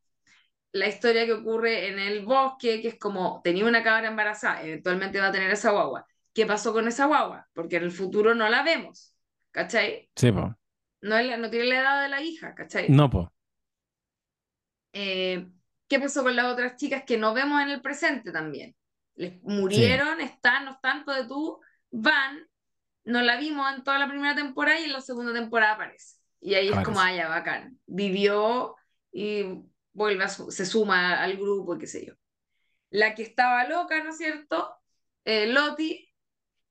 la 0.73 0.89
historia 0.89 1.27
que 1.27 1.35
ocurre 1.35 1.89
en 1.89 1.99
el 1.99 2.25
bosque, 2.25 2.81
que 2.81 2.89
es 2.89 2.99
como 2.99 3.43
tenía 3.45 3.67
una 3.67 3.83
cabra 3.83 4.09
embarazada, 4.09 4.63
eventualmente 4.63 5.21
va 5.21 5.27
a 5.29 5.33
tener 5.33 5.51
esa 5.51 5.73
guagua. 5.73 6.07
¿Qué 6.33 6.47
pasó 6.47 6.73
con 6.73 6.89
esa 6.89 7.05
guagua? 7.05 7.47
Porque 7.53 7.77
en 7.77 7.85
el 7.85 7.93
futuro 7.93 8.35
no 8.35 8.49
la 8.49 8.63
vemos, 8.63 9.15
¿cachai? 9.51 10.09
Sí, 10.17 10.33
po. 10.33 10.57
No, 11.03 11.51
tiene 11.51 11.67
la 11.67 11.81
edad 11.81 12.03
de 12.03 12.09
la 12.09 12.23
hija, 12.23 12.55
¿cachai? 12.55 12.89
No, 12.89 13.11
po. 13.11 13.33
Eh, 14.93 15.49
¿Qué 15.89 15.99
pasó 15.99 16.23
con 16.23 16.37
las 16.37 16.47
otras 16.47 16.77
chicas 16.77 17.03
que 17.05 17.19
no 17.19 17.35
vemos 17.35 17.61
en 17.61 17.71
el 17.71 17.83
presente 17.83 18.31
también? 18.31 18.75
Les 19.15 19.43
murieron, 19.43 20.21
están, 20.21 20.65
no 20.65 20.73
están, 20.73 21.05
de 21.05 21.27
tú, 21.27 21.61
van, 21.91 22.49
no 23.05 23.21
la 23.21 23.37
vimos 23.37 23.71
en 23.75 23.83
toda 23.83 23.99
la 23.99 24.09
primera 24.09 24.35
temporada 24.35 24.81
y 24.81 24.85
en 24.85 24.93
la 24.93 25.01
segunda 25.01 25.33
temporada 25.33 25.75
aparece. 25.75 26.17
Y 26.41 26.55
ahí 26.55 26.69
es 26.69 26.81
como, 26.85 27.01
ah, 27.01 27.15
ya, 27.15 27.29
bacán. 27.29 27.79
Vivió 27.87 28.77
y 29.13 29.45
vuelve 29.93 30.27
se 30.29 30.67
suma 30.67 31.23
al 31.23 31.37
grupo 31.37 31.77
y 31.77 31.79
qué 31.79 31.87
sé 31.87 32.07
yo. 32.07 32.15
La 32.91 33.15
que 33.15 33.23
estaba 33.23 33.65
loca, 33.67 34.03
¿no 34.03 34.11
es 34.11 34.19
cierto? 34.19 34.75
Eh, 35.25 35.47
Loti, 35.47 36.12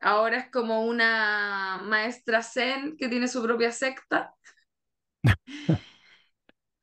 ahora 0.02 0.38
es 0.38 0.52
como 0.52 0.86
una 0.86 1.80
maestra 1.84 2.44
zen 2.44 2.98
que 2.98 3.08
tiene 3.08 3.28
su 3.28 3.42
propia 3.42 3.72
secta. 3.72 4.36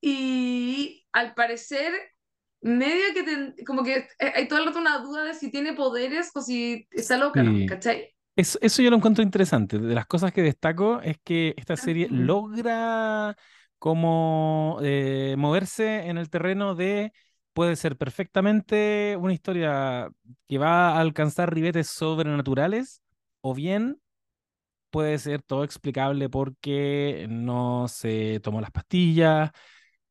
y 0.00 1.06
al 1.12 1.34
parecer, 1.34 1.92
medio 2.60 3.14
que 3.14 3.64
como 3.64 3.82
que 3.82 4.08
hay 4.18 4.48
todo 4.48 4.60
el 4.60 4.66
rato 4.66 4.78
una 4.78 4.98
duda 4.98 5.24
de 5.24 5.34
si 5.34 5.50
tiene 5.50 5.74
poderes 5.74 6.30
o 6.34 6.40
si 6.40 6.86
está 6.90 7.18
loca, 7.18 7.44
¿cachai? 7.68 8.14
Eso, 8.36 8.58
eso 8.62 8.82
yo 8.82 8.90
lo 8.90 8.96
encuentro 8.96 9.24
interesante. 9.24 9.78
De 9.78 9.94
las 9.94 10.06
cosas 10.06 10.32
que 10.32 10.42
destaco 10.42 11.00
es 11.00 11.18
que 11.24 11.54
esta 11.56 11.76
serie 11.76 12.08
logra 12.08 13.36
como 13.78 14.78
eh, 14.82 15.34
moverse 15.36 16.08
en 16.08 16.18
el 16.18 16.30
terreno 16.30 16.74
de 16.74 17.12
puede 17.52 17.74
ser 17.74 17.96
perfectamente 17.96 19.16
una 19.18 19.32
historia 19.32 20.08
que 20.48 20.58
va 20.58 20.90
a 20.90 21.00
alcanzar 21.00 21.52
ribetes 21.52 21.88
sobrenaturales 21.88 23.02
o 23.40 23.54
bien 23.54 24.00
puede 24.90 25.18
ser 25.18 25.42
todo 25.42 25.64
explicable 25.64 26.28
porque 26.30 27.26
no 27.30 27.88
se 27.88 28.40
tomó 28.40 28.60
las 28.60 28.70
pastillas, 28.72 29.50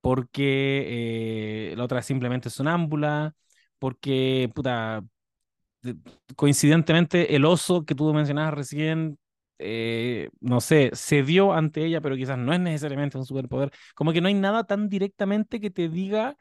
porque 0.02 1.72
eh, 1.74 1.76
la 1.78 1.86
otra 1.86 2.02
simplemente 2.02 2.50
es 2.50 2.56
sonámbula, 2.56 3.36
porque, 3.80 4.52
puta, 4.56 5.04
coincidentemente 6.36 7.36
el 7.36 7.46
oso 7.46 7.86
que 7.86 7.96
tú 7.96 8.14
mencionabas 8.14 8.54
recién 8.54 9.18
eh, 9.60 10.30
no 10.40 10.62
sé, 10.62 10.92
se 10.94 11.24
dio 11.24 11.52
ante 11.54 11.84
ella, 11.86 12.00
pero 12.02 12.16
quizás 12.16 12.38
no 12.38 12.54
es 12.54 12.60
necesariamente 12.60 13.18
un 13.18 13.26
superpoder. 13.26 13.72
Como 13.96 14.14
que 14.14 14.22
no 14.22 14.28
hay 14.28 14.36
nada 14.36 14.66
tan 14.66 14.88
directamente 14.90 15.60
que 15.60 15.72
te 15.72 15.90
diga, 15.90 16.38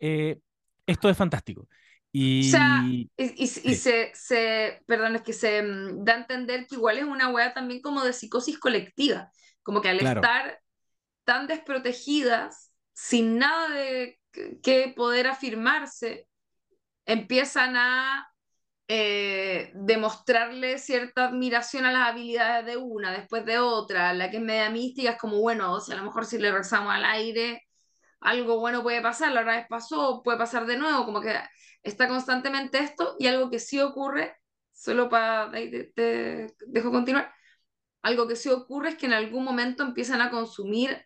eh, 0.00 0.40
esto 0.86 1.10
es 1.10 1.16
fantástico. 1.16 1.68
Y, 2.10 2.48
o 2.48 2.50
sea, 2.50 2.84
y, 3.16 3.46
se, 3.46 4.12
se, 4.14 4.82
perdón, 4.86 5.16
es 5.16 5.22
que 5.22 5.32
se 5.32 5.62
mm, 5.62 6.04
da 6.04 6.14
a 6.14 6.18
entender 6.18 6.66
que 6.66 6.76
igual 6.76 6.98
es 6.98 7.04
una 7.04 7.28
wea 7.28 7.52
también 7.52 7.82
como 7.82 8.02
de 8.02 8.12
psicosis 8.12 8.58
colectiva, 8.58 9.30
como 9.62 9.80
que 9.80 9.90
al 9.90 10.00
estar 10.00 10.60
tan 11.24 11.46
desprotegidas, 11.46 12.72
sin 12.94 13.38
nada 13.38 13.68
de 13.68 14.18
que 14.62 14.92
poder 14.96 15.26
afirmarse, 15.26 16.26
empiezan 17.04 17.76
a 17.76 18.30
eh, 18.90 19.70
demostrarle 19.74 20.78
cierta 20.78 21.26
admiración 21.26 21.84
a 21.84 21.92
las 21.92 22.08
habilidades 22.08 22.64
de 22.64 22.78
una, 22.78 23.12
después 23.12 23.44
de 23.44 23.58
otra, 23.58 24.14
la 24.14 24.30
que 24.30 24.38
es 24.38 24.42
media 24.42 24.70
mística 24.70 25.10
es 25.10 25.18
como, 25.18 25.38
bueno, 25.40 25.74
o 25.74 25.80
sea, 25.80 25.94
a 25.94 25.98
lo 25.98 26.04
mejor 26.04 26.24
si 26.24 26.38
le 26.38 26.50
rezamos 26.50 26.94
al 26.94 27.04
aire, 27.04 27.62
algo 28.20 28.58
bueno 28.58 28.82
puede 28.82 29.02
pasar, 29.02 29.32
la 29.32 29.42
otra 29.42 29.56
vez 29.56 29.66
pasó, 29.68 30.22
puede 30.22 30.38
pasar 30.38 30.66
de 30.66 30.78
nuevo, 30.78 31.04
como 31.04 31.20
que 31.20 31.38
está 31.82 32.08
constantemente 32.08 32.78
esto 32.78 33.16
y 33.18 33.26
algo 33.26 33.50
que 33.50 33.58
sí 33.58 33.80
ocurre, 33.80 34.36
solo 34.72 35.08
para, 35.08 35.50
te, 35.50 36.54
dejo 36.66 36.90
continuar, 36.90 37.32
algo 38.02 38.28
que 38.28 38.36
sí 38.36 38.48
ocurre 38.48 38.90
es 38.90 38.96
que 38.96 39.06
en 39.06 39.12
algún 39.12 39.44
momento 39.44 39.82
empiezan 39.82 40.20
a 40.20 40.30
consumir 40.30 41.04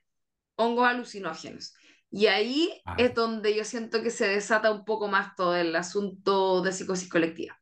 hongos 0.56 0.86
alucinógenos. 0.86 1.74
Y 2.10 2.26
ahí 2.26 2.82
ah. 2.84 2.96
es 2.98 3.14
donde 3.14 3.56
yo 3.56 3.64
siento 3.64 4.02
que 4.02 4.10
se 4.10 4.28
desata 4.28 4.70
un 4.70 4.84
poco 4.84 5.08
más 5.08 5.34
todo 5.34 5.56
el 5.56 5.74
asunto 5.74 6.60
de 6.60 6.72
psicosis 6.72 7.08
colectiva. 7.08 7.58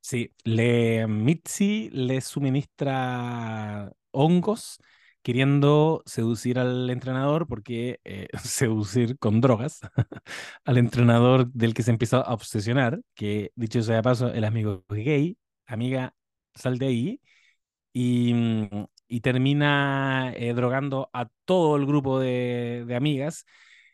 Sí, 0.00 0.30
le, 0.44 1.06
Mitzi 1.06 1.88
le 1.90 2.20
suministra 2.20 3.90
hongos 4.10 4.78
queriendo 5.24 6.04
seducir 6.06 6.60
al 6.60 6.90
entrenador, 6.90 7.48
porque 7.48 8.00
eh, 8.04 8.28
seducir 8.44 9.18
con 9.18 9.42
drogas 9.42 9.80
al 10.66 10.78
entrenador 10.78 11.52
del 11.52 11.74
que 11.74 11.84
se 11.84 11.92
empieza 11.92 12.18
a 12.22 12.34
obsesionar, 12.34 13.00
que 13.16 13.52
dicho 13.56 13.82
sea 13.82 13.96
de 13.98 14.04
paso, 14.04 14.28
el 14.32 14.44
amigo 14.44 14.84
gay, 14.90 15.38
amiga, 15.66 16.14
sal 16.56 16.78
de 16.78 16.86
ahí, 16.88 17.22
y, 17.92 18.34
mm, 18.34 18.86
y 19.08 19.20
termina 19.20 20.32
eh, 20.36 20.54
drogando 20.54 21.10
a 21.12 21.28
todo 21.44 21.76
el 21.76 21.86
grupo 21.86 22.18
de, 22.20 22.84
de 22.86 22.96
amigas, 22.96 23.46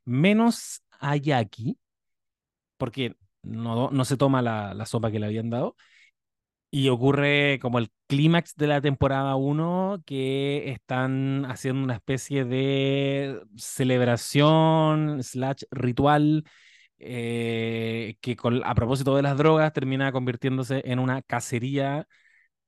menos 0.04 0.82
a 1.00 1.16
Jackie, 1.16 1.78
porque 2.76 3.16
no, 3.42 3.90
no 3.90 4.04
se 4.04 4.16
toma 4.16 4.42
la, 4.42 4.74
la 4.74 4.86
sopa 4.86 5.10
que 5.10 5.18
le 5.18 5.26
habían 5.26 5.50
dado, 5.50 5.76
y 6.70 6.88
ocurre 6.88 7.58
como 7.60 7.78
el 7.78 7.90
clímax 8.06 8.54
de 8.56 8.66
la 8.68 8.80
temporada 8.80 9.36
1 9.36 10.02
que 10.06 10.70
están 10.70 11.44
haciendo 11.46 11.82
una 11.84 11.94
especie 11.94 12.44
de 12.44 13.40
celebración 13.56 15.22
slash 15.22 15.62
ritual 15.70 16.44
eh, 16.98 18.16
que 18.20 18.36
a 18.64 18.74
propósito 18.74 19.16
de 19.16 19.22
las 19.22 19.36
drogas 19.38 19.72
termina 19.72 20.12
convirtiéndose 20.12 20.82
en 20.84 20.98
una 20.98 21.22
cacería 21.22 22.06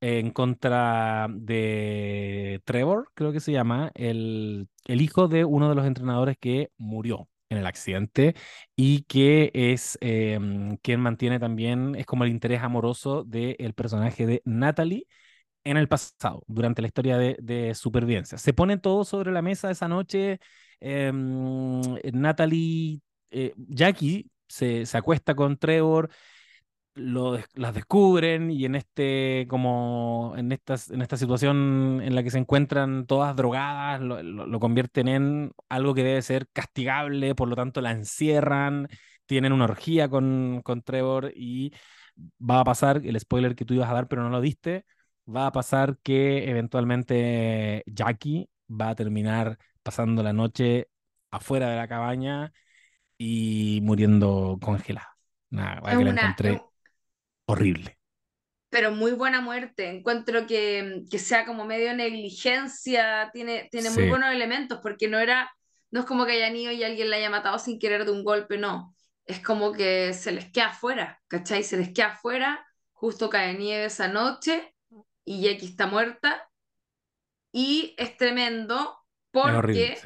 en 0.00 0.30
contra 0.32 1.28
de 1.30 2.60
Trevor, 2.64 3.10
creo 3.14 3.32
que 3.32 3.40
se 3.40 3.52
llama, 3.52 3.92
el, 3.94 4.68
el 4.86 5.00
hijo 5.00 5.28
de 5.28 5.44
uno 5.44 5.68
de 5.68 5.76
los 5.76 5.86
entrenadores 5.86 6.36
que 6.40 6.70
murió 6.76 7.28
en 7.52 7.58
el 7.58 7.66
accidente 7.66 8.34
y 8.76 9.02
que 9.04 9.50
es 9.54 9.98
em, 10.00 10.76
quien 10.78 11.00
mantiene 11.00 11.38
también, 11.38 11.94
es 11.96 12.06
como 12.06 12.24
el 12.24 12.30
interés 12.30 12.62
amoroso 12.62 13.24
del 13.24 13.74
personaje 13.74 14.26
de 14.26 14.42
Natalie 14.44 15.06
en 15.64 15.76
el 15.76 15.88
pasado, 15.88 16.42
durante 16.48 16.82
la 16.82 16.88
historia 16.88 17.18
de, 17.18 17.36
de 17.40 17.74
supervivencia. 17.74 18.38
Se 18.38 18.52
pone 18.52 18.78
todo 18.78 19.04
sobre 19.04 19.32
la 19.32 19.42
mesa 19.42 19.70
esa 19.70 19.88
noche, 19.88 20.40
em, 20.80 21.80
Natalie, 22.12 23.00
eh, 23.30 23.54
Jackie 23.56 24.30
se, 24.48 24.86
se 24.86 24.98
acuesta 24.98 25.34
con 25.34 25.56
Trevor, 25.56 26.10
lo, 26.94 27.38
las 27.54 27.74
descubren 27.74 28.50
y 28.50 28.64
en 28.64 28.74
este 28.74 29.46
como 29.48 30.34
en 30.36 30.52
estas 30.52 30.90
en 30.90 31.02
esta 31.02 31.16
situación 31.16 32.00
en 32.02 32.14
la 32.14 32.22
que 32.22 32.30
se 32.30 32.38
encuentran 32.38 33.06
todas 33.06 33.34
drogadas 33.34 34.00
lo, 34.00 34.22
lo, 34.22 34.60
convierten 34.60 35.08
en 35.08 35.52
algo 35.68 35.94
que 35.94 36.04
debe 36.04 36.22
ser 36.22 36.48
castigable 36.52 37.34
por 37.34 37.48
lo 37.48 37.56
tanto 37.56 37.80
la 37.80 37.92
encierran 37.92 38.88
tienen 39.26 39.52
una 39.52 39.64
orgía 39.64 40.08
con, 40.08 40.60
con 40.62 40.82
Trevor 40.82 41.32
y 41.34 41.72
va 42.38 42.60
a 42.60 42.64
pasar 42.64 43.00
el 43.04 43.18
spoiler 43.18 43.54
que 43.54 43.64
tú 43.64 43.74
ibas 43.74 43.90
a 43.90 43.94
dar 43.94 44.08
pero 44.08 44.22
no 44.22 44.28
lo 44.30 44.40
diste 44.40 44.84
va 45.26 45.46
a 45.46 45.52
pasar 45.52 45.98
que 46.02 46.50
eventualmente 46.50 47.84
Jackie 47.86 48.50
va 48.68 48.90
a 48.90 48.94
terminar 48.94 49.58
pasando 49.82 50.22
la 50.22 50.32
noche 50.32 50.88
afuera 51.30 51.70
de 51.70 51.76
la 51.76 51.88
cabaña 51.88 52.52
y 53.18 53.80
muriendo 53.82 54.58
congelada. 54.60 55.16
Nada, 55.50 55.80
que 55.80 56.04
la 56.04 56.10
encontré 56.10 56.60
horrible. 57.52 57.98
Pero 58.68 58.90
muy 58.90 59.12
buena 59.12 59.40
muerte. 59.40 59.88
Encuentro 59.88 60.46
que, 60.46 61.02
que 61.10 61.18
sea 61.18 61.44
como 61.44 61.64
medio 61.64 61.94
negligencia, 61.94 63.30
tiene, 63.32 63.68
tiene 63.70 63.90
muy 63.90 64.08
buenos 64.08 64.32
elementos, 64.32 64.80
porque 64.82 65.08
no 65.08 65.18
era, 65.18 65.52
no 65.90 66.00
es 66.00 66.06
como 66.06 66.24
que 66.24 66.32
haya 66.32 66.48
ido 66.48 66.72
y 66.72 66.82
alguien 66.82 67.10
la 67.10 67.16
haya 67.16 67.30
matado 67.30 67.58
sin 67.58 67.78
querer 67.78 68.04
de 68.04 68.12
un 68.12 68.24
golpe, 68.24 68.58
no. 68.58 68.94
Es 69.26 69.40
como 69.40 69.72
que 69.72 70.14
se 70.14 70.32
les 70.32 70.50
queda 70.50 70.68
afuera, 70.68 71.20
¿cachai? 71.28 71.62
Se 71.62 71.76
les 71.76 71.92
queda 71.92 72.08
afuera, 72.08 72.66
justo 72.92 73.30
cae 73.30 73.54
nieve 73.54 73.84
esa 73.86 74.08
noche 74.08 74.74
y 75.24 75.42
Jackie 75.42 75.66
está 75.66 75.86
muerta. 75.86 76.48
Y 77.52 77.94
es 77.98 78.16
tremendo 78.16 78.98
porque 79.30 79.98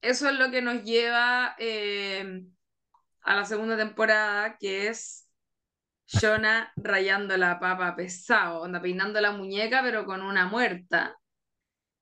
eso 0.00 0.28
es 0.28 0.38
lo 0.38 0.50
que 0.50 0.62
nos 0.62 0.82
lleva 0.82 1.54
eh, 1.58 2.44
a 3.22 3.36
la 3.36 3.44
segunda 3.44 3.76
temporada, 3.76 4.56
que 4.58 4.88
es 4.88 5.29
Jonah 6.12 6.72
rayando 6.76 7.36
la 7.36 7.60
papa 7.60 7.94
pesado, 7.94 8.62
onda 8.62 8.80
peinando 8.80 9.20
la 9.20 9.32
muñeca, 9.32 9.82
pero 9.82 10.04
con 10.04 10.22
una 10.22 10.46
muerta. 10.46 11.16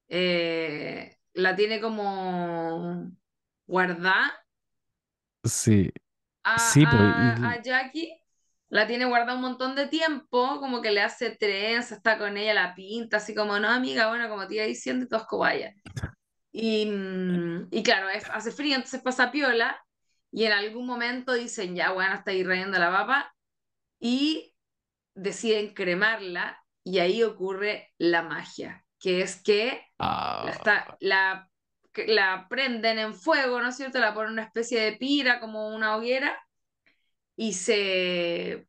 Eh, 0.08 1.16
la 1.34 1.54
tiene 1.54 1.80
como 1.80 3.10
guardada. 3.66 4.32
Sí. 5.44 5.90
A, 6.42 6.58
sí, 6.58 6.84
pues, 6.84 6.94
a, 6.94 7.60
Jackie 7.62 8.18
la 8.70 8.86
tiene 8.86 9.04
guardada 9.04 9.34
un 9.34 9.42
montón 9.42 9.74
de 9.74 9.86
tiempo, 9.86 10.60
como 10.60 10.82
que 10.82 10.90
le 10.90 11.00
hace 11.00 11.36
trenza, 11.36 11.96
está 11.96 12.18
con 12.18 12.36
ella, 12.36 12.54
la 12.54 12.74
pinta, 12.74 13.18
así 13.18 13.34
como, 13.34 13.58
no, 13.58 13.68
amiga, 13.68 14.08
bueno, 14.08 14.28
como 14.28 14.46
te 14.46 14.56
iba 14.56 14.64
diciendo, 14.64 15.06
todos 15.08 15.26
vaya. 15.38 15.74
Y, 16.52 16.86
mm, 16.86 17.68
y 17.70 17.82
claro, 17.82 18.08
hace 18.32 18.52
frío, 18.52 18.74
entonces 18.74 19.00
pasa 19.00 19.30
piola, 19.30 19.82
y 20.30 20.44
en 20.44 20.52
algún 20.52 20.86
momento 20.86 21.32
dicen, 21.32 21.74
ya, 21.74 21.92
bueno, 21.92 22.14
está 22.14 22.30
ahí 22.30 22.44
rayando 22.44 22.78
la 22.78 22.90
papa, 22.90 23.34
y 23.98 24.54
deciden 25.14 25.74
cremarla 25.74 26.62
y 26.84 27.00
ahí 27.00 27.22
ocurre 27.22 27.92
la 27.98 28.22
magia, 28.22 28.84
que 28.98 29.22
es 29.22 29.42
que 29.42 29.84
la, 29.98 30.96
la, 31.00 31.50
la, 32.06 32.46
prenden 32.48 32.98
en 32.98 33.14
fuego, 33.14 33.60
¿no 33.60 33.68
es 33.68 33.76
cierto? 33.76 33.98
La 33.98 34.14
ponen 34.14 34.32
una 34.32 34.44
especie 34.44 34.80
de 34.80 34.92
pira, 34.92 35.40
como 35.40 35.74
una 35.74 35.96
hoguera, 35.96 36.38
y 37.36 37.52
se, 37.52 38.66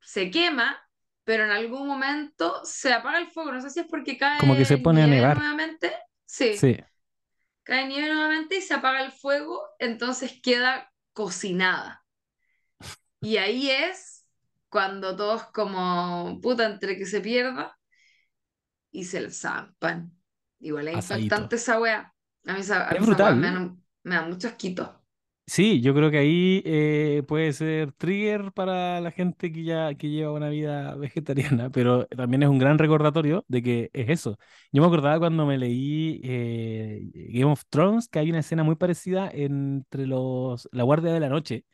se 0.00 0.30
quema, 0.30 0.78
pero 1.24 1.44
en 1.44 1.50
algún 1.50 1.86
momento 1.86 2.60
se 2.64 2.92
apaga 2.92 3.18
el 3.18 3.28
fuego, 3.28 3.52
no 3.52 3.60
sé 3.60 3.70
si 3.70 3.80
es 3.80 3.86
porque 3.86 4.16
cae 4.16 4.38
como 4.38 4.56
que 4.56 4.64
se 4.64 4.78
pone 4.78 5.02
a 5.02 5.06
nevar 5.06 5.38
nuevamente. 5.38 5.92
Sí. 6.24 6.56
sí. 6.56 6.76
Cae 7.62 7.86
nieve 7.86 8.12
nuevamente 8.12 8.58
y 8.58 8.62
se 8.62 8.74
apaga 8.74 9.02
el 9.02 9.10
fuego, 9.10 9.60
entonces 9.78 10.40
queda 10.40 10.92
cocinada. 11.12 12.04
Y 13.20 13.38
ahí 13.38 13.70
es 13.70 14.15
cuando 14.76 15.16
todos 15.16 15.44
como 15.54 16.38
puta 16.42 16.66
entre 16.66 16.98
que 16.98 17.06
se 17.06 17.22
pierda 17.22 17.78
y 18.90 19.04
se 19.04 19.22
le 19.22 19.30
zampan. 19.30 20.12
Igual 20.60 20.88
es 20.88 21.10
impactante 21.10 21.56
esa 21.56 21.80
wea. 21.80 22.12
A 22.44 22.52
mí 22.52 22.60
esa, 22.60 22.86
es 22.90 23.06
brutal. 23.06 23.36
Me, 23.36 24.14
da, 24.14 24.26
mucho 24.28 24.48
asquito. 24.48 25.02
Sí, 25.46 25.80
yo 25.80 25.94
creo 25.94 26.10
que 26.10 26.18
ahí 26.18 26.62
eh, 26.66 27.22
puede 27.26 27.54
ser 27.54 27.92
trigger 27.92 28.52
para 28.52 29.00
la 29.00 29.10
gente 29.12 29.50
que 29.50 29.64
ya 29.64 29.94
que 29.94 30.10
lleva 30.10 30.32
una 30.32 30.50
vida 30.50 30.94
vegetariana, 30.96 31.70
pero 31.70 32.04
también 32.08 32.42
es 32.42 32.50
un 32.50 32.58
gran 32.58 32.76
recordatorio 32.76 33.46
de 33.48 33.62
que 33.62 33.90
es 33.94 34.10
eso. 34.10 34.38
Yo 34.72 34.82
me 34.82 34.88
acordaba 34.88 35.18
cuando 35.18 35.46
me 35.46 35.56
leí 35.56 36.20
eh, 36.22 37.00
Game 37.30 37.50
of 37.50 37.62
Thrones 37.70 38.08
que 38.08 38.18
hay 38.18 38.28
una 38.28 38.40
escena 38.40 38.62
muy 38.62 38.74
parecida 38.76 39.30
entre 39.32 40.06
los 40.06 40.68
la 40.70 40.82
Guardia 40.82 41.14
de 41.14 41.20
la 41.20 41.30
Noche, 41.30 41.64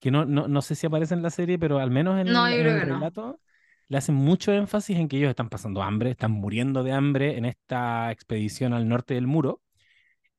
que 0.00 0.10
no, 0.10 0.24
no, 0.24 0.48
no 0.48 0.62
sé 0.62 0.74
si 0.74 0.86
aparece 0.86 1.14
en 1.14 1.22
la 1.22 1.30
serie, 1.30 1.58
pero 1.58 1.78
al 1.78 1.90
menos 1.90 2.18
en, 2.18 2.28
el 2.28 2.86
relato 2.86 3.38
le 3.88 3.98
hacen 3.98 4.14
mucho 4.14 4.52
énfasis 4.52 4.96
en 4.96 5.08
que 5.08 5.18
ellos 5.18 5.30
están 5.30 5.48
pasando 5.48 5.82
hambre, 5.82 6.10
están 6.10 6.30
muriendo 6.30 6.82
de 6.82 6.92
hambre 6.92 7.36
en 7.36 7.44
esta 7.44 8.10
expedición 8.12 8.72
al 8.72 8.88
norte 8.88 9.14
del 9.14 9.26
muro. 9.26 9.62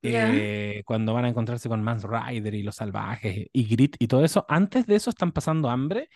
Eh, 0.03 0.81
cuando 0.85 1.13
van 1.13 1.25
a 1.25 1.29
encontrarse 1.29 1.69
con 1.69 1.83
Mans 1.83 2.03
Rider 2.03 2.55
y 2.55 2.63
los 2.63 2.77
salvajes 2.77 3.47
y 3.53 3.65
Grit 3.65 3.97
y 3.99 4.07
todo 4.07 4.25
eso, 4.25 4.45
antes 4.49 4.87
de 4.87 4.95
eso 4.95 5.11
están 5.11 5.31
pasando 5.31 5.69
hambre 5.69 6.09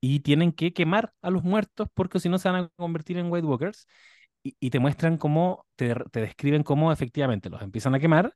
y 0.00 0.20
tienen 0.20 0.52
que 0.52 0.74
quemar 0.74 1.14
a 1.22 1.30
los 1.30 1.44
muertos 1.44 1.88
porque 1.94 2.20
si 2.20 2.28
no 2.28 2.38
se 2.38 2.50
van 2.50 2.64
a 2.64 2.68
convertir 2.76 3.16
en 3.16 3.30
White 3.30 3.46
Walkers. 3.46 3.86
Y, 4.42 4.56
y 4.58 4.70
te 4.70 4.80
muestran 4.80 5.18
cómo, 5.18 5.66
te, 5.76 5.94
te, 6.10 6.20
describen 6.20 6.64
cómo 6.64 6.92
efectivamente 6.92 7.48
los 7.48 7.62
empiezan 7.62 7.94
a 7.94 8.00
quemar 8.00 8.34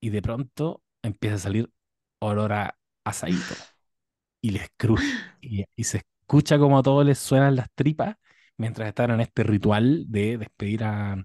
y 0.00 0.10
de 0.10 0.22
pronto 0.22 0.84
empieza 1.02 1.34
a 1.34 1.38
salir 1.38 1.70
olor 2.20 2.52
a 2.52 2.78
asadito. 3.06 3.54
Y 4.40 4.50
les 4.50 4.68
cruje. 4.76 5.06
Y, 5.40 5.64
se 5.84 5.98
escucha 5.98 6.58
como 6.58 6.78
a 6.78 6.82
todos 6.82 7.06
les 7.06 7.18
suenan 7.18 7.56
las 7.56 7.68
tripas 7.74 8.16
mientras 8.56 8.88
están 8.88 9.12
en 9.12 9.20
este 9.20 9.44
ritual 9.44 10.04
de 10.08 10.38
despedir 10.38 10.84
a, 10.84 11.16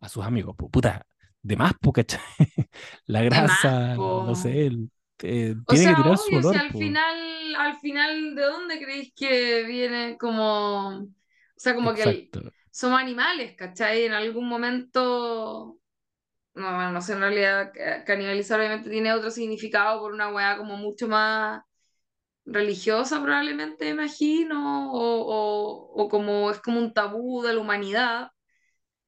a 0.00 0.08
sus 0.08 0.24
amigos. 0.24 0.56
Puta, 0.56 1.06
de 1.42 1.56
más, 1.56 1.74
porque 1.80 2.06
La 3.06 3.22
grasa, 3.22 3.94
no 3.96 4.34
sé, 4.34 4.66
eh, 4.66 5.54
tiene 5.66 5.86
que 5.86 5.94
tirar 6.02 6.18
su 6.18 6.36
olor. 6.36 6.56
al 6.56 6.72
final, 6.72 7.54
al 7.56 7.76
final, 7.80 8.34
¿de 8.34 8.42
dónde 8.42 8.80
creéis 8.80 9.12
que 9.14 9.64
viene 9.64 10.16
como... 10.18 10.88
O 11.00 11.08
sea, 11.56 11.74
como 11.74 11.94
que 11.94 12.30
somos 12.70 13.00
animales, 13.00 13.54
¿cachai? 13.56 14.04
En 14.04 14.12
algún 14.12 14.48
momento 14.48 15.78
no, 16.54 16.92
no 16.92 17.02
sé, 17.02 17.14
en 17.14 17.20
realidad 17.20 17.72
canibalizar 18.06 18.60
obviamente 18.60 18.90
tiene 18.90 19.12
otro 19.12 19.30
significado 19.30 20.00
por 20.00 20.12
una 20.12 20.28
weá 20.32 20.56
como 20.56 20.76
mucho 20.76 21.08
más 21.08 21.62
religiosa 22.44 23.22
probablemente, 23.22 23.88
imagino, 23.88 24.92
o, 24.92 25.92
o, 25.94 26.08
como 26.08 26.50
es 26.50 26.60
como 26.60 26.78
un 26.78 26.92
tabú 26.92 27.42
de 27.42 27.54
la 27.54 27.60
humanidad, 27.60 28.30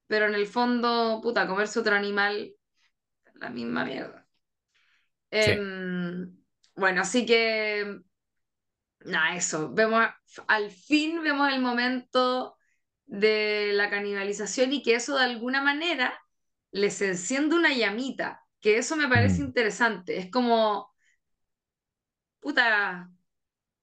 pero 0.06 0.26
en 0.26 0.34
el 0.34 0.46
fondo, 0.46 1.20
puta, 1.22 1.46
comerse 1.46 1.80
otro 1.80 1.94
animal, 1.94 2.54
la 3.34 3.50
misma 3.50 3.84
mierda. 3.84 4.26
Em, 5.30 6.36
bueno, 6.74 7.02
así 7.02 7.26
que, 7.26 8.00
nada, 9.00 9.36
eso, 9.36 9.72
vemos, 9.72 10.06
al 10.48 10.70
fin 10.70 11.22
vemos 11.22 11.52
el 11.52 11.60
momento 11.60 12.56
de 13.04 13.72
la 13.74 13.90
canibalización 13.90 14.72
y 14.72 14.82
que 14.82 14.94
eso 14.94 15.16
de 15.16 15.24
alguna 15.24 15.62
manera 15.62 16.18
les 16.76 17.00
enciende 17.02 17.56
una 17.56 17.72
llamita, 17.72 18.44
que 18.60 18.78
eso 18.78 18.96
me 18.96 19.08
parece 19.08 19.42
mm. 19.42 19.46
interesante. 19.46 20.18
Es 20.18 20.30
como, 20.30 20.94
puta, 22.40 23.10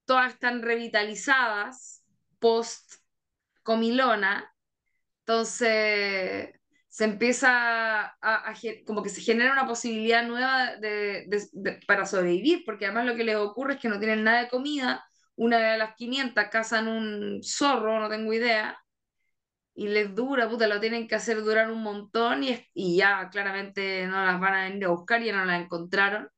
todas 0.06 0.34
están 0.34 0.62
revitalizadas 0.62 2.04
post 2.40 2.96
comilona, 3.64 4.54
entonces 5.20 6.54
se 6.90 7.04
empieza 7.06 8.16
a, 8.22 8.54
como 8.86 9.02
que 9.02 9.10
se 9.10 9.22
genera 9.22 9.54
una 9.54 9.66
posibilidad 9.66 10.28
nueva 10.28 10.76
de, 10.76 11.28
para 11.88 12.06
sobrevivir, 12.06 12.64
porque 12.66 12.86
además 12.86 13.06
lo 13.08 13.16
que 13.16 13.24
les 13.24 13.36
ocurre 13.38 13.76
es 13.76 13.80
que 13.80 13.90
no 13.90 14.00
tienen 14.00 14.24
nada 14.24 14.42
de 14.42 14.50
comida, 14.50 15.04
una 15.36 15.58
de 15.58 15.78
las 15.80 15.96
500 15.96 16.46
cazan 16.52 16.88
un 16.88 17.42
zorro, 17.44 18.00
no 18.00 18.10
tengo 18.10 18.32
idea, 18.34 18.78
y 19.76 19.88
les 19.88 20.14
dura, 20.16 20.50
puta, 20.50 20.68
lo 20.68 20.80
tienen 20.80 21.08
que 21.08 21.16
hacer 21.16 21.44
durar 21.44 21.72
un 21.72 21.82
montón 21.84 22.44
y, 22.44 22.66
y 22.74 22.98
ya 22.98 23.30
claramente 23.30 24.06
no 24.08 24.24
las 24.26 24.40
van 24.40 24.54
a 24.54 24.64
venir 24.66 24.86
a 24.86 24.90
buscar, 24.90 25.22
ya 25.24 25.36
no 25.36 25.46
las 25.46 25.62
encontraron. 25.62 26.30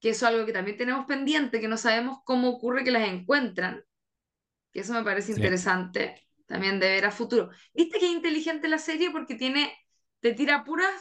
Que 0.00 0.10
eso 0.10 0.26
es 0.26 0.32
algo 0.34 0.46
que 0.46 0.52
también 0.52 0.76
tenemos 0.78 1.06
pendiente, 1.06 1.60
que 1.60 1.68
no 1.68 1.76
sabemos 1.76 2.18
cómo 2.24 2.50
ocurre 2.50 2.84
que 2.84 2.90
las 2.90 3.08
encuentran. 3.08 3.84
Que 4.72 4.80
eso 4.80 4.92
me 4.94 5.04
parece 5.04 5.32
interesante 5.32 6.26
también 6.46 6.80
de 6.80 6.88
ver 6.88 7.04
a 7.06 7.10
futuro. 7.10 7.50
¿Viste 7.74 7.98
que 7.98 8.06
es 8.06 8.12
inteligente 8.12 8.68
la 8.68 8.78
serie? 8.78 9.10
Porque 9.10 9.34
tiene, 9.34 9.72
te 10.20 10.32
tira 10.34 10.64
puras 10.64 10.92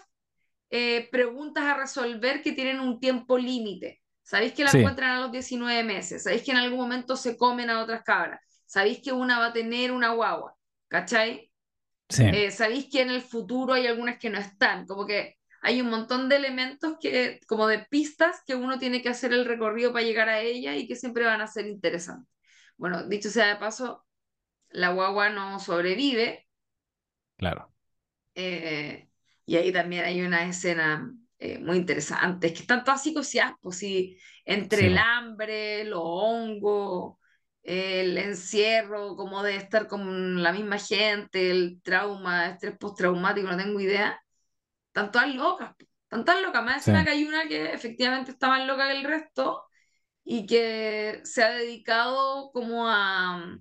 eh, 0.69 1.09
preguntas 1.11 1.63
a 1.63 1.77
resolver 1.77 2.41
que 2.41 2.51
tienen 2.51 2.79
un 2.79 2.99
tiempo 2.99 3.37
límite. 3.37 4.01
Sabéis 4.21 4.53
que 4.53 4.63
la 4.63 4.71
encuentran 4.73 5.11
a 5.11 5.21
los 5.21 5.31
19 5.31 5.83
meses. 5.83 6.23
Sabéis 6.23 6.43
que 6.43 6.51
en 6.51 6.57
algún 6.57 6.79
momento 6.79 7.15
se 7.17 7.37
comen 7.37 7.69
a 7.69 7.81
otras 7.81 8.03
cabras. 8.03 8.39
Sabéis 8.65 9.01
que 9.03 9.11
una 9.11 9.39
va 9.39 9.47
a 9.47 9.53
tener 9.53 9.91
una 9.91 10.11
guagua. 10.13 10.55
¿Cachai? 10.87 11.48
Eh, 12.29 12.51
sabéis 12.51 12.87
que 12.91 13.01
en 13.01 13.09
el 13.11 13.21
futuro 13.21 13.73
hay 13.73 13.87
algunas 13.87 14.17
que 14.19 14.29
no 14.29 14.37
están, 14.39 14.85
como 14.85 15.05
que 15.05 15.37
hay 15.61 15.81
un 15.81 15.89
montón 15.89 16.29
de 16.29 16.35
elementos 16.37 16.95
que, 17.01 17.39
como 17.47 17.67
de 17.67 17.79
pistas 17.89 18.37
que 18.45 18.55
uno 18.55 18.79
tiene 18.79 19.01
que 19.01 19.09
hacer 19.09 19.33
el 19.33 19.45
recorrido 19.45 19.91
para 19.93 20.05
llegar 20.05 20.29
a 20.29 20.41
ella 20.41 20.75
y 20.75 20.87
que 20.87 20.95
siempre 20.95 21.25
van 21.25 21.41
a 21.41 21.47
ser 21.47 21.67
interesantes. 21.67 22.29
Bueno, 22.77 23.03
dicho 23.07 23.29
sea 23.29 23.47
de 23.47 23.55
paso, 23.57 24.05
la 24.69 24.91
guagua 24.93 25.29
no 25.31 25.59
sobrevive. 25.59 26.47
Claro. 27.37 27.71
eh, 28.35 29.09
y 29.45 29.55
ahí 29.57 29.71
también 29.71 30.05
hay 30.05 30.21
una 30.21 30.43
escena 30.47 31.11
eh, 31.39 31.59
muy 31.59 31.77
interesante. 31.77 32.47
Es 32.47 32.53
que 32.53 32.59
están 32.61 32.83
todas 32.83 33.03
psicoseadas, 33.03 33.53
pues 33.61 33.77
sí, 33.77 34.17
entre 34.45 34.79
Sí, 34.79 34.87
el 34.87 34.97
hambre, 34.97 35.83
los 35.85 36.01
hongos, 36.03 37.17
el 37.63 38.17
encierro, 38.17 39.15
como 39.15 39.43
de 39.43 39.55
estar 39.57 39.87
con 39.87 40.41
la 40.43 40.51
misma 40.53 40.77
gente, 40.79 41.51
el 41.51 41.81
trauma, 41.83 42.47
estrés 42.49 42.77
postraumático, 42.77 43.47
no 43.49 43.57
tengo 43.57 43.79
idea. 43.79 44.21
Están 44.87 45.11
todas 45.11 45.33
locas, 45.35 45.75
están 46.03 46.25
todas 46.25 46.41
locas. 46.41 46.63
Más 46.65 46.77
Sí. 46.77 46.91
encima 46.91 47.03
que 47.03 47.11
hay 47.11 47.25
una 47.25 47.47
que 47.47 47.73
efectivamente 47.73 48.31
está 48.31 48.47
más 48.49 48.67
loca 48.67 48.87
que 48.87 48.97
el 48.99 49.03
resto 49.05 49.65
y 50.25 50.45
que 50.47 51.21
se 51.25 51.43
ha 51.43 51.51
dedicado 51.51 52.51
como 52.53 52.87
a, 52.89 53.57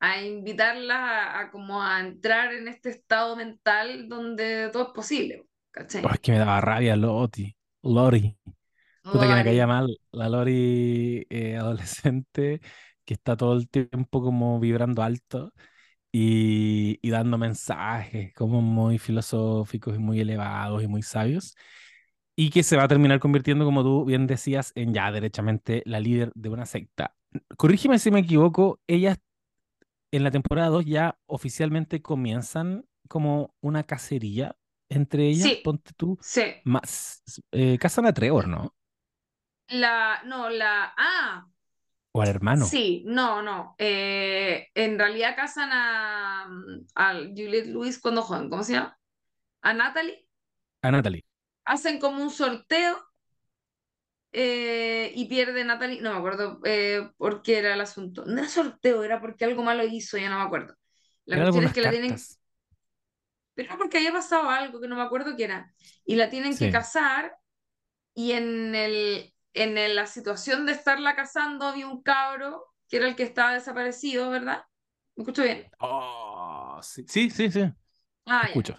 a 0.00 0.22
invitarlas 0.22 0.98
a, 0.98 1.40
a 1.40 1.50
como 1.50 1.82
a 1.82 2.00
entrar 2.00 2.52
en 2.54 2.68
este 2.68 2.90
estado 2.90 3.36
mental 3.36 4.08
donde 4.08 4.70
todo 4.72 4.84
es 4.88 4.92
posible, 4.94 5.46
Oh, 6.02 6.10
¿cachai? 6.10 6.12
es 6.12 6.20
que 6.20 6.32
me 6.32 6.38
daba 6.38 6.60
rabia 6.60 6.96
Loti. 6.96 7.54
Lori. 7.82 8.36
Puta 9.10 9.26
que 9.28 9.34
me 9.34 9.44
Lori, 9.44 9.44
caía 9.44 9.66
mal 9.66 9.98
la 10.12 10.28
Lori 10.28 11.26
eh, 11.30 11.56
adolescente 11.56 12.60
que 13.08 13.14
está 13.14 13.38
todo 13.38 13.54
el 13.54 13.70
tiempo 13.70 14.20
como 14.20 14.60
vibrando 14.60 15.02
alto 15.02 15.54
y, 16.12 16.98
y 17.00 17.08
dando 17.08 17.38
mensajes 17.38 18.34
como 18.34 18.60
muy 18.60 18.98
filosóficos 18.98 19.96
y 19.96 19.98
muy 19.98 20.20
elevados 20.20 20.82
y 20.82 20.88
muy 20.88 21.00
sabios. 21.00 21.56
Y 22.36 22.50
que 22.50 22.62
se 22.62 22.76
va 22.76 22.82
a 22.82 22.88
terminar 22.88 23.18
convirtiendo, 23.18 23.64
como 23.64 23.82
tú 23.82 24.04
bien 24.04 24.26
decías, 24.26 24.72
en 24.74 24.92
ya 24.92 25.10
derechamente 25.10 25.82
la 25.86 26.00
líder 26.00 26.32
de 26.34 26.50
una 26.50 26.66
secta. 26.66 27.16
Corrígeme 27.56 27.98
si 27.98 28.10
me 28.10 28.20
equivoco, 28.20 28.78
ellas 28.86 29.18
en 30.12 30.22
la 30.22 30.30
temporada 30.30 30.68
2 30.68 30.84
ya 30.84 31.18
oficialmente 31.24 32.02
comienzan 32.02 32.84
como 33.08 33.54
una 33.62 33.84
cacería 33.84 34.54
entre 34.90 35.28
ellas, 35.28 35.48
sí, 35.48 35.60
ponte 35.64 35.92
tú, 35.96 36.18
sí. 36.20 36.42
más, 36.64 37.22
eh, 37.52 37.78
cazan 37.78 38.04
a 38.04 38.12
Trevor, 38.12 38.48
¿no? 38.48 38.74
La, 39.68 40.22
no, 40.24 40.50
la, 40.50 40.92
ah, 40.96 41.46
O 42.18 42.22
al 42.22 42.28
hermano, 42.34 42.66
sí, 42.66 43.02
no, 43.06 43.42
no. 43.42 43.74
eh, 43.78 44.68
en 44.74 44.98
realidad 44.98 45.36
casan 45.36 45.70
a, 45.72 46.48
a 46.94 47.14
Juliette 47.14 47.66
Lewis 47.66 47.98
cuando 48.00 48.22
joven, 48.22 48.50
¿cómo 48.50 48.62
se 48.64 48.74
llama? 48.74 48.98
A 49.62 49.74
Natalie. 49.74 50.26
a 50.82 50.90
Natalie. 50.90 51.24
Hacen 51.64 52.00
como 52.00 52.20
un 52.20 52.30
sorteo 52.30 52.96
eh, 54.32 55.12
y 55.14 55.26
pierde 55.26 55.64
Natalie, 55.64 56.00
no 56.02 56.12
me 56.12 56.18
acuerdo 56.18 56.60
eh, 56.64 57.10
por 57.16 57.42
qué 57.42 57.58
era 57.58 57.74
el 57.74 57.80
asunto. 57.80 58.24
No 58.26 58.38
era 58.40 58.48
sorteo, 58.48 59.02
era 59.04 59.20
porque 59.20 59.44
algo 59.44 59.62
malo 59.62 59.84
hizo, 59.84 60.18
ya 60.18 60.28
no 60.30 60.38
me 60.38 60.44
acuerdo. 60.44 60.74
La 61.24 61.36
Era 61.36 61.44
cuestión 61.44 61.64
es 61.64 61.72
que 61.72 61.80
la 61.82 61.90
tienen, 61.90 62.16
pero 63.54 63.76
porque 63.78 63.98
había 63.98 64.12
pasado 64.12 64.48
algo 64.50 64.80
que 64.80 64.88
no 64.88 64.96
me 64.96 65.02
acuerdo 65.02 65.36
qué 65.36 65.44
era. 65.44 65.72
Y 66.04 66.16
la 66.16 66.30
tienen 66.30 66.56
que 66.56 66.70
casar 66.70 67.36
y 68.14 68.32
en 68.32 68.74
el, 68.74 69.34
en 69.54 69.94
la 69.96 70.06
situación 70.06 70.66
de 70.66 70.72
estarla 70.72 71.16
casando 71.16 71.66
había 71.66 71.88
un 71.88 72.02
cabro 72.02 72.66
que 72.88 72.98
era 72.98 73.08
el 73.08 73.16
que 73.16 73.22
estaba 73.24 73.54
desaparecido, 73.54 74.30
¿verdad? 74.30 74.64
¿Me 75.16 75.22
escucho 75.22 75.42
bien? 75.44 75.70
Oh, 75.80 76.80
sí, 76.82 77.04
sí, 77.08 77.30
sí, 77.30 77.50
sí. 77.50 77.60
Ah, 78.26 78.48
ya. 78.50 78.62
escucho. 78.62 78.76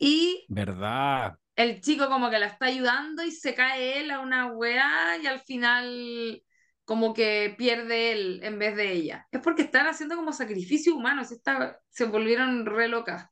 Y 0.00 0.48
¿Verdad? 0.48 1.38
el 1.56 1.80
chico 1.80 2.08
como 2.08 2.30
que 2.30 2.38
la 2.38 2.46
está 2.46 2.66
ayudando 2.66 3.22
y 3.24 3.30
se 3.32 3.54
cae 3.54 4.00
él 4.00 4.10
a 4.10 4.20
una 4.20 4.46
weá 4.52 5.18
y 5.22 5.26
al 5.26 5.40
final 5.40 6.42
como 6.84 7.14
que 7.14 7.54
pierde 7.58 8.12
él 8.12 8.40
en 8.42 8.58
vez 8.58 8.76
de 8.76 8.92
ella. 8.92 9.28
Es 9.30 9.40
porque 9.40 9.62
están 9.62 9.86
haciendo 9.86 10.16
como 10.16 10.32
sacrificio 10.32 10.94
humano, 10.96 11.24
se, 11.24 11.34
está, 11.34 11.80
se 11.90 12.04
volvieron 12.06 12.66
re 12.66 12.88
locas. 12.88 13.26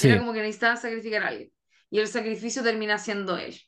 Era 0.00 0.18
Sí, 0.18 0.20
como 0.20 0.32
que 0.32 0.40
necesitaban 0.40 0.78
sacrificar 0.78 1.22
a 1.22 1.28
alguien. 1.28 1.52
Y 1.90 2.00
el 2.00 2.08
sacrificio 2.08 2.62
termina 2.62 2.98
siendo 2.98 3.36
él. 3.38 3.60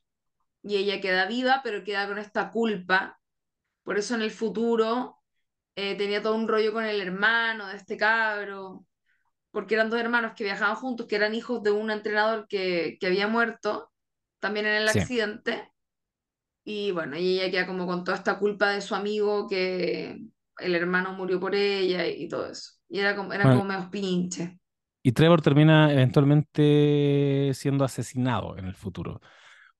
Y 0.68 0.76
ella 0.76 1.00
queda 1.00 1.26
viva, 1.26 1.60
pero 1.64 1.84
queda 1.84 2.08
con 2.08 2.18
esta 2.18 2.50
culpa. 2.50 3.20
Por 3.84 3.98
eso 3.98 4.14
en 4.16 4.22
el 4.22 4.30
futuro 4.32 5.18
eh, 5.76 5.96
tenía 5.96 6.22
todo 6.22 6.36
un 6.36 6.48
rollo 6.48 6.72
con 6.72 6.84
el 6.84 7.00
hermano 7.00 7.68
de 7.68 7.76
este 7.76 7.96
cabro, 7.96 8.86
porque 9.52 9.74
eran 9.76 9.90
dos 9.90 10.00
hermanos 10.00 10.34
que 10.36 10.44
viajaban 10.44 10.76
juntos, 10.76 11.06
que 11.08 11.16
eran 11.16 11.34
hijos 11.34 11.62
de 11.62 11.72
un 11.72 11.90
entrenador 11.92 12.48
que, 12.48 12.98
que 13.00 13.06
había 13.08 13.28
muerto 13.28 13.92
también 14.40 14.66
en 14.66 14.74
el 14.76 14.88
sí. 14.88 15.00
accidente. 15.00 15.72
Y 16.64 16.92
bueno, 16.92 17.16
y 17.18 17.40
ella 17.40 17.50
queda 17.50 17.66
como 17.66 17.86
con 17.86 18.04
toda 18.04 18.16
esta 18.18 18.38
culpa 18.38 18.70
de 18.70 18.82
su 18.82 18.94
amigo 18.94 19.48
que 19.48 20.18
el 20.58 20.74
hermano 20.74 21.12
murió 21.14 21.40
por 21.40 21.54
ella 21.54 22.06
y, 22.06 22.24
y 22.24 22.28
todo 22.28 22.46
eso. 22.50 22.72
Y 22.88 23.00
era 23.00 23.16
como, 23.16 23.32
Bueno, 23.42 23.50
como 23.50 23.64
medio 23.64 23.90
pinches. 23.90 24.50
y 25.02 25.12
Trevor 25.12 25.40
termina 25.42 25.92
eventualmente 25.92 27.52
siendo 27.54 27.84
asesinado 27.84 28.56
en 28.58 28.66
el 28.66 28.74
futuro. 28.74 29.20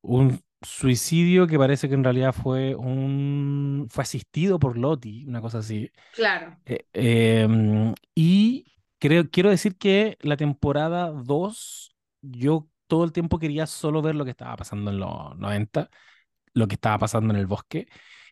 Un 0.03 0.41
suicidio 0.63 1.47
que 1.47 1.59
parece 1.59 1.89
que 1.89 1.95
en 1.95 2.05
realidad 2.05 2.33
fue 2.33 2.75
un 2.75 3.87
fue 3.91 4.03
asistido 4.03 4.59
por 4.59 4.77
Lottie, 4.77 5.27
una 5.27 5.41
cosa 5.41 5.59
así. 5.59 5.91
Claro, 6.13 6.57
Eh, 6.67 6.87
em, 6.93 7.95
y 8.15 8.67
creo, 8.99 9.31
quiero 9.31 9.51
decir 9.51 9.77
que 9.77 10.19
la 10.21 10.37
temporada 10.37 11.11
2 11.11 11.95
yo 12.23 12.69
todo 12.87 13.05
el 13.05 13.13
tiempo 13.13 13.39
quería 13.39 13.67
solo 13.67 14.03
ver 14.03 14.15
lo 14.15 14.25
que 14.25 14.33
estaba 14.33 14.57
pasando 14.57 14.91
en 14.91 14.99
los 14.99 15.37
90, 15.39 15.91
lo 16.55 16.69
que 16.69 16.75
estaba 16.75 16.99
pasando 16.99 17.33
en 17.35 17.41
el 17.41 17.47
bosque. 17.47 17.89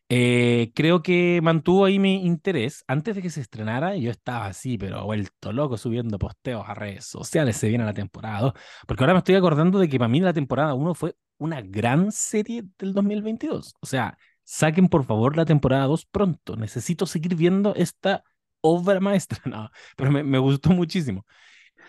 Eh, 0.08 0.70
creo 0.74 1.02
que 1.02 1.40
mantuvo 1.42 1.84
ahí 1.84 1.98
mi 1.98 2.24
interés. 2.26 2.84
Antes 2.86 3.16
de 3.16 3.22
que 3.22 3.30
se 3.30 3.40
estrenara, 3.40 3.96
yo 3.96 4.10
estaba 4.10 4.46
así, 4.46 4.78
pero 4.78 5.04
vuelto 5.04 5.52
loco, 5.52 5.76
subiendo 5.76 6.18
posteos 6.18 6.64
a 6.68 6.74
redes 6.74 7.06
sociales. 7.06 7.56
Se 7.56 7.68
viene 7.68 7.84
la 7.84 7.94
temporada 7.94 8.40
2. 8.40 8.52
Porque 8.86 9.02
ahora 9.02 9.14
me 9.14 9.18
estoy 9.18 9.34
acordando 9.34 9.78
de 9.78 9.88
que 9.88 9.98
para 9.98 10.08
mí 10.08 10.20
la 10.20 10.32
temporada 10.32 10.74
1 10.74 10.94
fue 10.94 11.16
una 11.38 11.60
gran 11.60 12.12
serie 12.12 12.64
del 12.78 12.92
2022. 12.92 13.74
O 13.80 13.86
sea, 13.86 14.16
saquen 14.44 14.88
por 14.88 15.04
favor 15.04 15.36
la 15.36 15.44
temporada 15.44 15.86
2 15.86 16.06
pronto. 16.06 16.56
Necesito 16.56 17.06
seguir 17.06 17.34
viendo 17.34 17.74
esta 17.74 18.22
obra 18.60 19.00
maestra. 19.00 19.40
No, 19.46 19.70
pero 19.96 20.12
me, 20.12 20.22
me 20.22 20.38
gustó 20.38 20.70
muchísimo. 20.70 21.26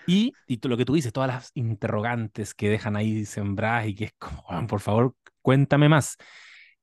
Y, 0.08 0.34
y 0.48 0.60
lo 0.68 0.78
que 0.78 0.86
tú 0.86 0.94
dices, 0.96 1.14
todas 1.14 1.30
las 1.30 1.52
interrogantes 1.54 2.54
que 2.54 2.70
dejan 2.70 2.96
ahí 2.96 3.26
sembradas 3.26 3.88
y 3.88 3.96
que 3.96 4.06
es 4.06 4.14
como, 4.18 4.42
"Juan, 4.44 4.68
por 4.68 4.80
favor, 4.80 5.16
cuéntame 5.42 5.90
más. 5.90 6.18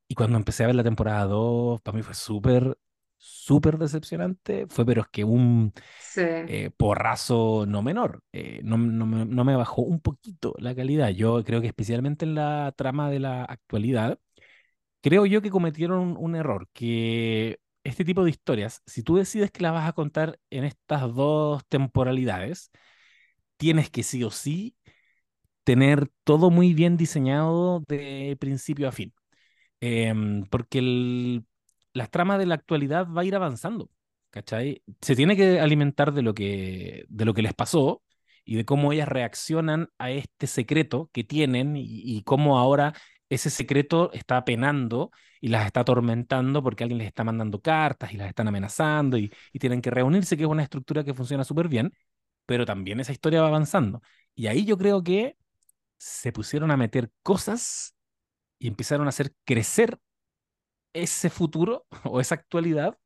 Y 0.07 0.15
cuando 0.15 0.37
empecé 0.37 0.63
a 0.63 0.67
ver 0.67 0.75
la 0.75 0.83
temporada 0.83 1.25
2 1.25 1.81
para 1.81 1.97
mí 1.97 2.03
fue 2.03 2.13
súper, 2.13 2.77
súper 3.17 3.77
decepcionante. 3.77 4.67
Fue, 4.67 4.85
pero 4.85 5.01
es 5.01 5.07
que 5.09 5.23
un 5.23 5.73
sí, 5.97 6.21
eh, 6.45 6.71
porrazo 6.77 7.65
no 7.67 7.81
menor. 7.83 8.23
Eh, 8.33 8.61
no, 8.63 8.77
no 8.77 9.05
me, 9.07 9.25
no 9.25 9.45
me 9.45 9.55
bajó 9.55 9.83
un 9.83 10.01
poquito 10.01 10.55
la 10.59 10.75
calidad. 10.75 11.09
Yo 11.09 11.43
creo 11.43 11.61
que 11.61 11.67
especialmente 11.67 12.25
en 12.25 12.35
la 12.35 12.73
trama 12.77 13.09
de 13.11 13.19
la 13.19 13.43
actualidad, 13.45 14.19
creo 15.01 15.25
yo 15.25 15.41
que 15.41 15.51
cometieron 15.51 15.99
un, 15.99 16.17
un 16.17 16.35
error, 16.35 16.67
que 16.73 17.59
este 17.83 18.05
tipo 18.05 18.23
de 18.23 18.31
historias, 18.31 18.81
si 18.85 19.03
tú 19.03 19.17
decides 19.17 19.51
que 19.51 19.63
las 19.63 19.73
vas 19.73 19.87
a 19.89 19.93
contar 19.93 20.39
en 20.49 20.63
estas 20.65 21.13
dos 21.15 21.63
temporalidades, 21.69 22.71
tienes 23.57 23.89
que 23.89 24.03
sí 24.03 24.23
o 24.23 24.31
sí 24.31 24.75
tener 25.63 26.09
todo 26.23 26.51
muy 26.51 26.73
bien 26.73 26.97
diseñado 26.97 27.81
de 27.87 28.37
principio 28.39 28.87
a 28.89 28.91
fin. 28.91 29.13
Em, 29.81 30.45
porque 30.49 30.79
el- 30.79 31.45
las 31.93 32.09
tramas 32.11 32.39
de 32.39 32.45
la 32.45 32.55
actualidad 32.55 33.07
va 33.07 33.21
a 33.21 33.25
ir 33.25 33.35
avanzando, 33.35 33.89
¿cachai? 34.31 34.83
Se 35.01 35.15
tiene 35.15 35.35
que 35.37 35.59
alimentar 35.59 36.13
de 36.13 36.21
lo 36.21 36.33
que, 36.33 37.05
de 37.09 37.25
lo 37.25 37.33
que 37.33 37.41
les 37.41 37.53
pasó 37.53 38.03
y 38.43 38.55
de 38.55 38.65
cómo 38.65 38.91
ellas 38.93 39.07
reaccionan 39.07 39.89
a 39.97 40.11
este 40.11 40.47
secreto 40.47 41.09
que 41.13 41.23
tienen 41.23 41.75
y, 41.77 41.83
y 41.87 42.23
cómo 42.23 42.57
ahora 42.59 42.93
ese 43.29 43.49
secreto 43.49 44.11
está 44.13 44.43
penando 44.45 45.11
y 45.41 45.47
las 45.49 45.65
está 45.65 45.81
atormentando 45.81 46.61
porque 46.63 46.83
alguien 46.83 46.99
les 46.99 47.07
está 47.07 47.23
mandando 47.23 47.61
cartas 47.61 48.13
y 48.13 48.17
las 48.17 48.27
están 48.29 48.47
amenazando 48.47 49.17
y, 49.17 49.31
y 49.51 49.59
tienen 49.59 49.81
que 49.81 49.89
reunirse, 49.91 50.37
que 50.37 50.43
es 50.43 50.49
una 50.49 50.63
estructura 50.63 51.03
que 51.03 51.13
funciona 51.13 51.43
súper 51.43 51.67
bien, 51.67 51.91
pero 52.45 52.65
también 52.65 52.99
esa 52.99 53.11
historia 53.13 53.41
va 53.41 53.47
avanzando. 53.49 54.01
Y 54.35 54.47
ahí 54.47 54.65
yo 54.65 54.77
creo 54.77 55.03
que 55.03 55.37
se 55.97 56.31
pusieron 56.31 56.71
a 56.71 56.77
meter 56.77 57.11
cosas 57.23 57.94
y 58.59 58.67
empezaron 58.67 59.07
a 59.07 59.09
hacer 59.09 59.33
crecer 59.45 59.99
ese 60.93 61.29
futuro 61.29 61.85
o 62.05 62.19
esa 62.21 62.35
actualidad 62.35 62.97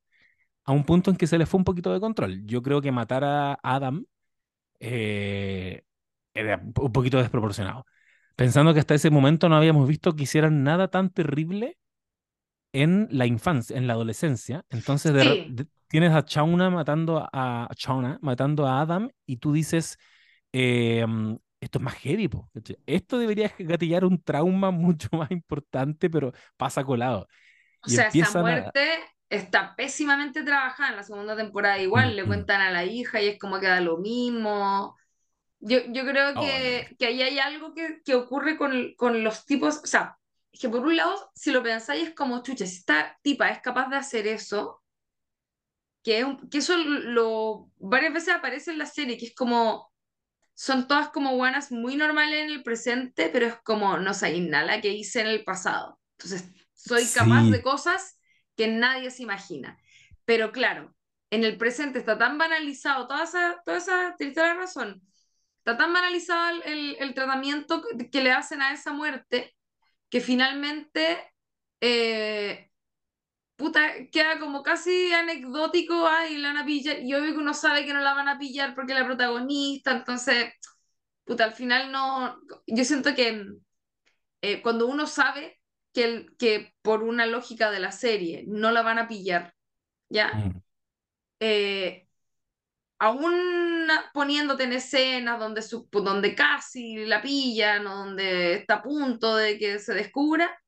a 0.65 0.71
un 0.73 0.85
punto 0.85 1.11
en 1.11 1.17
que 1.17 1.27
se 1.27 1.37
les 1.37 1.49
fue 1.49 1.59
un 1.59 1.63
poquito 1.65 1.93
de 1.93 1.99
control. 1.99 2.45
Yo 2.45 2.61
creo 2.63 2.81
que 2.81 2.91
matar 2.91 3.23
a 3.25 3.59
Adam 3.63 4.05
eh, 4.79 5.83
era 6.33 6.57
un 6.63 6.91
poquito 6.93 7.17
desproporcionado. 7.19 7.85
Pensando 8.35 8.73
que 8.73 8.79
hasta 8.81 8.95
ese 8.95 9.09
momento 9.11 9.49
no 9.49 9.57
habíamos 9.57 9.87
visto 9.87 10.15
que 10.15 10.23
hicieran 10.23 10.63
nada 10.63 10.89
tan 10.89 11.09
terrible 11.11 11.77
en 12.73 13.07
la 13.11 13.25
infancia, 13.25 13.77
en 13.77 13.87
la 13.87 13.93
adolescencia. 13.93 14.65
Entonces 14.69 15.13
de 15.13 15.23
re- 15.23 15.37
sí. 15.37 15.45
de- 15.45 15.67
tienes 15.87 16.11
a 16.13 16.23
Shauna 16.27 16.69
matando 16.69 17.17
a, 17.19 17.65
a 17.65 18.17
matando 18.21 18.67
a 18.67 18.81
Adam 18.81 19.09
y 19.25 19.37
tú 19.37 19.53
dices, 19.53 19.97
eh, 20.53 21.05
mm, 21.07 21.35
esto 21.61 21.79
es 21.79 21.83
más 21.83 21.95
heavy, 21.95 22.27
po. 22.27 22.49
Esto 22.85 23.17
debería 23.19 23.53
gatillar 23.59 24.05
un 24.05 24.21
trauma 24.23 24.71
mucho 24.71 25.09
más 25.13 25.31
importante, 25.31 26.09
pero 26.09 26.33
pasa 26.57 26.83
colado. 26.83 27.27
O 27.81 27.87
Y 27.87 27.95
sea, 27.95 28.07
esa 28.07 28.31
empiezan 28.31 28.47
a... 28.49 28.71
muerte 28.71 28.81
está 29.29 29.75
pésimamente 29.75 30.43
trabajada 30.43 30.89
en 30.89 30.95
la 30.97 31.03
segunda 31.03 31.35
temporada 31.35 31.79
igual, 31.79 32.15
le 32.15 32.25
Mm, 32.25 32.31
mm. 32.31 32.45
cuentan 32.45 32.61
a 32.61 32.71
la 32.71 32.83
hija 32.85 33.21
y 33.21 33.27
es 33.29 33.39
como 33.39 33.59
que 33.59 33.67
da 33.67 33.79
lo 33.81 33.97
mismo. 33.97 34.95
Yo, 35.59 35.79
yo 35.89 36.05
creo 36.05 36.35
Oh, 36.35 36.57
no, 36.59 36.79
que, 36.79 36.95
que 36.99 37.07
ahí 37.07 37.21
hay 37.23 37.39
algo 37.39 37.73
que, 37.75 38.01
que 38.05 38.15
ocurre 38.15 38.57
con, 38.57 38.95
con 38.97 39.23
los 39.23 39.45
tipos, 39.45 39.79
o 39.83 39.87
sea, 39.87 40.17
es 40.51 40.61
que 40.61 40.69
por 40.69 40.81
un 40.85 40.97
lado, 40.97 41.31
si 41.35 41.51
lo 41.51 41.63
pensáis, 41.63 42.09
es 42.09 42.15
como, 42.15 42.43
chucha, 42.43 42.65
si 42.67 42.77
esta 42.77 43.17
tipa 43.23 43.49
es 43.51 43.61
capaz 43.61 43.89
de 43.89 43.97
hacer 43.97 44.27
eso, 44.27 44.83
que, 46.03 46.19
es 46.19 46.25
un- 46.25 46.49
que 46.49 46.59
eso 46.59 46.77
lo, 46.77 47.69
varias 47.77 48.13
veces 48.13 48.33
aparece 48.35 48.71
en 48.71 48.77
la 48.79 48.85
serie, 48.85 49.17
que 49.17 49.27
es 49.27 49.35
como, 49.35 49.88
son 50.59 50.87
todas 50.87 51.09
como 51.09 51.35
buenas, 51.37 51.71
muy 51.71 51.95
normales 51.95 52.43
en 52.43 52.49
el 52.51 52.63
presente, 52.63 53.29
pero 53.31 53.47
es 53.47 53.55
como, 53.63 53.97
no 53.97 54.13
sé, 54.13 54.39
nada 54.41 54.81
que 54.81 54.89
hice 54.93 55.21
en 55.21 55.27
el 55.27 55.43
pasado. 55.43 55.99
Entonces, 56.17 56.49
soy 56.73 57.11
capaz 57.11 57.49
de 57.49 57.61
Sí, 57.61 57.63
cosas 57.63 58.19
que 58.57 58.67
nadie 58.67 59.11
se 59.11 59.23
imagina. 59.23 59.77
Pero 60.25 60.51
claro, 60.51 60.95
en 61.31 61.43
el 61.45 61.57
presente 61.57 61.99
está 61.99 62.17
tan 62.17 62.37
banalizado, 62.37 63.07
toda 63.07 63.23
esa, 63.23 63.61
toda 63.65 63.77
esa, 63.77 64.15
tienes 64.17 64.35
toda 64.35 64.47
la 64.49 64.53
razón, 64.61 65.01
está 65.59 65.77
tan 65.77 65.93
banalizado 65.93 66.49
el, 66.49 66.63
el- 66.73 66.97
el 66.99 67.13
tratamiento 67.13 67.81
que 67.81 68.09
que 68.09 68.23
le 68.23 68.31
hacen 68.31 68.61
a 68.61 68.73
esa 68.73 68.93
muerte, 68.93 69.55
que 70.09 70.21
finalmente... 70.21 71.19
eh, 71.81 72.68
puta, 73.59 73.81
queda 74.11 74.39
como 74.39 74.63
casi 74.63 75.13
anecdótico, 75.13 76.07
ay, 76.07 76.37
la 76.39 76.49
van 76.49 76.57
a 76.59 76.65
pillar, 76.65 76.99
y 77.01 77.13
obvio 77.13 77.33
que 77.33 77.39
uno 77.39 77.53
sabe 77.53 77.85
que 77.85 77.93
no 77.93 78.01
la 78.01 78.15
van 78.15 78.29
a 78.29 78.39
pillar 78.39 78.75
porque 78.75 78.93
es 78.93 78.99
la 78.99 79.05
protagonista, 79.05 79.91
entonces, 79.91 80.53
puta, 81.25 81.45
al 81.45 81.53
final 81.53 81.91
no, 81.91 82.39
yo 82.67 82.85
siento 82.85 83.15
que 83.15 83.45
eh, 84.41 84.61
cuando 84.61 84.87
uno 84.87 85.07
sabe 85.07 85.59
que, 85.93 86.03
el, 86.05 86.35
que 86.37 86.73
por 86.81 87.03
una 87.03 87.25
lógica 87.25 87.71
de 87.71 87.79
la 87.79 87.91
serie 87.91 88.45
no 88.47 88.71
la 88.71 88.81
van 88.81 88.99
a 88.99 89.07
pillar, 89.07 89.53
¿ya? 90.09 90.31
mm, 90.33 90.61
Eh, 91.39 92.07
aún 92.99 93.87
poniéndote 94.13 94.63
en 94.65 94.73
escenas 94.73 95.39
donde, 95.39 95.61
su, 95.61 95.87
donde 95.91 96.35
casi 96.35 97.05
la 97.05 97.21
pillan 97.21 97.87
o 97.87 97.97
donde 97.97 98.53
está 98.55 98.75
a 98.75 98.83
punto 98.83 99.35
de 99.35 99.57
que 99.57 99.79
se 99.79 99.93
descubra, 99.93 100.59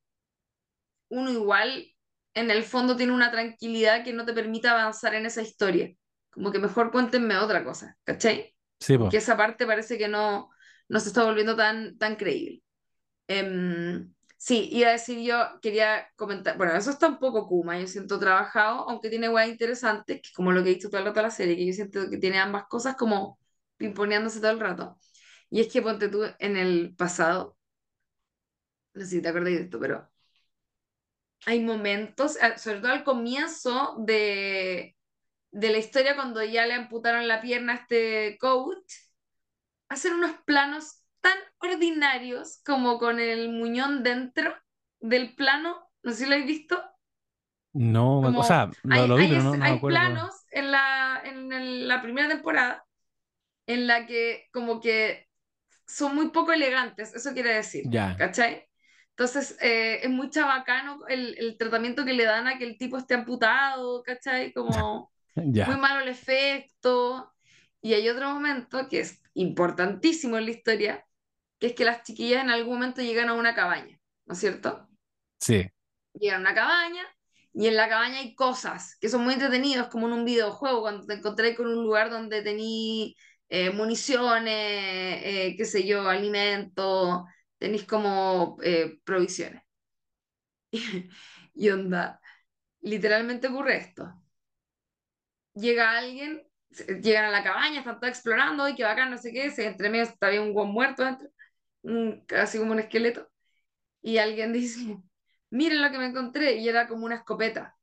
uno 1.10 1.30
igual 1.32 1.91
en 2.34 2.52
el 2.52 2.64
fondo 2.64 2.96
tiene 2.98 3.14
una 3.14 3.32
tranquilidad 3.32 4.04
que 4.04 4.14
no 4.14 4.26
te 4.26 4.34
permite 4.34 4.68
avanzar 4.68 5.16
en 5.16 5.26
esa 5.26 5.42
historia. 5.42 5.92
Como 6.32 6.52
que 6.52 6.60
mejor 6.60 6.92
cuéntenme 6.92 7.38
otra 7.38 7.64
cosa, 7.64 7.98
¿cachai? 8.04 8.56
sí, 8.80 8.98
Porque 8.98 9.18
po. 9.18 9.18
esa 9.18 9.38
parte 9.38 9.66
parece 9.66 9.98
que 9.98 10.08
no, 10.08 10.50
no 10.90 11.00
se 11.00 11.10
está 11.10 11.24
volviendo 11.26 11.56
tan, 11.56 11.98
tan 11.98 12.16
creíble. 12.16 12.64
Em, 13.28 14.14
sí, 14.38 14.70
iba 14.72 14.90
a 14.90 14.92
decir 14.94 15.20
yo, 15.26 15.38
quería 15.62 16.08
comentar, 16.16 16.58
bueno, 16.58 16.74
eso 16.76 16.92
está 16.92 17.08
un 17.08 17.20
poco 17.20 17.48
Kuma, 17.48 17.80
yo 17.80 17.88
siento 17.88 18.20
trabajado, 18.20 18.90
aunque 18.90 19.10
tiene 19.10 19.30
weas 19.30 19.50
interesantes, 19.50 20.22
que 20.22 20.30
como 20.36 20.52
lo 20.52 20.64
que 20.64 20.72
he 20.72 20.74
visto 20.76 20.90
todo 20.90 21.00
el 21.02 21.08
rato 21.08 21.20
de 21.22 21.24
la 21.28 21.32
serie, 21.32 21.56
que 21.56 21.68
yo 21.68 21.74
siento 21.74 22.10
que 22.10 22.18
tiene 22.18 22.40
ambas 22.40 22.66
cosas 22.68 22.96
como 22.96 23.40
pimponeándose 23.78 24.40
todo 24.42 24.52
el 24.52 24.60
rato. 24.60 24.98
Y 25.50 25.62
es 25.62 25.72
que 25.72 25.82
ponte 25.82 26.10
tú 26.10 26.24
en 26.40 26.58
el 26.58 26.96
pasado, 26.98 27.58
no 28.94 29.02
sé 29.02 29.08
si 29.08 29.22
te 29.22 29.30
acordáis 29.30 29.58
de 29.58 29.64
esto, 29.66 29.80
pero 29.80 30.11
hay 31.46 31.60
momentos, 31.62 32.38
eh, 32.38 32.58
sobre 32.58 32.80
todo 32.82 32.92
al 32.94 33.04
comienzo 33.04 33.96
de, 34.00 34.96
de 35.52 35.70
la 35.72 35.78
historia, 35.80 36.16
cuando 36.16 36.44
ya 36.44 36.66
le 36.68 36.74
amputaron 36.76 37.28
la 37.28 37.42
pierna 37.42 37.74
a 37.74 37.78
este 37.78 38.38
coach, 38.40 38.94
hacen 39.90 40.14
unos 40.14 40.32
planos 40.46 41.04
tan 41.22 41.38
ordinarios 41.60 42.62
como 42.66 42.98
con 43.00 43.20
el 43.20 43.50
muñón 43.50 44.04
dentro 44.04 44.56
del 45.00 45.36
plano, 45.36 45.90
no 46.04 46.12
sé 46.12 46.18
si 46.20 46.26
lo 46.26 46.34
habéis 46.36 46.48
visto, 46.48 46.84
No, 47.74 48.22
me- 48.22 48.34
o 48.38 48.44
como 48.44 48.44
sea, 48.44 48.72
lo, 48.84 49.04
hay, 49.04 49.08
lo 49.08 49.18
vi, 49.18 49.28
hay, 49.28 49.30
pero 49.30 49.44
no, 49.44 49.58
no 49.58 49.66
me 49.66 49.74
hay 49.74 49.76
acuerdo. 49.76 50.00
planos 50.02 50.46
en 50.52 50.72
la, 50.72 51.22
en 51.26 51.52
el- 51.54 51.88
la 51.88 52.02
primera 52.02 52.28
temporada 52.30 52.86
en 53.68 53.88
la 53.88 54.08
que 54.08 54.50
como 54.54 54.82
que 54.82 55.30
son 55.88 56.16
muy 56.16 56.32
poco 56.32 56.54
elegantes, 56.54 57.16
eso 57.16 57.34
quiere 57.34 57.54
decir, 57.56 57.92
Ya, 57.92 58.18
¿cachai? 58.18 58.70
Entonces 59.22 59.58
eh, 59.62 60.00
es 60.04 60.10
muy 60.10 60.30
chabacano 60.32 61.06
el, 61.08 61.38
el 61.38 61.58
tratamiento 61.58 62.06
que 62.06 62.14
le 62.14 62.26
dan 62.26 62.48
a 62.48 62.58
que 62.58 62.64
el 62.66 62.78
tipo 62.78 62.98
esté 62.98 63.14
amputado, 63.16 64.02
¿cachai? 64.04 64.52
Como 64.54 65.12
muy 65.62 65.78
malo 65.78 66.02
el 66.02 66.10
efecto. 66.10 67.32
Y 67.82 67.94
hay 67.94 68.10
otro 68.10 68.32
momento 68.32 68.88
que 68.90 69.02
es 69.02 69.22
importantísimo 69.36 70.38
en 70.38 70.46
la 70.46 70.52
historia, 70.52 71.06
que 71.60 71.68
es 71.68 71.74
que 71.76 71.86
las 71.86 72.04
chiquillas 72.04 72.44
en 72.44 72.50
algún 72.52 72.76
momento 72.76 73.02
llegan 73.02 73.30
a 73.30 73.34
una 73.36 73.56
cabaña, 73.56 74.00
¿no 74.26 74.34
es 74.34 74.40
cierto? 74.40 74.90
sí, 75.40 75.72
Llegan 76.14 76.40
a 76.40 76.50
una 76.52 76.56
cabaña 76.56 77.04
y 77.54 77.68
en 77.68 77.76
la 77.78 77.90
cabaña 77.90 78.20
hay 78.20 78.36
cosas 78.36 78.98
que 79.00 79.10
son 79.10 79.24
muy 79.24 79.34
entretenidos, 79.34 79.88
como 79.88 80.08
en 80.08 80.14
un 80.14 80.26
videojuego, 80.26 80.82
cuando 80.82 81.06
te 81.06 81.14
encontrás 81.16 81.56
con 81.56 81.68
un 81.68 81.84
lugar 81.84 82.10
donde 82.10 82.42
tení 82.42 83.16
eh, 83.50 83.72
municiones, 83.72 84.54
eh, 85.24 85.56
qué 85.58 85.66
sé 85.66 85.86
yo, 85.86 86.08
alimentos, 86.10 87.22
tenéis 87.62 87.86
como 87.86 88.58
eh, 88.64 89.00
provisiones. 89.06 89.62
Y 91.54 91.70
onda, 91.70 92.20
literalmente 92.82 93.48
ocurre 93.48 93.78
esto. 93.78 94.14
Llega 95.54 95.98
alguien, 95.98 96.44
llegan 97.02 97.26
a 97.26 97.32
la 97.32 97.44
cabaña, 97.44 97.80
están 97.80 98.00
todos 98.00 98.12
explorando, 98.12 98.68
y 98.68 98.76
qué 98.76 98.84
bacán, 98.84 99.12
no 99.12 99.18
sé 99.18 99.32
qué, 99.34 99.52
se 99.52 99.68
entre 99.68 99.90
medio 99.90 100.06
está 100.06 100.30
bien 100.30 100.44
un 100.44 100.54
buen 100.54 100.70
muerto 100.70 101.04
dentro, 101.04 101.30
casi 102.28 102.58
como 102.60 102.72
un 102.72 102.80
esqueleto, 102.80 103.30
y 104.02 104.18
alguien 104.20 104.54
dice, 104.54 104.98
miren 105.52 105.82
lo 105.82 105.92
que 105.92 105.98
me 106.00 106.08
encontré, 106.08 106.56
y 106.56 106.70
era 106.70 106.88
como 106.88 107.06
una 107.06 107.18
escopeta. 107.18 107.78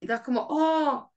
Y 0.00 0.06
todos 0.06 0.20
como, 0.20 0.46
oh, 0.50 1.12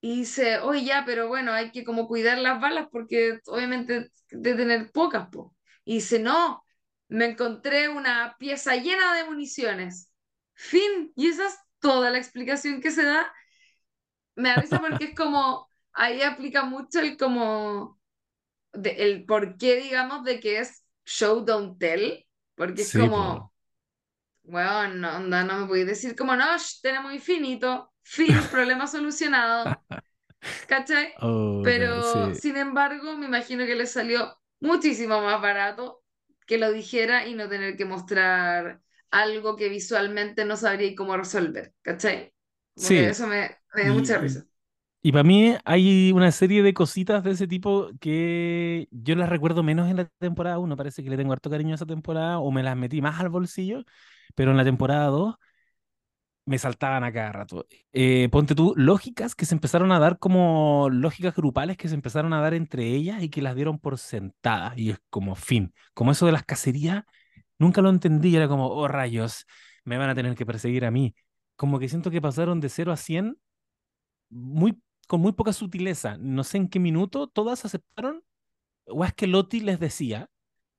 y 0.00 0.20
dice, 0.20 0.60
oye, 0.60 0.84
ya, 0.84 1.04
pero 1.06 1.28
bueno, 1.28 1.52
hay 1.52 1.72
que 1.72 1.84
como 1.84 2.08
cuidar 2.08 2.38
las 2.38 2.60
balas 2.60 2.88
porque 2.92 3.40
obviamente 3.46 4.10
de 4.30 4.54
tener 4.54 4.92
pocas, 4.92 5.28
po. 5.30 5.54
Y 5.84 5.96
dice, 5.96 6.18
no, 6.20 6.64
me 7.08 7.26
encontré 7.26 7.88
una 7.88 8.36
pieza 8.38 8.76
llena 8.76 9.14
de 9.16 9.24
municiones. 9.24 10.12
Fin, 10.54 11.12
y 11.16 11.28
esa 11.28 11.46
es 11.48 11.58
toda 11.80 12.10
la 12.10 12.18
explicación 12.18 12.80
que 12.80 12.90
se 12.90 13.04
da. 13.04 13.32
Me 14.36 14.50
da 14.50 14.56
risa 14.58 14.80
porque 14.80 15.04
es 15.06 15.14
como, 15.16 15.68
ahí 15.92 16.22
aplica 16.22 16.64
mucho 16.64 17.00
el 17.00 17.16
como, 17.16 18.00
de, 18.72 18.90
el 18.92 19.26
por 19.26 19.58
qué, 19.58 19.76
digamos, 19.76 20.24
de 20.24 20.40
que 20.40 20.60
es 20.60 20.84
show, 21.06 21.44
don't 21.44 21.78
tell, 21.80 22.26
porque 22.56 22.82
es 22.82 22.92
sí, 22.92 22.94
como, 22.94 23.52
bueno, 24.44 24.88
no, 24.96 25.16
onda, 25.18 25.44
no 25.44 25.60
me 25.60 25.66
podéis 25.68 25.86
decir 25.88 26.16
como, 26.16 26.36
no, 26.36 26.58
sh, 26.58 26.80
tenemos 26.82 27.12
infinito, 27.14 27.92
fin, 28.02 28.48
problema 28.50 28.86
solucionado. 28.88 29.78
¿cachai? 30.66 31.14
Oh, 31.20 31.70
no, 31.70 32.00
Pero 32.00 32.34
sí. 32.34 32.34
sin 32.34 32.56
embargo, 32.56 33.16
me 33.16 33.26
imagino 33.26 33.66
que 33.66 33.74
le 33.74 33.86
salió 33.86 34.38
muchísimo 34.60 35.20
más 35.20 35.40
barato 35.42 36.02
que 36.48 36.58
lo 36.58 36.72
dijera 36.72 37.28
y 37.28 37.34
no 37.36 37.48
tener 37.50 37.76
que 37.78 37.86
mostrar 37.86 38.82
algo 39.12 39.56
que 39.56 39.70
visualmente 39.70 40.46
no 40.46 40.56
sabría 40.58 40.96
cómo 40.96 41.16
resolver, 41.18 41.74
¿cachai? 41.82 42.34
Como 42.76 42.90
Sí, 42.90 42.96
eso 43.02 43.28
me, 43.28 43.56
me 43.74 43.84
dio 43.84 43.94
mucha 43.94 44.18
risa. 44.18 44.46
y, 45.02 45.12
para 45.12 45.24
mí 45.24 45.56
hay 45.64 46.12
una 46.12 46.32
serie 46.32 46.62
de 46.62 46.74
cositas 46.74 47.22
de 47.24 47.32
ese 47.32 47.46
tipo 47.46 47.90
que 48.00 48.88
yo 48.90 49.14
las 49.14 49.28
recuerdo 49.28 49.62
menos 49.62 49.88
en 49.90 49.96
la 49.96 50.06
temporada 50.18 50.58
uno 50.58 50.76
parece 50.76 51.02
que 51.04 51.10
le 51.10 51.16
tengo 51.16 51.32
harto 51.32 51.50
cariño 51.50 51.72
a 51.72 51.76
esa 51.76 51.86
temporada, 51.86 52.38
o 52.38 52.50
me 52.50 52.62
las 52.62 52.76
metí 52.76 53.00
más 53.00 53.20
al 53.20 53.28
bolsillo, 53.28 53.84
pero 54.34 54.50
en 54.50 54.56
la 54.56 54.64
temporada 54.64 55.06
2 55.08 55.36
me 56.48 56.58
saltaban 56.58 57.04
a 57.04 57.12
cada 57.12 57.30
rato. 57.30 57.66
Eh, 57.92 58.28
ponte 58.30 58.54
tú, 58.54 58.72
lógicas 58.76 59.34
que 59.34 59.44
se 59.44 59.54
empezaron 59.54 59.92
a 59.92 59.98
dar 59.98 60.18
como 60.18 60.88
lógicas 60.90 61.34
grupales 61.34 61.76
que 61.76 61.88
se 61.88 61.94
empezaron 61.94 62.32
a 62.32 62.40
dar 62.40 62.54
entre 62.54 62.86
ellas 62.86 63.22
y 63.22 63.28
que 63.28 63.42
las 63.42 63.54
dieron 63.54 63.78
por 63.78 63.98
sentadas, 63.98 64.76
y 64.78 64.90
es 64.90 64.98
como 65.10 65.34
fin, 65.34 65.74
como 65.92 66.10
eso 66.12 66.24
de 66.26 66.32
las 66.32 66.44
cacerías, 66.44 67.04
nunca 67.58 67.82
lo 67.82 67.90
entendí, 67.90 68.34
era 68.34 68.48
como, 68.48 68.68
oh 68.68 68.88
rayos, 68.88 69.46
me 69.84 69.98
van 69.98 70.08
a 70.08 70.14
tener 70.14 70.34
que 70.34 70.46
perseguir 70.46 70.86
a 70.86 70.90
mí. 70.90 71.14
Como 71.56 71.78
que 71.78 71.88
siento 71.88 72.10
que 72.10 72.22
pasaron 72.22 72.60
de 72.60 72.68
cero 72.70 72.92
a 72.92 72.96
100 72.96 73.38
muy, 74.30 74.80
con 75.06 75.20
muy 75.20 75.32
poca 75.32 75.52
sutileza. 75.52 76.16
No 76.18 76.44
sé 76.44 76.58
en 76.58 76.68
qué 76.68 76.78
minuto 76.80 77.28
todas 77.28 77.64
aceptaron, 77.64 78.22
o 78.86 79.04
es 79.04 79.12
que 79.14 79.26
Loti 79.26 79.60
les 79.60 79.80
decía 79.80 80.30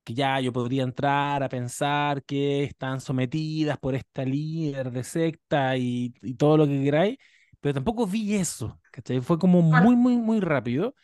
que 0.10 0.16
ya 0.16 0.40
yo 0.42 0.52
podría 0.54 0.84
entrar 0.84 1.44
a 1.44 1.50
pensar 1.50 2.24
que 2.24 2.64
están 2.64 3.00
sometidas 3.02 3.78
por 3.78 3.96
esta 3.96 4.26
líder 4.26 4.92
de 4.92 5.04
secta 5.04 5.78
y, 5.78 6.14
y 6.22 6.34
todo 6.36 6.58
lo 6.58 6.66
que 6.68 6.84
queráis, 6.84 7.18
pero 7.60 7.76
tampoco 7.76 8.08
vi 8.08 8.36
eso, 8.36 8.80
¿cachai? 8.92 9.22
Fue 9.22 9.38
como 9.40 9.62
muy, 9.62 9.96
muy, 9.96 10.18
muy 10.18 10.40
rápido. 10.40 10.96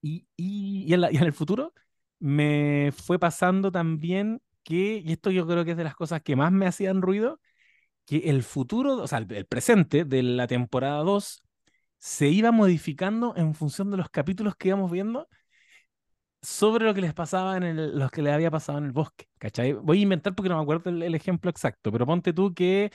Y, 0.00 0.26
y, 0.36 0.84
y 0.88 0.94
en 0.94 1.00
la- 1.02 1.12
y 1.12 1.16
en 1.16 1.24
el 1.24 1.32
futuro 1.32 1.72
me 2.18 2.92
fue 2.96 3.18
pasando 3.18 3.72
también 3.72 4.40
que, 4.64 5.02
y 5.04 5.12
esto 5.12 5.30
yo 5.30 5.46
creo 5.46 5.64
que 5.64 5.72
es 5.72 5.76
de 5.76 5.84
las 5.84 5.94
cosas 5.96 6.22
que 6.22 6.36
más 6.36 6.52
me 6.52 6.66
hacían 6.66 7.02
ruido, 7.02 7.40
que 8.06 8.18
el 8.30 8.42
futuro, 8.44 8.96
o 8.96 9.08
sea, 9.08 9.18
el, 9.20 9.32
el 9.32 9.46
presente 9.46 10.04
de 10.04 10.22
la 10.24 10.46
temporada 10.48 11.02
2 11.04 11.42
se 11.98 12.28
iba 12.28 12.52
modificando 12.52 13.34
en 13.36 13.54
función 13.54 13.90
de 13.90 13.98
los 13.98 14.10
capítulos 14.10 14.56
que 14.56 14.68
íbamos 14.70 14.90
viendo 14.92 15.28
sobre 16.42 16.84
lo 16.84 16.94
que 16.94 17.00
les 17.00 17.14
pasaba 17.14 17.56
en 17.56 17.62
el, 17.62 17.98
los 17.98 18.10
que 18.10 18.22
les 18.22 18.32
había 18.34 18.50
pasado 18.50 18.78
en 18.78 18.84
el 18.84 18.92
bosque, 18.92 19.28
¿cachai? 19.38 19.72
Voy 19.74 20.00
a 20.00 20.02
inventar 20.02 20.34
porque 20.34 20.48
no 20.48 20.56
me 20.56 20.62
acuerdo 20.62 20.90
el, 20.90 21.14
ejemplo 21.14 21.50
exacto, 21.50 21.92
pero 21.92 22.04
ponte 22.06 22.32
tú 22.32 22.52
que 22.52 22.90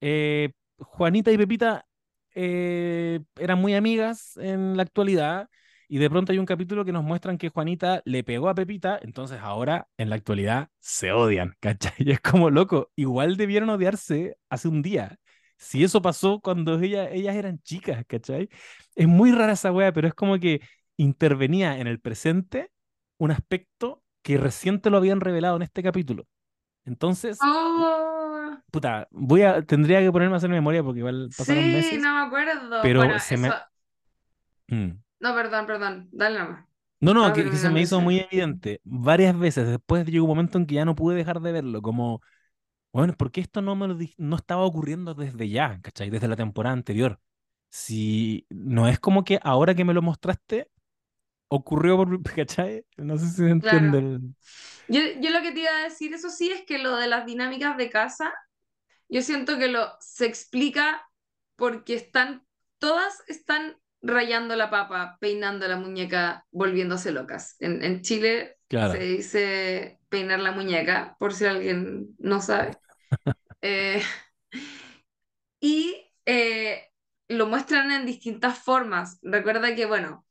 eh, 0.00 0.52
Juanita 0.78 1.30
y 1.32 1.38
Pepita 1.38 1.86
eh, 2.34 3.20
eran 3.36 3.60
muy 3.60 3.74
amigas 3.74 4.36
en 4.38 4.76
la 4.76 4.82
actualidad 4.84 5.48
y 5.88 5.98
de 5.98 6.08
pronto 6.08 6.32
hay 6.32 6.38
un 6.38 6.46
capítulo 6.46 6.84
que 6.84 6.92
nos 6.92 7.04
muestran 7.04 7.36
que 7.36 7.48
Juanita 7.50 8.00
le 8.04 8.24
pegó 8.24 8.48
a 8.48 8.54
Pepita, 8.54 8.98
entonces 9.02 9.40
ahora 9.42 9.88
en 9.98 10.08
la 10.08 10.16
actualidad 10.16 10.68
se 10.78 11.12
odian, 11.12 11.54
¿cachai? 11.60 11.92
Y 11.98 12.12
es 12.12 12.20
como 12.20 12.50
loco, 12.50 12.90
igual 12.96 13.36
debieron 13.36 13.70
odiarse 13.70 14.36
hace 14.48 14.68
un 14.68 14.82
día. 14.82 15.18
Si 15.58 15.84
eso 15.84 16.00
pasó 16.00 16.40
cuando 16.40 16.78
ella, 16.80 17.10
ellas 17.10 17.36
eran 17.36 17.58
chicas, 17.62 18.04
¿cachai? 18.06 18.48
Es 18.94 19.08
muy 19.08 19.32
rara 19.32 19.52
esa 19.52 19.72
wea, 19.72 19.92
pero 19.92 20.08
es 20.08 20.14
como 20.14 20.38
que 20.38 20.60
intervenía 21.02 21.78
en 21.80 21.86
el 21.86 22.00
presente 22.00 22.72
un 23.18 23.30
aspecto 23.30 24.02
que 24.22 24.38
recién 24.38 24.80
te 24.80 24.90
lo 24.90 24.98
habían 24.98 25.20
revelado 25.20 25.56
en 25.56 25.62
este 25.62 25.82
capítulo. 25.82 26.26
Entonces, 26.84 27.38
Oh, 27.42 28.56
puta, 28.70 29.08
voy 29.10 29.42
a, 29.42 29.62
tendría 29.62 30.00
que 30.00 30.12
ponerme 30.12 30.34
a 30.34 30.38
hacer 30.38 30.50
memoria 30.50 30.82
porque 30.82 31.00
igual 31.00 31.32
pasaron 31.36 31.70
sí, 31.72 31.72
meses, 31.72 32.00
no 32.00 32.14
me 32.14 32.20
acuerdo. 32.26 32.82
pero 32.82 33.00
Bueno, 33.04 33.18
se 33.18 33.34
eso. 33.34 33.42
me... 33.42 33.56
Mm. 34.70 35.00
No, 35.20 35.34
perdón, 35.34 35.66
perdón. 35.66 36.08
Dale 36.12 36.38
nomás. 36.38 36.66
No, 37.00 37.14
no, 37.14 37.32
que, 37.32 37.48
que 37.48 37.56
se 37.56 37.70
me 37.70 37.80
hizo 37.80 38.00
muy 38.00 38.18
evidente 38.20 38.80
varias 38.84 39.38
veces. 39.38 39.66
Después 39.66 40.06
llegó 40.06 40.24
un 40.26 40.30
momento 40.30 40.58
en 40.58 40.66
que 40.66 40.74
ya 40.74 40.84
no 40.84 40.94
pude 40.94 41.16
dejar 41.16 41.40
de 41.40 41.52
verlo, 41.52 41.80
como, 41.80 42.20
bueno, 42.92 43.14
¿por 43.14 43.32
qué 43.32 43.40
esto 43.42 43.62
no 43.62 43.76
me 43.76 43.88
lo 43.88 43.98
no 44.18 44.36
estaba 44.36 44.62
ocurriendo 44.64 45.14
desde 45.14 45.48
ya, 45.50 45.80
¿cachai? 45.82 46.10
Desde 46.10 46.28
la 46.28 46.36
temporada 46.36 46.74
anterior. 46.74 47.20
Si 47.70 48.46
no 48.50 48.88
es 48.88 49.00
como 49.00 49.24
que 49.24 49.40
ahora 49.42 49.74
que 49.74 49.84
me 49.84 49.94
lo 49.94 50.02
mostraste, 50.02 50.70
ocurrió 51.50 51.98
por, 51.98 52.22
¿cachai? 52.36 52.86
No 52.98 53.18
sé 53.18 53.28
si 53.28 53.34
se 53.36 53.50
entiende 53.50 53.98
Claro. 53.98 54.00
el... 54.00 54.36
Yo, 54.88 55.00
yo 55.20 55.30
lo 55.30 55.42
que 55.42 55.52
te 55.52 55.60
iba 55.62 55.70
a 55.78 55.84
decir, 55.84 56.14
eso 56.14 56.30
sí, 56.30 56.50
es 56.52 56.64
que 56.66 56.78
lo 56.78 56.96
de 56.96 57.08
las 57.08 57.26
dinámicas 57.26 57.76
de 57.76 57.90
casa, 57.90 58.32
yo 59.08 59.22
siento 59.22 59.58
que 59.58 59.68
lo 59.68 59.88
se 60.00 60.26
explica 60.26 61.08
porque 61.56 61.94
están, 61.94 62.46
todas 62.78 63.22
están 63.28 63.78
rayando 64.02 64.56
la 64.56 64.70
papa, 64.70 65.18
peinando 65.20 65.68
la 65.68 65.76
muñeca, 65.76 66.46
volviéndose 66.52 67.12
locas. 67.12 67.56
En, 67.60 67.84
en 67.84 68.02
Chile 68.02 68.58
se 68.82 68.98
dice 69.00 70.00
peinar 70.10 70.40
la 70.40 70.52
muñeca, 70.52 71.16
por 71.20 71.34
si 71.34 71.46
alguien 71.46 72.14
no 72.18 72.40
sabe. 72.42 72.78
Eh, 73.62 74.02
y 75.60 75.96
eh, 76.26 76.90
lo 77.28 77.46
muestran 77.46 77.90
en 77.92 78.06
distintas 78.06 78.58
formas. 78.58 79.18
Recuerda 79.22 79.74
que, 79.74 79.86
bueno, 79.86 80.26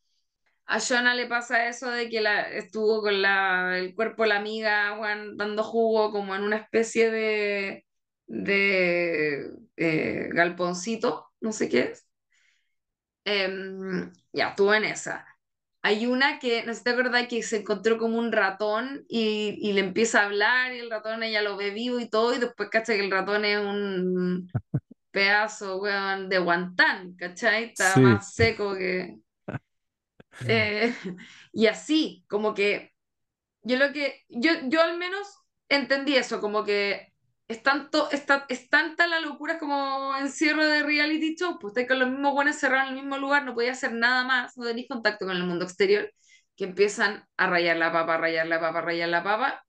a 0.69 0.79
Jonah 0.79 1.15
le 1.15 1.25
pasa 1.25 1.67
eso 1.67 1.89
de 1.89 2.09
que 2.09 2.21
la, 2.21 2.41
estuvo 2.41 3.01
con 3.01 3.23
la, 3.23 3.79
el 3.79 3.95
cuerpo 3.95 4.21
de 4.21 4.29
la 4.29 4.37
amiga, 4.37 4.99
weón, 4.99 5.35
dando 5.35 5.63
jugo 5.63 6.11
como 6.11 6.35
en 6.35 6.43
una 6.43 6.57
especie 6.57 7.09
de, 7.09 7.87
de 8.27 9.51
eh, 9.77 10.29
galponcito, 10.31 11.31
no 11.41 11.51
sé 11.51 11.69
qué 11.69 11.79
es. 11.91 12.07
Em, 13.25 14.11
ya, 14.31 14.49
estuvo 14.49 14.71
en 14.75 14.83
esa. 14.83 15.25
Hay 15.81 16.05
una 16.05 16.37
que, 16.37 16.63
no 16.65 16.73
sé 16.73 16.79
si 16.79 16.83
te 16.83 16.89
acuerdas, 16.91 17.27
que 17.27 17.41
se 17.41 17.57
encontró 17.57 17.97
como 17.97 18.19
un 18.19 18.31
ratón 18.31 19.05
y, 19.07 19.57
y 19.59 19.73
le 19.73 19.79
empieza 19.79 20.21
a 20.21 20.25
hablar 20.25 20.75
y 20.75 20.79
el 20.79 20.91
ratón 20.91 21.23
ella 21.23 21.41
lo 21.41 21.57
ve 21.57 21.71
vivo 21.71 21.99
y 21.99 22.07
todo 22.07 22.35
y 22.35 22.37
después 22.37 22.69
cacha 22.69 22.93
que 22.93 23.05
el 23.05 23.11
ratón 23.11 23.43
es 23.43 23.57
un 23.57 24.51
pedazo, 25.11 25.81
weón, 25.81 26.29
de 26.29 26.37
guantán, 26.37 27.15
¿cachai? 27.15 27.63
Está 27.65 27.95
sí, 27.95 28.01
más 28.01 28.35
seco 28.35 28.75
que... 28.75 29.17
eh, 30.47 30.93
y 31.53 31.67
así, 31.67 32.25
como 32.27 32.53
que 32.53 32.93
yo 33.61 33.77
lo 33.77 33.91
que, 33.93 34.23
yo, 34.29 34.51
yo 34.65 34.81
al 34.81 34.97
menos 34.97 35.27
entendí 35.69 36.15
eso, 36.15 36.41
como 36.41 36.63
que 36.63 37.13
es 37.47 37.63
tanto, 37.63 38.09
es, 38.11 38.25
es 38.49 38.69
tanta 38.69 39.07
la 39.07 39.19
locura 39.19 39.57
como 39.57 40.15
encierro 40.17 40.65
de 40.65 40.83
reality 40.83 41.35
show, 41.35 41.57
pues 41.59 41.71
estáis 41.71 41.87
con 41.87 41.99
los 41.99 42.09
mismos 42.09 42.33
buenos 42.33 42.55
encerrados 42.55 42.89
en 42.89 42.97
el 42.97 43.01
mismo 43.03 43.17
lugar, 43.17 43.43
no 43.43 43.55
podía 43.55 43.71
hacer 43.71 43.93
nada 43.93 44.23
más, 44.23 44.55
no 44.57 44.65
tenéis 44.65 44.87
contacto 44.87 45.25
con 45.25 45.35
el 45.35 45.43
mundo 45.43 45.65
exterior, 45.65 46.11
que 46.55 46.65
empiezan 46.65 47.25
a 47.37 47.47
rayar 47.47 47.77
la 47.77 47.91
papa, 47.91 48.17
rayar 48.17 48.47
la 48.47 48.59
papa, 48.59 48.81
rayar 48.81 49.09
la 49.09 49.23
papa, 49.23 49.65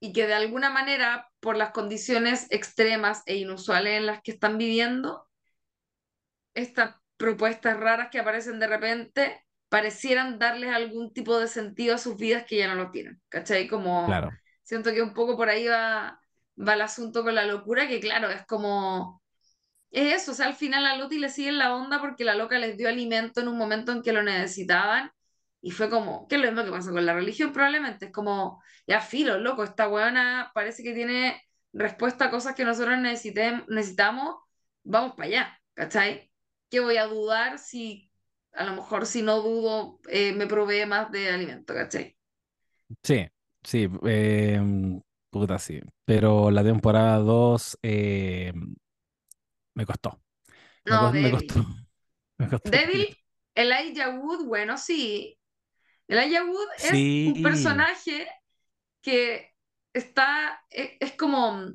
y 0.00 0.12
que 0.12 0.26
de 0.26 0.34
alguna 0.34 0.70
manera, 0.70 1.28
por 1.40 1.56
las 1.56 1.70
condiciones 1.70 2.46
extremas 2.50 3.22
e 3.26 3.36
inusuales 3.36 3.98
en 3.98 4.06
las 4.06 4.22
que 4.22 4.32
están 4.32 4.58
viviendo, 4.58 5.28
estas 6.54 6.96
propuestas 7.16 7.78
raras 7.78 8.08
que 8.10 8.18
aparecen 8.18 8.58
de 8.58 8.66
repente 8.66 9.46
parecieran 9.70 10.38
darles 10.40 10.70
algún 10.74 11.14
tipo 11.14 11.38
de 11.40 11.48
sentido 11.48 11.96
a 11.96 11.98
sus 11.98 12.18
vidas 12.18 12.44
que 12.48 12.58
ya 12.58 12.68
no 12.68 12.76
lo 12.76 12.92
tienen, 12.92 13.22
¿cachai? 13.30 13.68
Como 13.68 14.20
claro, 14.20 14.38
siento 14.64 14.92
que 14.94 15.02
un 15.02 15.14
poco 15.14 15.36
por 15.38 15.50
ahí 15.50 15.68
va, 15.68 16.20
va 16.58 16.74
el 16.74 16.82
asunto 16.82 17.24
con 17.24 17.36
la 17.36 17.46
locura, 17.46 17.88
que 17.88 18.00
claro, 18.00 18.30
es 18.30 18.46
como, 18.46 19.22
es 19.90 20.22
eso, 20.22 20.32
o 20.32 20.34
sea, 20.34 20.46
al 20.46 20.54
final 20.54 20.86
a 20.86 20.96
Loti 20.96 21.18
le 21.18 21.28
siguen 21.30 21.58
la 21.58 21.74
onda 21.74 22.00
porque 22.00 22.24
la 22.24 22.34
loca 22.34 22.58
les 22.58 22.76
dio 22.76 22.88
alimento 22.88 23.40
en 23.40 23.48
un 23.48 23.58
momento 23.58 23.92
en 23.92 24.02
que 24.02 24.12
lo 24.12 24.22
necesitaban. 24.22 25.10
Y 25.62 25.72
fue 25.72 25.90
como, 25.90 26.26
¿qué 26.28 26.36
es 26.36 26.40
lo 26.42 26.48
mismo 26.48 26.64
que 26.64 26.70
pasa 26.70 26.90
con 26.92 27.04
la 27.04 27.12
religión? 27.14 27.52
Probablemente 27.52 28.06
es 28.06 28.12
como, 28.12 28.62
ya 28.86 29.00
filo, 29.00 29.38
loco, 29.38 29.62
esta 29.64 29.88
weona 29.88 30.50
parece 30.54 30.82
que 30.82 30.94
tiene 30.94 31.42
respuesta 31.72 32.26
a 32.26 32.30
cosas 32.30 32.54
que 32.54 32.64
nosotros 32.64 32.96
necesitem- 32.98 33.66
necesitamos, 33.68 34.36
vamos 34.84 35.14
para 35.16 35.28
allá, 35.28 35.60
¿cachai? 35.74 36.30
¿Qué 36.70 36.80
voy 36.80 36.96
a 36.96 37.06
dudar 37.06 37.58
si, 37.58 38.09
a 38.54 38.64
lo 38.64 38.74
mejor 38.74 39.06
si 39.06 39.22
no 39.22 39.40
dudo, 39.42 40.00
eh, 40.08 40.32
me 40.32 40.46
provee 40.46 40.86
más 40.86 41.10
de 41.12 41.30
alimento, 41.30 41.74
¿cachai? 41.74 42.16
sí, 43.02 43.26
sí, 43.62 43.88
eh, 44.06 44.60
puta, 45.30 45.58
sí. 45.58 45.80
Pero 46.04 46.50
la 46.50 46.64
temporada 46.64 47.18
2 47.18 47.78
eh, 47.82 48.52
me 49.74 49.86
costó, 49.86 50.20
me, 50.88 50.96
No, 50.96 51.00
cos- 51.00 51.14
me 51.20 51.30
costó, 51.30 51.54
débil. 51.54 51.70
me 52.38 52.48
costó 52.48 52.72
Débil. 52.72 53.06
Elijah 53.54 54.10
Wood, 54.18 54.46
bueno, 54.46 54.78
sí. 54.78 55.38
Elijah 56.08 56.44
Wood 56.44 56.68
es 56.82 57.16
un 57.24 57.40
personaje 57.42 58.28
que 59.02 59.54
está, 59.94 60.64
es, 60.70 60.92
es 61.00 61.12
como 61.16 61.72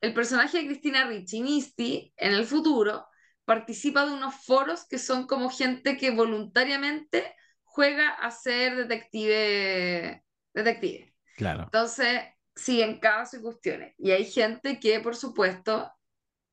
el 0.00 0.14
personaje 0.14 0.58
de 0.60 0.66
Cristina 0.66 1.06
Ricci, 1.08 2.12
en 2.16 2.32
el 2.34 2.46
futuro, 2.46 3.06
participa 3.48 4.04
de 4.04 4.12
unos 4.12 4.34
foros 4.44 4.86
que 4.86 4.98
son 4.98 5.26
como 5.26 5.48
gente 5.48 5.96
que 5.96 6.10
voluntariamente 6.10 7.34
juega 7.64 8.10
a 8.10 8.30
ser 8.30 8.76
detective, 8.76 10.22
detective. 10.52 11.14
claro. 11.34 11.62
Entonces, 11.62 12.24
siguen 12.54 13.00
casos 13.00 13.40
y 13.40 13.42
cuestiones. 13.42 13.94
Y 13.96 14.10
hay 14.10 14.26
gente 14.26 14.78
que, 14.78 15.00
por 15.00 15.16
supuesto, 15.16 15.90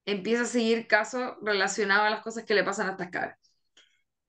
empieza 0.06 0.44
a 0.44 0.46
seguir 0.46 0.88
casos 0.88 1.34
relacionados 1.42 2.06
a 2.06 2.12
las 2.12 2.22
cosas 2.22 2.46
que 2.46 2.54
le 2.54 2.64
pasan 2.64 2.88
a 2.88 2.92
estas 2.92 3.10
cabras. 3.10 3.40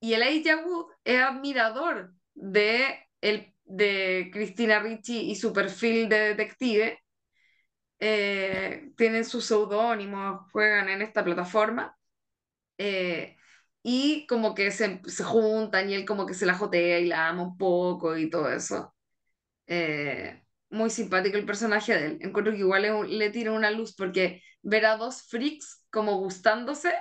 Y 0.00 0.14
el 0.14 0.22
Elijah 0.22 0.56
Wood 0.56 0.86
es 1.04 1.22
admirador 1.22 2.14
de, 2.34 2.98
el, 3.20 3.54
de 3.62 4.28
Cristina 4.32 4.80
Ricci 4.80 5.30
y 5.30 5.36
su 5.36 5.52
perfil 5.52 6.08
de 6.08 6.34
detective. 6.34 7.00
Eh, 8.00 8.90
tienen 8.96 9.24
sus 9.24 9.44
seudónimos, 9.44 10.50
juegan 10.50 10.88
en 10.88 11.02
esta 11.02 11.22
plataforma. 11.22 11.96
Eh, 12.78 13.36
y 13.82 14.26
como 14.26 14.54
que 14.54 14.70
se, 14.72 15.00
se 15.06 15.24
juntan 15.24 15.90
y 15.90 15.94
él 15.94 16.04
como 16.06 16.26
que 16.26 16.34
se 16.34 16.46
la 16.46 16.54
jotea 16.54 16.98
y 17.00 17.06
la 17.06 17.28
ama 17.28 17.42
un 17.44 17.56
poco 17.58 18.16
y 18.16 18.30
todo 18.30 18.50
eso. 18.52 18.94
Eh, 19.66 20.42
muy 20.70 20.90
simpático 20.90 21.36
el 21.38 21.46
personaje 21.46 21.94
de 21.94 22.06
él. 22.06 22.18
Encuentro 22.22 22.52
que 22.52 22.60
igual 22.60 22.90
un- 22.92 23.18
le 23.18 23.30
tira 23.30 23.52
una 23.52 23.70
luz 23.70 23.94
porque 23.96 24.42
ver 24.62 24.86
a 24.86 24.96
dos 24.96 25.22
freaks 25.28 25.84
como 25.90 26.18
gustándose 26.18 26.92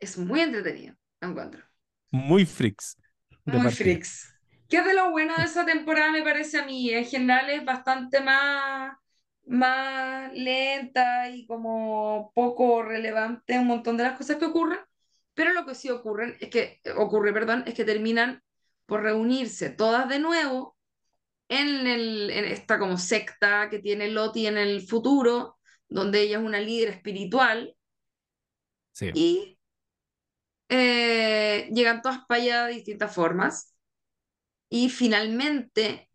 es 0.00 0.18
muy 0.18 0.40
entretenido, 0.40 0.96
encuentro. 1.20 1.64
Muy 2.12 2.46
freaks 2.46 2.96
Muy 3.44 3.60
partida. 3.60 3.68
freaks. 3.70 4.34
¿Qué 4.68 4.78
es 4.78 4.84
de 4.86 4.94
lo 4.94 5.10
bueno 5.10 5.38
de 5.38 5.44
esa 5.44 5.66
temporada 5.66 6.10
me 6.12 6.22
parece 6.22 6.58
a 6.58 6.64
mí? 6.66 6.90
En 6.90 7.04
general 7.04 7.50
es 7.50 7.64
bastante 7.64 8.20
más, 8.20 8.96
más 9.46 10.32
lenta 10.32 11.28
y 11.30 11.46
como 11.46 12.32
poco 12.34 12.82
relevante 12.82 13.58
un 13.58 13.66
montón 13.66 13.96
de 13.96 14.04
las 14.04 14.16
cosas 14.16 14.36
que 14.38 14.46
ocurren, 14.46 14.78
pero 15.34 15.52
lo 15.52 15.64
que 15.64 15.74
sí 15.74 15.90
ocurren 15.90 16.36
es 16.40 16.50
que, 16.50 16.80
ocurre, 16.96 17.32
perdón, 17.32 17.64
es 17.66 17.74
que 17.74 17.84
terminan 17.84 18.42
por 18.86 19.02
reunirse 19.02 19.70
todas 19.70 20.08
de 20.08 20.18
nuevo 20.18 20.76
en, 21.48 21.86
el, 21.86 22.30
en 22.30 22.44
esta 22.44 22.78
como 22.78 22.98
secta 22.98 23.68
que 23.70 23.78
tiene 23.78 24.08
Loti 24.08 24.46
en 24.46 24.58
el 24.58 24.82
futuro, 24.86 25.58
donde 25.88 26.22
ella 26.22 26.38
es 26.38 26.44
una 26.44 26.60
líder 26.60 26.88
espiritual. 26.88 27.76
Sí. 28.94 29.10
y 29.14 29.58
eh, 30.68 31.70
llegan 31.72 32.02
todas 32.02 32.18
para 32.26 32.42
allá 32.42 32.66
de 32.66 32.74
distintas 32.74 33.14
formas. 33.14 33.74
Y 34.68 34.88
finalmente 34.90 36.10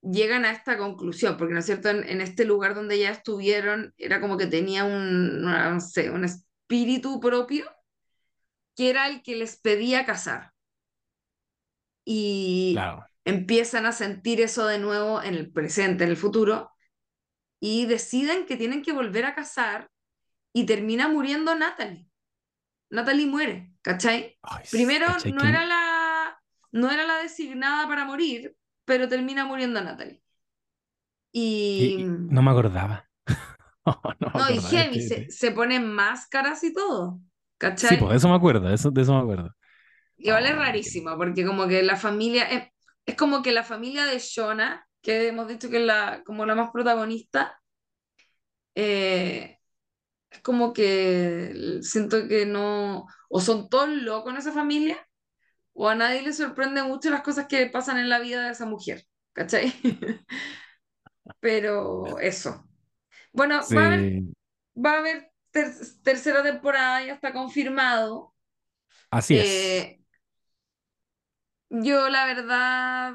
llegan 0.00 0.44
a 0.44 0.52
esta 0.52 0.76
conclusión, 0.78 1.36
porque 1.36 1.54
no 1.54 1.60
es 1.60 1.66
cierto, 1.66 1.90
en, 1.90 2.08
en 2.08 2.20
este 2.20 2.44
lugar 2.44 2.74
donde 2.74 2.98
ya 2.98 3.10
estuvieron 3.10 3.94
era 3.98 4.20
como 4.20 4.36
que 4.36 4.46
tenía 4.46 4.84
un, 4.84 5.42
no 5.42 5.80
sé, 5.80 6.10
un 6.10 6.24
espíritu 6.24 7.20
propio 7.20 7.66
que 8.76 8.90
era 8.90 9.08
el 9.08 9.22
que 9.22 9.36
les 9.36 9.56
pedía 9.60 10.04
casar 10.06 10.52
y 12.04 12.74
Claro. 12.74 13.06
empiezan 13.24 13.86
a 13.86 13.92
sentir 13.92 14.40
eso 14.40 14.66
de 14.66 14.78
nuevo 14.78 15.22
en 15.22 15.34
el 15.34 15.50
presente, 15.52 16.04
en 16.04 16.10
el 16.10 16.16
futuro 16.16 16.70
y 17.60 17.86
deciden 17.86 18.46
que 18.46 18.56
tienen 18.56 18.82
que 18.82 18.92
volver 18.92 19.24
a 19.26 19.34
casar 19.34 19.90
y 20.52 20.66
termina 20.66 21.08
muriendo 21.08 21.54
Natalie. 21.54 22.08
Natalie 22.90 23.26
muere, 23.26 23.74
¿cachai? 23.82 24.38
Ay, 24.42 24.64
Primero 24.70 25.06
¿cachai 25.06 25.32
no 25.32 25.46
era 25.46 25.66
la, 25.66 26.40
no 26.72 26.90
era 26.90 27.06
la 27.06 27.16
designada 27.18 27.88
para 27.88 28.04
morir, 28.06 28.56
pero 28.84 29.08
termina 29.08 29.44
muriendo 29.46 29.82
Natalie. 29.82 30.22
Y, 31.32 32.06
no 32.28 32.42
me 32.42 32.50
acordaba. 32.50 33.08
No 34.20 34.30
me 34.30 34.30
no, 34.34 34.50
y 34.50 34.60
acordaba 34.60 34.60
heavy, 34.60 35.00
este- 35.00 35.00
se, 35.00 35.30
se 35.30 35.50
ponen 35.52 35.92
máscaras 35.94 36.64
y 36.64 36.72
todo, 36.72 37.20
Sí, 37.80 37.96
pues 37.96 38.16
¿cachai? 38.16 38.16
eso 38.16 38.28
me 38.28 38.34
acuerdo, 38.36 38.68
eso, 38.72 38.90
de 38.90 39.02
eso 39.02 39.12
me 39.14 39.20
acuerdo. 39.20 39.50
Igual 40.16 40.46
es 40.46 40.56
rarísimo, 40.56 41.16
porque 41.16 41.44
como 41.46 41.66
que 41.68 41.82
la 41.82 41.96
familia, 41.96 42.44
es, 42.44 42.68
es 43.06 43.16
como 43.16 43.42
que 43.42 43.52
la 43.52 43.64
familia 43.64 44.04
de 44.06 44.18
Shona, 44.18 44.86
que 45.02 45.28
hemos 45.28 45.48
dicho 45.48 45.68
que 45.70 45.78
es 45.78 45.84
la, 45.86 46.22
como 46.24 46.46
la 46.46 46.54
más 46.54 46.70
protagonista, 46.70 47.60
eh, 48.74 49.58
es 50.30 50.40
como 50.42 50.72
que 50.72 51.80
siento 51.82 52.28
que 52.28 52.46
no, 52.46 53.06
o 53.30 53.40
son 53.40 53.68
todos 53.68 53.90
locos 53.90 54.32
en 54.32 54.38
esa 54.40 54.52
familia, 54.52 54.98
o 55.74 55.88
a 55.88 55.94
nadie 55.94 56.22
le 56.22 56.32
sorprende 56.32 56.82
mucho 56.84 57.10
las 57.10 57.22
cosas 57.22 57.46
que 57.48 57.66
pasan 57.68 57.98
en 57.98 58.08
la 58.10 58.20
vida 58.20 58.46
de 58.46 58.52
esa 58.52 58.66
mujer, 58.66 59.04
¿cachai? 59.34 59.74
Pero 61.40 62.18
eso. 62.20 62.64
Bueno, 63.32 63.70
va 63.76 63.84
a 63.84 63.86
haber, 63.88 64.12
Sí, 64.12 64.34
va 64.76 64.94
a 64.94 64.98
haber 65.00 65.31
ter- 65.52 65.74
tercera 66.04 66.42
temporada, 66.44 67.04
ya 67.06 67.14
está 67.14 67.32
confirmado. 67.34 68.34
así 69.10 69.36
es. 69.38 69.82
Eh, 69.82 70.00
yo, 71.70 72.08
la 72.08 72.26
verdad, 72.26 73.14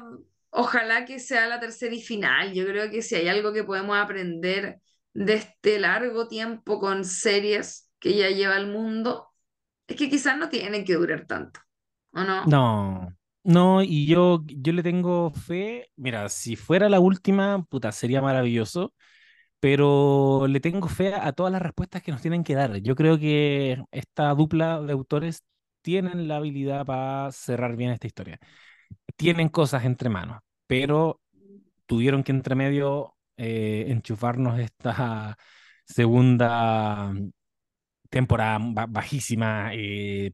ojalá 0.50 1.04
que 1.04 1.20
sea 1.20 1.46
la 1.48 1.60
tercera 1.60 1.94
y 1.94 2.02
final. 2.02 2.52
Yo 2.54 2.66
creo 2.66 2.90
que 2.90 3.02
si 3.02 3.14
hay 3.14 3.28
algo 3.28 3.52
que 3.52 3.64
podemos 3.64 3.96
aprender 3.98 4.80
de 5.14 5.34
este 5.34 5.78
largo 5.78 6.28
tiempo 6.28 6.78
con 6.80 7.04
series 7.04 7.90
que 7.98 8.16
ya 8.16 8.30
lleva 8.30 8.56
el 8.56 8.68
mundo, 8.68 9.28
es 9.86 9.96
que 9.96 10.10
quizás 10.10 10.38
no 10.38 10.48
tienen 10.50 10.84
que 10.84 10.94
durar 10.94 11.26
tanto, 11.26 11.60
¿o 12.12 12.24
no? 12.24 12.60
No, 12.60 13.14
no, 13.44 13.82
y 13.82 14.06
yo, 14.06 14.42
yo 14.46 14.72
le 14.72 14.82
tengo 14.82 15.30
fe. 15.30 15.90
Mira, 15.96 16.28
si 16.28 16.56
fuera 16.56 16.88
la 16.88 17.00
última, 17.00 17.62
puta, 17.64 17.92
sería 17.92 18.22
maravilloso, 18.22 18.94
pero 19.60 20.46
le 20.48 20.60
tengo 20.60 20.88
fe 20.88 21.14
a 21.14 21.32
todas 21.32 21.52
las 21.52 21.62
respuestas 21.62 22.02
que 22.02 22.12
nos 22.12 22.22
tienen 22.22 22.44
que 22.44 22.54
dar. 22.54 22.76
Yo 22.78 22.94
creo 22.96 23.18
que 23.18 23.82
esta 23.90 24.30
dupla 24.34 24.80
de 24.82 24.92
autores 24.92 25.42
tienen 25.82 26.28
la 26.28 26.36
habilidad 26.36 26.86
para 26.86 27.30
cerrar 27.32 27.76
bien 27.76 27.90
esta 27.92 28.06
historia. 28.06 28.38
Tienen 29.16 29.48
cosas 29.48 29.84
entre 29.84 30.08
manos, 30.10 30.40
pero 30.66 31.20
tuvieron 31.86 32.24
que 32.24 32.32
entre 32.32 32.54
medio 32.56 33.16
eh, 33.36 33.86
enchufarnos 33.88 34.58
esta 34.60 35.38
segunda 35.86 37.12
temporada 38.10 38.58
ba- 38.60 38.86
bajísima, 38.86 39.70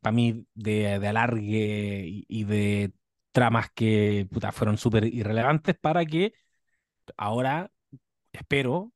para 0.01 0.13
mí 0.13 0.47
de, 0.55 0.99
de 0.99 1.09
alargue 1.09 2.05
y, 2.07 2.25
y 2.29 2.45
de 2.45 2.93
tramas 3.33 3.69
que 3.75 4.27
puta, 4.31 4.53
fueron 4.53 4.79
súper 4.79 5.05
irrelevantes 5.07 5.75
para 5.81 6.05
que 6.07 6.35
ahora, 7.19 7.73
espero, 8.33 8.94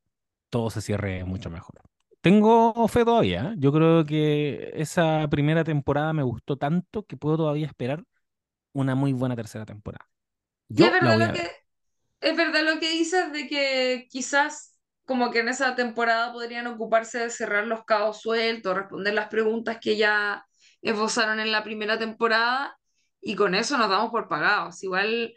todo 0.51 0.71
se 0.71 0.81
cierre 0.81 1.25
mucho 1.25 1.51
mejor. 1.51 1.75
Tengo 2.21 2.89
fe 2.89 3.05
todavía, 3.05 3.53
¿eh? 3.53 3.57
yo 3.59 3.73
creo 3.73 4.05
que 4.05 4.71
esa 4.75 5.27
primera 5.31 5.65
temporada 5.65 6.13
me 6.13 6.23
gustó 6.23 6.57
tanto 6.57 7.05
que 7.05 7.17
puedo 7.17 7.37
todavía 7.39 7.67
esperar 7.67 8.05
una 8.75 8.95
muy 8.95 9.13
buena 9.15 9.37
tercera 9.37 9.67
temporada. 9.67 10.07
Es 10.77 10.77
Yo 10.77 10.91
la 11.01 11.17
verdad 11.17 11.19
lo 11.19 11.33
que, 11.33 11.51
es 12.21 12.37
verdad 12.37 12.65
lo 12.65 12.81
que 12.81 12.91
dices 12.93 13.33
de 13.33 13.49
que 13.49 14.07
quizás 14.11 14.77
como 15.05 15.31
que 15.31 15.41
en 15.41 15.49
esa 15.49 15.75
temporada 15.77 16.33
podrían 16.33 16.67
ocuparse 16.69 17.19
de 17.21 17.31
cerrar 17.31 17.67
los 17.67 17.85
cabos 17.85 18.21
sueltos, 18.23 18.77
responder 18.77 19.15
las 19.15 19.29
preguntas 19.29 19.79
que 19.81 19.97
ya 19.97 20.47
esbozaron 20.83 21.41
en 21.41 21.53
la 21.53 21.65
primera 21.65 21.99
temporada 21.99 22.79
y 23.21 23.37
con 23.37 23.55
eso 23.55 23.79
nos 23.79 23.91
damos 23.91 24.11
por 24.11 24.29
pagados. 24.29 24.83
Igual, 24.85 25.35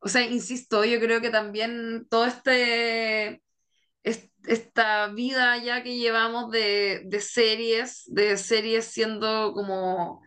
o 0.00 0.08
sea, 0.08 0.22
insisto, 0.26 0.84
yo 0.84 1.00
creo 1.00 1.20
que 1.20 1.30
también 1.30 2.06
todo 2.10 2.26
este, 2.26 3.42
es- 4.04 4.30
esta 4.46 5.08
vida 5.08 5.56
ya 5.58 5.82
que 5.82 5.96
llevamos 5.98 6.50
de, 6.50 7.02
de 7.06 7.20
series, 7.20 8.04
de 8.06 8.36
series 8.36 8.86
siendo 8.86 9.52
como 9.54 10.22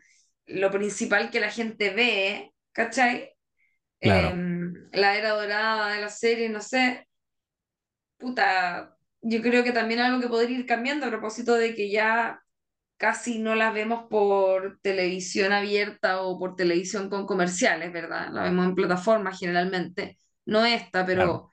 lo 0.46 0.72
principal 0.72 1.32
que 1.32 1.40
la 1.40 1.52
gente 1.52 1.92
ve, 1.92 2.54
¿cachai? 2.72 3.32
Claro, 4.02 4.32
em, 4.32 4.90
la 4.94 5.18
era 5.18 5.32
dorada 5.32 5.94
de 5.96 6.02
la 6.02 6.10
serie, 6.10 6.50
no 6.50 6.62
sé, 6.62 7.08
puta, 8.18 8.98
yo 9.22 9.42
creo 9.42 9.64
que 9.64 9.72
también 9.72 10.00
algo 10.00 10.22
que 10.22 10.28
podría 10.28 10.60
ir 10.60 10.66
cambiando 10.66 11.06
a 11.06 11.10
propósito 11.10 11.56
de 11.56 11.76
que 11.76 11.92
ya 11.92 12.42
casi 12.98 13.40
no 13.40 13.56
las 13.56 13.74
vemos 13.74 14.06
por 14.10 14.80
televisión 14.82 15.54
abierta 15.54 16.22
o 16.24 16.40
por 16.40 16.56
televisión 16.56 17.10
con 17.10 17.26
comerciales, 17.28 17.94
¿verdad? 17.94 18.30
La 18.32 18.44
vemos 18.44 18.66
en 18.68 18.76
plataformas 18.76 19.40
generalmente, 19.40 20.20
no 20.46 20.66
esta, 20.66 21.06
claro, 21.12 21.36
pero 21.36 21.50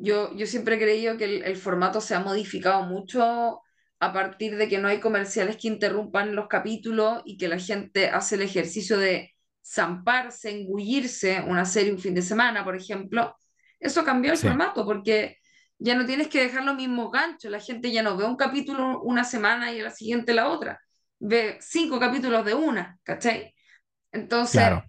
yo, 0.00 0.34
yo 0.36 0.46
siempre 0.46 0.76
he 0.76 0.78
creído 0.78 1.16
que 1.16 1.24
el, 1.24 1.42
el 1.44 1.56
formato 1.56 2.00
se 2.00 2.14
ha 2.14 2.20
modificado 2.20 2.82
mucho 2.84 3.60
a 4.00 4.12
partir 4.12 4.56
de 4.56 4.68
que 4.68 4.78
no 4.78 4.88
hay 4.88 4.98
comerciales 5.00 5.56
que 5.56 5.68
interrumpan 5.68 6.34
los 6.34 6.48
capítulos 6.48 7.22
y 7.24 7.36
que 7.36 7.48
la 7.48 7.58
gente 7.58 8.08
hace 8.08 8.36
el 8.36 8.42
ejercicio 8.42 8.98
de 8.98 9.34
zamparse, 9.64 10.50
engullirse 10.50 11.42
una 11.46 11.64
serie 11.66 11.92
un 11.92 11.98
fin 11.98 12.14
de 12.14 12.22
semana, 12.22 12.64
por 12.64 12.76
ejemplo. 12.76 13.36
Eso 13.78 14.04
cambió 14.04 14.32
el 14.32 14.38
sí, 14.38 14.46
formato 14.46 14.84
porque 14.86 15.36
ya 15.78 15.94
no 15.94 16.06
tienes 16.06 16.28
que 16.28 16.42
dejar 16.42 16.64
los 16.64 16.76
mismos 16.76 17.10
ganchos. 17.12 17.50
La 17.50 17.60
gente 17.60 17.92
ya 17.92 18.02
no 18.02 18.16
ve 18.16 18.24
un 18.24 18.36
capítulo 18.36 19.02
una 19.02 19.24
semana 19.24 19.72
y 19.72 19.80
a 19.80 19.84
la 19.84 19.90
siguiente 19.90 20.32
la 20.34 20.48
otra. 20.48 20.80
Ve 21.18 21.58
cinco 21.60 22.00
capítulos 22.00 22.44
de 22.44 22.54
una, 22.54 22.98
¿cachai? 23.02 23.54
Entonces, 24.12 24.52
claro, 24.52 24.84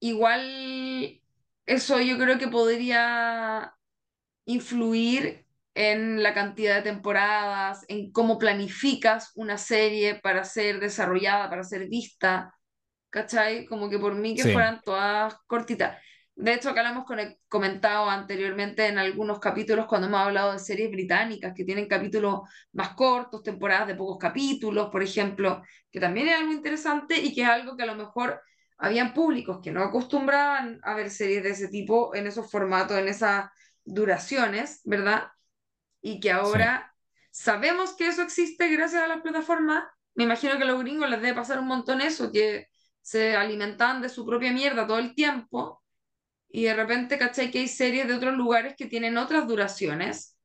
igual 0.00 1.20
eso 1.66 2.00
yo 2.00 2.18
creo 2.18 2.38
que 2.38 2.48
podría 2.48 3.72
influir 4.50 5.46
en 5.74 6.22
la 6.22 6.34
cantidad 6.34 6.76
de 6.76 6.82
temporadas, 6.82 7.84
en 7.88 8.10
cómo 8.12 8.38
planificas 8.38 9.32
una 9.34 9.56
serie 9.56 10.16
para 10.16 10.44
ser 10.44 10.80
desarrollada, 10.80 11.48
para 11.48 11.64
ser 11.64 11.88
vista, 11.88 12.52
¿cachai? 13.10 13.66
Como 13.66 13.88
que 13.88 13.98
por 13.98 14.14
mí 14.14 14.34
que 14.34 14.42
sí, 14.42 14.52
fueran 14.52 14.80
todas 14.84 15.34
cortitas. 15.46 15.96
De 16.34 16.54
hecho, 16.54 16.70
acá 16.70 16.82
lo 16.82 16.90
hemos 16.90 17.04
comentado 17.48 18.08
anteriormente 18.08 18.86
en 18.86 18.98
algunos 18.98 19.38
capítulos 19.40 19.86
cuando 19.86 20.06
hemos 20.06 20.20
hablado 20.20 20.52
de 20.52 20.58
series 20.58 20.90
británicas 20.90 21.52
que 21.54 21.64
tienen 21.64 21.86
capítulos 21.86 22.40
más 22.72 22.94
cortos, 22.94 23.42
temporadas 23.42 23.88
de 23.88 23.94
pocos 23.94 24.16
capítulos, 24.18 24.88
por 24.90 25.02
ejemplo, 25.02 25.62
que 25.90 26.00
también 26.00 26.28
es 26.28 26.36
algo 26.36 26.52
interesante 26.52 27.18
y 27.18 27.34
que 27.34 27.42
es 27.42 27.48
algo 27.48 27.76
que 27.76 27.82
a 27.82 27.86
lo 27.86 27.94
mejor 27.94 28.40
habían 28.78 29.12
públicos 29.12 29.60
que 29.62 29.70
no 29.70 29.82
acostumbraban 29.82 30.80
a 30.82 30.94
ver 30.94 31.10
series 31.10 31.42
de 31.42 31.50
ese 31.50 31.68
tipo 31.68 32.14
en 32.14 32.26
esos 32.26 32.50
formatos, 32.50 32.96
en 32.96 33.08
esas 33.08 33.50
duraciones, 33.84 34.80
¿verdad? 34.84 35.28
Y 36.02 36.20
que 36.20 36.32
sí, 36.42 36.70
ahora 36.70 36.94
sabemos 37.30 37.94
que 37.94 38.08
eso 38.08 38.22
existe 38.22 38.68
gracias 38.68 39.02
a 39.02 39.08
las 39.08 39.22
plataformas. 39.22 39.84
Me 40.14 40.24
imagino 40.24 40.56
que 40.58 40.64
a 40.64 40.66
los 40.66 40.80
gringos 40.80 41.10
les 41.10 41.20
debe 41.22 41.34
pasar 41.34 41.58
un 41.60 41.66
montón 41.68 42.00
eso, 42.00 42.32
que 42.32 42.68
se 43.02 43.36
alimentan 43.36 44.02
de 44.02 44.08
su 44.08 44.26
propia 44.26 44.52
mierda 44.52 44.86
todo 44.86 44.98
el 44.98 45.14
tiempo 45.14 45.82
y 46.48 46.64
de 46.64 46.74
repente, 46.74 47.18
¿cachai? 47.18 47.50
Que 47.50 47.60
hay 47.60 47.68
series 47.68 48.08
de 48.08 48.14
otros 48.14 48.34
lugares 48.34 48.74
que 48.76 48.86
tienen 48.86 49.18
otras 49.18 49.46
duraciones 49.48 50.36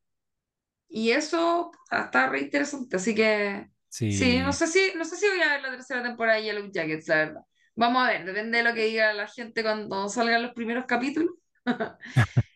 y 0.87 1.11
eso 1.11 1.71
está 1.91 2.29
re 2.29 2.41
interesante. 2.41 2.95
Así 2.97 3.15
que 3.15 3.69
sí, 4.07 4.39
no 4.39 4.53
sí. 4.53 4.53
sé 4.53 4.67
si, 4.67 4.93
no 4.97 5.05
sé 5.05 5.17
si 5.17 5.27
voy 5.27 5.41
a 5.41 5.49
ver 5.53 5.61
la 5.61 5.71
tercera 5.71 6.03
temporada 6.03 6.37
de 6.37 6.43
Yellow 6.45 6.71
Jackets, 6.71 7.07
la 7.07 7.15
verdad. 7.15 7.41
Vamos 7.75 8.03
a 8.07 8.11
ver, 8.11 8.25
depende 8.25 8.59
de 8.59 8.63
lo 8.63 8.73
que 8.73 8.85
diga 8.85 9.13
la 9.13 9.27
gente 9.27 9.63
cuando 9.63 10.07
salgan 10.09 10.43
los 10.43 10.53
primeros 10.53 10.85
capítulos. 10.85 11.35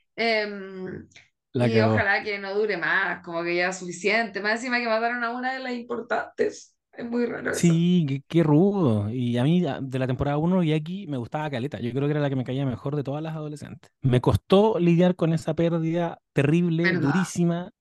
La 1.54 1.68
y 1.68 1.80
ojalá 1.80 2.24
que 2.24 2.38
no 2.40 2.54
dure 2.54 2.78
más, 2.78 3.24
como 3.24 3.44
que 3.44 3.56
ya 3.56 3.70
es 3.70 3.78
suficiente. 3.78 4.42
Más 4.42 4.54
encima 4.54 4.80
que 4.80 4.88
mataron 4.88 5.24
a 5.24 5.32
una 5.32 5.54
de 5.54 5.60
las 5.60 5.74
importantes. 5.74 6.76
Es 6.94 7.06
muy 7.06 7.26
raro. 7.26 7.54
Sí, 7.54 8.06
qué, 8.08 8.24
qué 8.28 8.44
rudo. 8.44 9.10
Y 9.10 9.38
a 9.38 9.44
mí 9.44 9.62
de 9.62 10.00
la 10.00 10.08
temporada 10.08 10.38
uno 10.38 10.62
y 10.64 10.74
aquí 10.74 11.08
me 11.08 11.18
gustaba 11.18 11.50
Caleta. 11.50 11.80
Yo 11.80 11.92
creo 11.92 12.04
que 12.08 12.12
era 12.12 12.20
la 12.20 12.30
que 12.30 12.36
me 12.36 12.44
caía 12.44 12.66
mejor 12.66 12.96
de 12.96 13.04
todas 13.04 13.24
las 13.24 13.36
adolescentes. 13.36 13.92
Me 14.02 14.22
costó 14.22 14.78
lidiar 14.80 15.16
con 15.16 15.34
esa 15.34 15.54
pérdida 15.54 16.20
terrible, 16.34 16.84
¿Verdad? 16.84 17.02
durísima, 17.02 17.72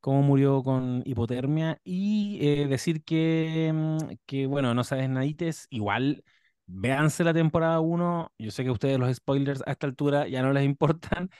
cómo 0.00 0.22
murió 0.22 0.62
con 0.62 1.02
hipotermia 1.04 1.80
y 1.84 2.38
eh, 2.42 2.66
decir 2.66 3.02
que, 3.04 3.70
mm, 3.74 3.98
que, 4.26 4.46
bueno, 4.46 4.74
no 4.74 4.84
sabes 4.84 5.08
nadites, 5.08 5.66
igual 5.70 6.24
véanse 6.66 7.24
la 7.24 7.34
temporada 7.34 7.80
uno. 7.80 8.32
Yo 8.38 8.50
sé 8.50 8.62
que 8.62 8.70
a 8.70 8.72
ustedes 8.72 8.98
los 8.98 9.14
spoilers 9.14 9.62
a 9.66 9.72
esta 9.72 9.86
altura 9.86 10.28
ya 10.28 10.42
no 10.42 10.52
les 10.52 10.64
importan, 10.66 11.30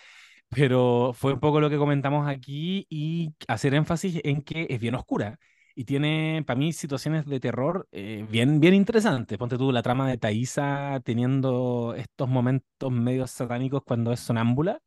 pero 0.51 1.13
fue 1.15 1.35
un 1.35 1.41
poco 1.41 1.61
lo 1.61 1.71
que 1.71 1.79
comentamos 1.79 2.29
aquí 2.29 2.87
y 2.91 3.35
hacer 3.49 3.75
énfasis 3.75 4.21
en 4.25 4.43
que 4.43 4.67
es 4.71 4.81
bien 4.81 4.95
oscura 4.97 5.39
y 5.75 5.85
tiene 5.85 6.43
para 6.47 6.59
mí 6.59 6.73
situaciones 6.73 7.27
de 7.27 7.41
terror 7.41 7.89
eh, 7.93 8.27
bien, 8.29 8.61
bien 8.61 8.75
interesantes. 8.75 9.39
Ponte 9.39 9.57
tú 9.59 9.73
la 9.73 9.83
trama 9.83 10.09
de 10.09 10.19
Thaisa 10.19 11.01
teniendo 11.05 11.95
estos 11.97 12.29
momentos 12.29 12.91
medio 12.93 13.27
satánicos 13.27 13.83
cuando 13.85 14.13
es 14.13 14.21
sonámbula, 14.21 14.81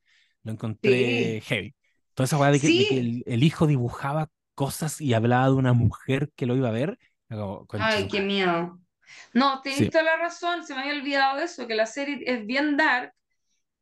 lo 0.44 0.52
encontré 0.52 1.42
Sí, 1.42 1.44
heavy. 1.46 1.76
Toda 2.14 2.26
esa 2.26 2.52
de 2.52 2.60
que, 2.60 2.72
de 2.72 2.86
que 2.86 3.00
sí, 3.00 3.00
el, 3.00 3.24
el 3.26 3.44
hijo 3.44 3.66
dibujaba 3.66 4.30
cosas 4.56 5.02
y 5.02 5.14
hablaba 5.14 5.46
de 5.48 5.54
una 5.54 5.74
mujer 5.74 6.30
que 6.36 6.46
lo 6.46 6.56
iba 6.56 6.70
a 6.70 6.72
ver, 6.72 7.00
Como, 7.30 7.66
Ay, 7.76 8.08
qué 8.08 8.22
miedo. 8.22 8.80
No, 9.34 9.62
Sí, 9.64 9.64
tenés 9.64 9.90
toda 9.92 10.04
la 10.04 10.18
razón, 10.18 10.66
se 10.66 10.74
me 10.76 10.82
había 10.82 10.94
olvidado 10.94 11.40
eso, 11.40 11.68
que 11.68 11.76
la 11.76 11.86
serie 11.86 12.20
es 12.26 12.46
bien 12.46 12.78
dark 12.78 13.14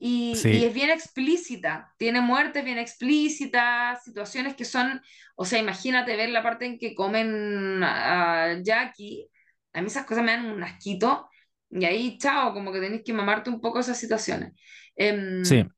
y, 0.04 0.32
y 0.32 0.36
sí. 0.36 0.66
es 0.66 0.74
bien 0.74 0.90
explícita. 0.90 1.94
Tiene 1.98 2.22
muertes 2.22 2.66
bien 2.66 2.80
explícitas, 2.80 4.04
situaciones 4.04 4.56
que 4.56 4.66
son, 4.66 5.00
o 5.36 5.46
sea, 5.46 5.60
imagínate 5.60 6.16
ver 6.16 6.30
la 6.30 6.42
parte 6.42 6.66
en 6.66 6.80
que 6.80 6.96
comen 6.96 7.84
a 7.84 8.58
Jackie. 8.64 9.28
A 9.74 9.82
mí 9.82 9.88
esas 9.88 10.08
cosas 10.08 10.24
me 10.24 10.32
dan 10.32 10.48
un 10.48 10.64
asquito. 10.64 11.30
Y 11.70 11.86
ahí, 11.86 12.18
chao, 12.18 12.52
como 12.52 12.74
que 12.74 12.80
tenés 12.80 13.04
que 13.06 13.14
mamarte 13.14 13.52
un 13.52 13.62
poco 13.62 13.80
esas 13.80 14.00
situaciones. 14.00 14.54
Sí. 15.44 15.58
Em, 15.58 15.70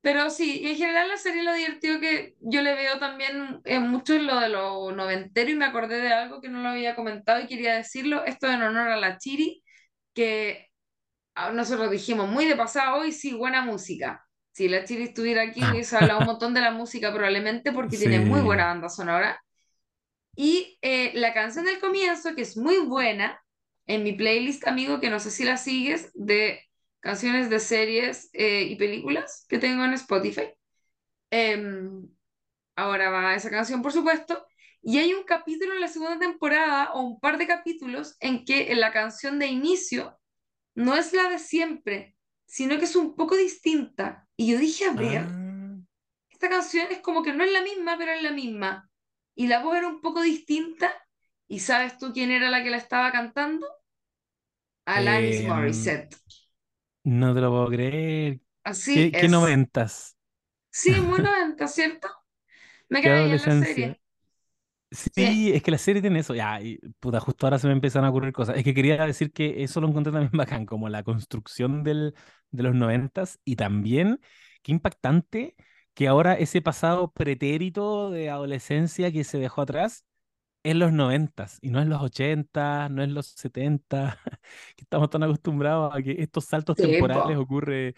pero 0.00 0.30
sí, 0.30 0.60
y 0.62 0.68
en 0.68 0.76
general 0.76 1.08
la 1.08 1.16
serie 1.16 1.42
lo 1.42 1.54
divertido 1.54 1.98
que 1.98 2.36
yo 2.38 2.62
le 2.62 2.74
veo 2.74 3.00
también 3.00 3.60
es 3.64 3.80
mucho 3.80 4.14
en 4.14 4.28
lo 4.28 4.38
de 4.38 4.48
lo 4.48 4.92
noventero 4.92 5.50
y 5.50 5.54
me 5.56 5.64
acordé 5.64 6.00
de 6.00 6.12
algo 6.12 6.40
que 6.40 6.48
no 6.48 6.62
lo 6.62 6.68
había 6.68 6.94
comentado 6.94 7.40
y 7.40 7.48
quería 7.48 7.74
decirlo, 7.74 8.24
esto 8.26 8.46
en 8.48 8.62
honor 8.62 8.90
a 8.90 8.96
la 8.96 9.18
Chiri, 9.18 9.64
que 10.12 10.68
nosotros 11.52 11.90
dijimos 11.90 12.28
muy 12.28 12.46
de 12.46 12.56
pasado 12.56 12.98
hoy, 12.98 13.12
sí, 13.12 13.34
buena 13.34 13.62
música. 13.62 14.26
Si 14.52 14.68
la 14.68 14.84
Chiri 14.84 15.04
estuviera 15.04 15.42
aquí 15.42 15.60
hubiese 15.64 15.96
hablado 15.96 16.20
un 16.20 16.26
montón 16.26 16.54
de 16.54 16.60
la 16.60 16.70
música 16.70 17.12
probablemente 17.12 17.72
porque 17.72 17.98
tiene 17.98 18.20
muy 18.20 18.40
buena 18.40 18.66
banda 18.66 18.88
sonora. 18.88 19.42
Y 20.36 20.78
eh, 20.80 21.12
la 21.14 21.34
canción 21.34 21.64
del 21.64 21.80
comienzo, 21.80 22.34
que 22.34 22.42
es 22.42 22.56
muy 22.56 22.78
buena, 22.78 23.40
en 23.86 24.02
mi 24.02 24.12
playlist, 24.12 24.66
amigo, 24.66 25.00
que 25.00 25.10
no 25.10 25.20
sé 25.20 25.30
si 25.30 25.44
la 25.44 25.56
sigues, 25.56 26.10
de 26.14 26.62
canciones 27.00 27.50
de 27.50 27.60
series 27.60 28.30
eh, 28.32 28.62
y 28.62 28.76
películas 28.76 29.44
que 29.48 29.58
tengo 29.58 29.84
en 29.84 29.94
Spotify. 29.94 30.54
Em, 31.30 32.08
ahora 32.76 33.10
va 33.10 33.34
esa 33.34 33.50
canción, 33.50 33.82
por 33.82 33.92
supuesto. 33.92 34.46
Y 34.82 34.98
hay 34.98 35.14
un 35.14 35.24
capítulo 35.24 35.74
en 35.74 35.80
la 35.80 35.88
segunda 35.88 36.18
temporada, 36.18 36.92
o 36.92 37.02
un 37.02 37.20
par 37.20 37.38
de 37.38 37.46
capítulos, 37.46 38.16
en 38.20 38.44
que 38.44 38.72
en 38.72 38.80
la 38.80 38.92
canción 38.92 39.38
de 39.38 39.46
inicio 39.46 40.18
no 40.74 40.96
es 40.96 41.12
la 41.12 41.28
de 41.30 41.38
siempre, 41.38 42.16
sino 42.46 42.78
que 42.78 42.84
es 42.86 42.96
un 42.96 43.14
poco 43.16 43.36
distinta. 43.36 44.28
Y 44.36 44.52
yo 44.52 44.58
dije, 44.58 44.86
a 44.86 44.94
ver, 44.94 45.36
Ah, 45.36 45.76
esta 46.30 46.48
canción 46.50 46.88
es 46.90 47.00
como 47.00 47.22
que 47.22 47.32
no 47.32 47.44
es 47.44 47.52
la 47.52 47.62
misma, 47.62 47.96
pero 47.98 48.12
es 48.12 48.22
la 48.22 48.32
misma. 48.32 48.90
Y 49.34 49.46
la 49.48 49.62
voz 49.62 49.76
era 49.76 49.88
un 49.88 50.00
poco 50.02 50.22
distinta. 50.22 50.92
¿Y 51.48 51.60
sabes 51.60 51.98
tú 51.98 52.12
quién 52.12 52.30
era 52.30 52.50
la 52.50 52.62
que 52.64 52.70
la 52.70 52.76
estaba 52.78 53.12
cantando? 53.12 53.66
Alanis 54.86 55.42
em, 55.42 55.44
Morissette. 55.44 56.16
no 57.04 57.34
te 57.34 57.40
lo 57.40 57.50
puedo 57.50 57.68
creer. 57.68 58.40
Así 58.62 59.08
¿Qué, 59.08 59.16
qué 59.16 59.28
es. 59.28 59.30
noventas? 59.30 60.16
Sí, 60.70 61.00
muy 61.00 61.20
noventa, 61.22 61.68
¿cierto? 61.68 62.08
Me 62.90 63.02
¿Qué 63.02 63.08
cae 63.08 63.32
en 63.34 63.42
la 63.42 63.52
serie. 63.52 64.00
Sí, 64.94 65.10
Sí, 65.14 65.52
es 65.52 65.62
que 65.62 65.70
la 65.70 65.78
serie 65.78 66.02
tiene 66.02 66.20
eso. 66.20 66.34
Ya, 66.34 66.60
y, 66.60 66.78
puta, 67.00 67.20
justo 67.20 67.46
ahora 67.46 67.58
se 67.58 67.66
me 67.66 67.72
empiezan 67.72 68.04
a 68.04 68.10
ocurrir 68.10 68.32
cosas. 68.32 68.56
Es 68.56 68.64
que 68.64 68.74
quería 68.74 69.04
decir 69.06 69.32
que 69.32 69.62
eso 69.64 69.80
lo 69.80 69.88
encontré 69.88 70.12
también 70.12 70.32
bacán, 70.36 70.66
como 70.66 70.88
la 70.88 71.02
construcción 71.02 71.82
del, 71.84 72.14
de 72.50 72.62
los 72.62 72.74
noventas 72.74 73.40
y 73.44 73.56
también 73.56 74.20
qué 74.62 74.72
impactante 74.72 75.56
que 75.94 76.08
ahora 76.08 76.34
ese 76.34 76.60
pasado 76.62 77.12
pretérito 77.12 78.10
de 78.10 78.30
adolescencia 78.30 79.12
que 79.12 79.24
se 79.24 79.38
dejó 79.38 79.62
atrás 79.62 80.04
es 80.64 80.76
los 80.76 80.92
noventas 80.92 81.58
y 81.62 81.70
no 81.70 81.80
es 81.80 81.86
los 81.88 82.02
ochentas, 82.02 82.90
no 82.90 83.02
es 83.02 83.10
los 83.10 83.28
setentas, 83.28 84.16
que 84.76 84.82
estamos 84.84 85.10
tan 85.10 85.24
acostumbrados 85.24 85.94
a 85.94 86.02
que 86.02 86.16
estos 86.18 86.46
saltos 86.46 86.76
sí, 86.76 86.84
temporales 86.84 87.36
po. 87.36 87.42
ocurren 87.42 87.94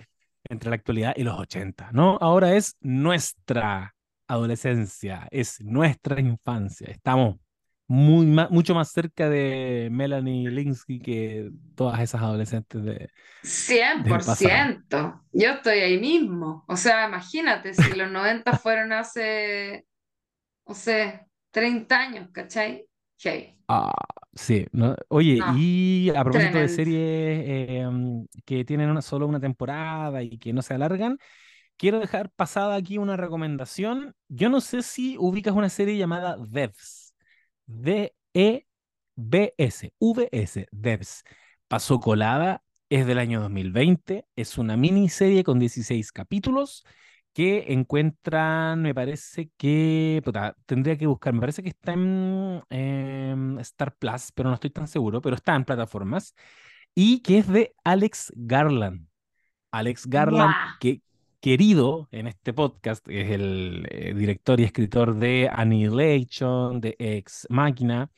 entre 0.50 0.70
la 0.70 0.76
actualidad 0.76 1.14
y 1.16 1.24
los 1.24 1.38
ochentas, 1.40 1.92
¿no? 1.94 2.18
Ahora 2.20 2.56
es 2.56 2.76
nuestra 2.80 3.95
adolescencia, 4.28 5.28
es 5.30 5.60
nuestra 5.60 6.20
infancia. 6.20 6.88
Estamos 6.90 7.36
muy 7.88 8.26
mucho 8.26 8.74
más 8.74 8.90
cerca 8.90 9.28
de 9.28 9.88
Melanie 9.92 10.50
Linsky 10.50 10.98
que 10.98 11.50
todas 11.76 12.00
esas 12.00 12.20
adolescentes 12.20 12.82
de, 12.82 13.10
cien 13.42 13.98
por 13.98 14.04
del 14.04 14.12
pasado. 14.12 14.36
ciento 14.36 15.20
Yo 15.32 15.50
estoy 15.50 15.78
ahí 15.78 15.98
mismo. 15.98 16.64
O 16.66 16.76
sea, 16.76 17.06
imagínate 17.06 17.74
si 17.74 17.94
los 17.94 18.10
90 18.10 18.52
fueron 18.58 18.92
hace, 18.92 19.86
no 20.66 20.74
sé, 20.74 21.26
30 21.52 21.98
años, 21.98 22.28
¿cachai? 22.32 22.86
Hey, 23.18 23.56
Ah, 23.68 23.92
sí, 24.32 24.66
¿no? 24.72 24.94
Oye, 25.08 25.38
no, 25.38 25.56
y 25.56 26.10
a 26.10 26.22
propósito 26.22 26.58
de 26.58 26.68
series 26.68 26.98
eh, 27.00 27.88
mm, 27.90 28.26
que 28.44 28.64
tienen 28.64 28.90
una, 28.90 29.02
solo 29.02 29.26
una 29.26 29.40
temporada 29.40 30.22
y 30.22 30.38
que 30.38 30.52
no 30.52 30.62
se 30.62 30.74
alargan, 30.74 31.18
quiero 31.76 32.00
dejar 32.00 32.30
pasada 32.30 32.74
aquí 32.76 32.98
una 32.98 33.16
recomendación. 33.16 34.14
Yo 34.28 34.48
no 34.48 34.60
sé 34.60 34.82
si 34.82 35.16
ubicas 35.18 35.54
una 35.54 35.68
serie 35.68 35.96
llamada 35.96 36.36
Devs. 36.38 37.14
D-E-B-S, 37.66 38.66
V-S, 39.98 40.66
Devs. 40.70 41.24
Pasó 41.68 42.00
colada, 42.00 42.62
es 42.88 43.06
del 43.06 43.18
año 43.18 43.40
2020, 43.40 44.26
es 44.36 44.58
una 44.58 44.76
miniserie 44.76 45.42
con 45.44 45.58
16 45.58 46.12
capítulos 46.12 46.84
que 47.32 47.72
encuentran, 47.72 48.80
me 48.80 48.94
parece 48.94 49.50
que, 49.58 50.22
puta, 50.24 50.56
tendría 50.64 50.96
que 50.96 51.06
buscar, 51.06 51.34
me 51.34 51.40
parece 51.40 51.62
que 51.62 51.68
está 51.68 51.92
en 51.92 52.62
em, 52.70 53.58
Star 53.58 53.94
Plus, 53.96 54.32
pero 54.32 54.48
no 54.48 54.54
estoy 54.54 54.70
tan 54.70 54.88
seguro, 54.88 55.20
pero 55.20 55.36
está 55.36 55.54
en 55.54 55.64
plataformas, 55.64 56.34
y 56.94 57.20
que 57.20 57.38
es 57.38 57.48
de 57.48 57.74
Alex 57.84 58.32
Garland. 58.36 59.06
Alex 59.70 60.06
Garland, 60.06 60.54
que 60.80 61.02
querido 61.46 62.08
en 62.10 62.26
este 62.26 62.52
podcast, 62.52 63.06
es 63.08 63.30
el 63.30 63.86
eh, 63.92 64.12
director 64.14 64.58
y 64.58 64.64
escritor 64.64 65.14
de 65.14 65.48
Annihilation, 65.48 66.80
de 66.80 66.96
Ex 66.98 67.46
Machina, 67.50 68.10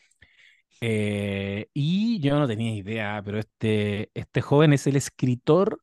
eh, 0.81 1.69
y 1.75 2.21
yo 2.21 2.39
no 2.39 2.49
tenía 2.49 2.75
idea, 2.75 3.21
pero 3.23 3.39
este, 3.39 4.11
este 4.15 4.41
joven 4.41 4.73
es 4.73 4.87
el 4.87 4.97
escritor 4.97 5.83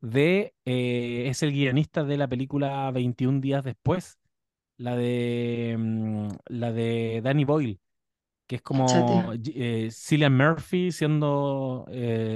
de, 0.00 0.54
eh, 0.64 1.24
es 1.26 1.42
el 1.42 1.50
guionista 1.50 2.04
de 2.04 2.16
la 2.16 2.28
película 2.28 2.88
21 2.92 3.40
días 3.40 3.64
después, 3.64 4.20
la 4.76 4.94
de, 4.94 5.74
mm, 5.76 6.28
la 6.46 6.70
de 6.70 7.20
Danny 7.24 7.44
Boyle, 7.44 7.80
que 8.46 8.56
es 8.56 8.62
como 8.62 8.86
eh, 9.56 9.88
Cillian 9.90 10.36
Murphy 10.36 10.92
siendo, 10.92 11.86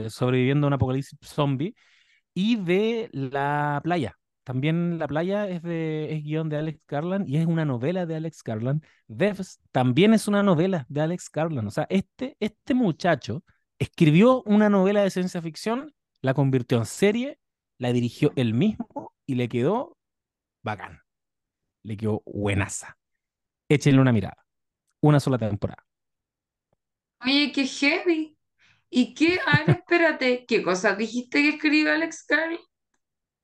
sobreviviendo 0.09 0.66
a 0.66 0.68
un 0.68 0.74
apocalipsis 0.74 1.16
zombie 1.22 1.76
y 2.34 2.56
de 2.56 3.09
La 3.12 3.80
Playa. 3.84 4.18
También 4.49 4.99
La 4.99 5.07
Playa 5.07 5.46
es, 5.46 5.62
de, 5.62 6.11
es 6.11 6.24
guion 6.24 6.49
de 6.49 6.57
Alex 6.57 6.80
Garland 6.88 7.28
y 7.28 7.36
es 7.36 7.44
una 7.44 7.66
novela 7.66 8.07
de 8.07 8.16
Alex 8.16 8.42
Garland. 8.42 8.82
Devs 9.07 9.61
también 9.72 10.14
es 10.14 10.26
una 10.26 10.42
novela 10.42 10.86
de 10.88 11.03
Alex 11.03 11.30
Garland. 11.30 11.68
O 11.68 11.70
sea, 11.70 11.86
este, 11.90 12.34
este 12.40 12.72
muchacho 12.72 13.44
escribió 13.78 14.42
una 14.44 14.70
novela 14.70 15.03
de 15.03 15.11
ciencia 15.11 15.42
ficción, 15.42 15.94
la 16.22 16.32
convirtió 16.32 16.78
en 16.78 16.86
serie, 16.86 17.38
la 17.76 17.92
dirigió 17.92 18.32
él 18.36 18.55
mismo 18.55 19.12
y 19.26 19.34
le 19.34 19.51
quedó 19.51 19.99
bacán. 20.62 21.02
Le 21.82 21.98
quedó 21.98 22.23
buenaza. 22.24 22.97
Échenle 23.68 24.01
una 24.01 24.12
mirada. 24.12 24.47
Una 25.02 25.20
sola 25.20 25.36
temporada. 25.36 25.85
Oye, 27.23 27.52
qué 27.52 27.66
heavy. 27.66 28.39
¿Y 28.89 29.12
qué? 29.12 29.40
A 29.44 29.59
ver, 29.59 29.77
espérate. 29.77 30.47
¿Qué 30.47 30.62
cosas 30.62 30.97
dijiste 30.97 31.43
que 31.43 31.48
escribió 31.51 31.93
Alex 31.93 32.24
Carl? 32.24 32.59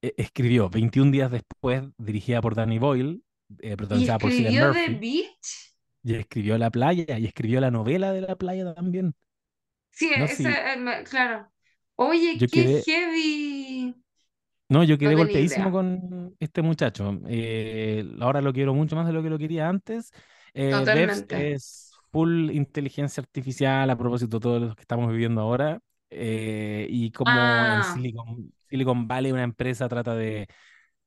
E- 0.06 0.14
escribió 0.16 0.68
21 0.70 1.10
días 1.10 1.30
después, 1.30 1.82
dirigida 1.98 2.40
por 2.42 2.54
Danny 2.54 2.78
Boyle, 2.78 3.22
eh, 3.60 3.76
¿Y 3.76 3.76
protagonizada 3.76 4.18
por 4.18 4.32
Cillian 4.32 4.52
escribió 4.52 4.72
The 4.72 4.88
Beach? 5.00 5.74
Y 6.04 6.14
escribió 6.14 6.56
La 6.58 6.70
Playa 6.70 7.18
y 7.18 7.26
escribió 7.26 7.60
la 7.60 7.70
novela 7.70 8.12
de 8.12 8.20
La 8.20 8.36
Playa 8.36 8.74
también. 8.74 9.14
Sí, 9.90 10.10
No, 10.16 10.24
eh, 10.26 11.04
claro. 11.04 11.50
Oye, 11.96 12.38
yo 12.38 12.48
qué 12.50 12.64
quedé, 12.64 12.82
heavy. 12.84 13.94
no, 14.68 14.82
yo 14.84 14.94
No 14.94 14.98
quedé 14.98 15.10
tenía 15.10 15.16
golpeadísimo 15.16 15.70
idea. 15.70 15.72
con 15.72 16.36
este 16.40 16.62
muchacho. 16.62 17.20
Eh, 17.28 18.04
ahora 18.20 18.40
lo 18.40 18.52
quiero 18.52 18.74
mucho 18.74 18.96
más 18.96 19.06
de 19.06 19.12
lo 19.12 19.22
que 19.22 19.30
lo 19.30 19.38
quería 19.38 19.68
antes. 19.68 20.10
Eh, 20.54 20.70
Totalmente. 20.70 21.52
es 21.54 21.92
full 22.12 22.50
inteligencia 22.50 23.20
artificial 23.20 23.90
a 23.90 23.96
propósito 23.98 24.38
de 24.38 24.42
todo 24.42 24.58
lo 24.60 24.74
que 24.74 24.82
estamos 24.82 25.10
viviendo 25.10 25.40
ahora. 25.40 25.80
Eh, 26.14 26.86
y 26.90 27.10
como 27.12 27.66
en 27.66 27.82
Ah, 27.82 27.84
Silicon, 27.84 28.52
Silicon 28.68 29.08
Valley 29.08 29.32
una 29.32 29.42
empresa 29.44 29.88
trata 29.88 30.14
de, 30.14 30.48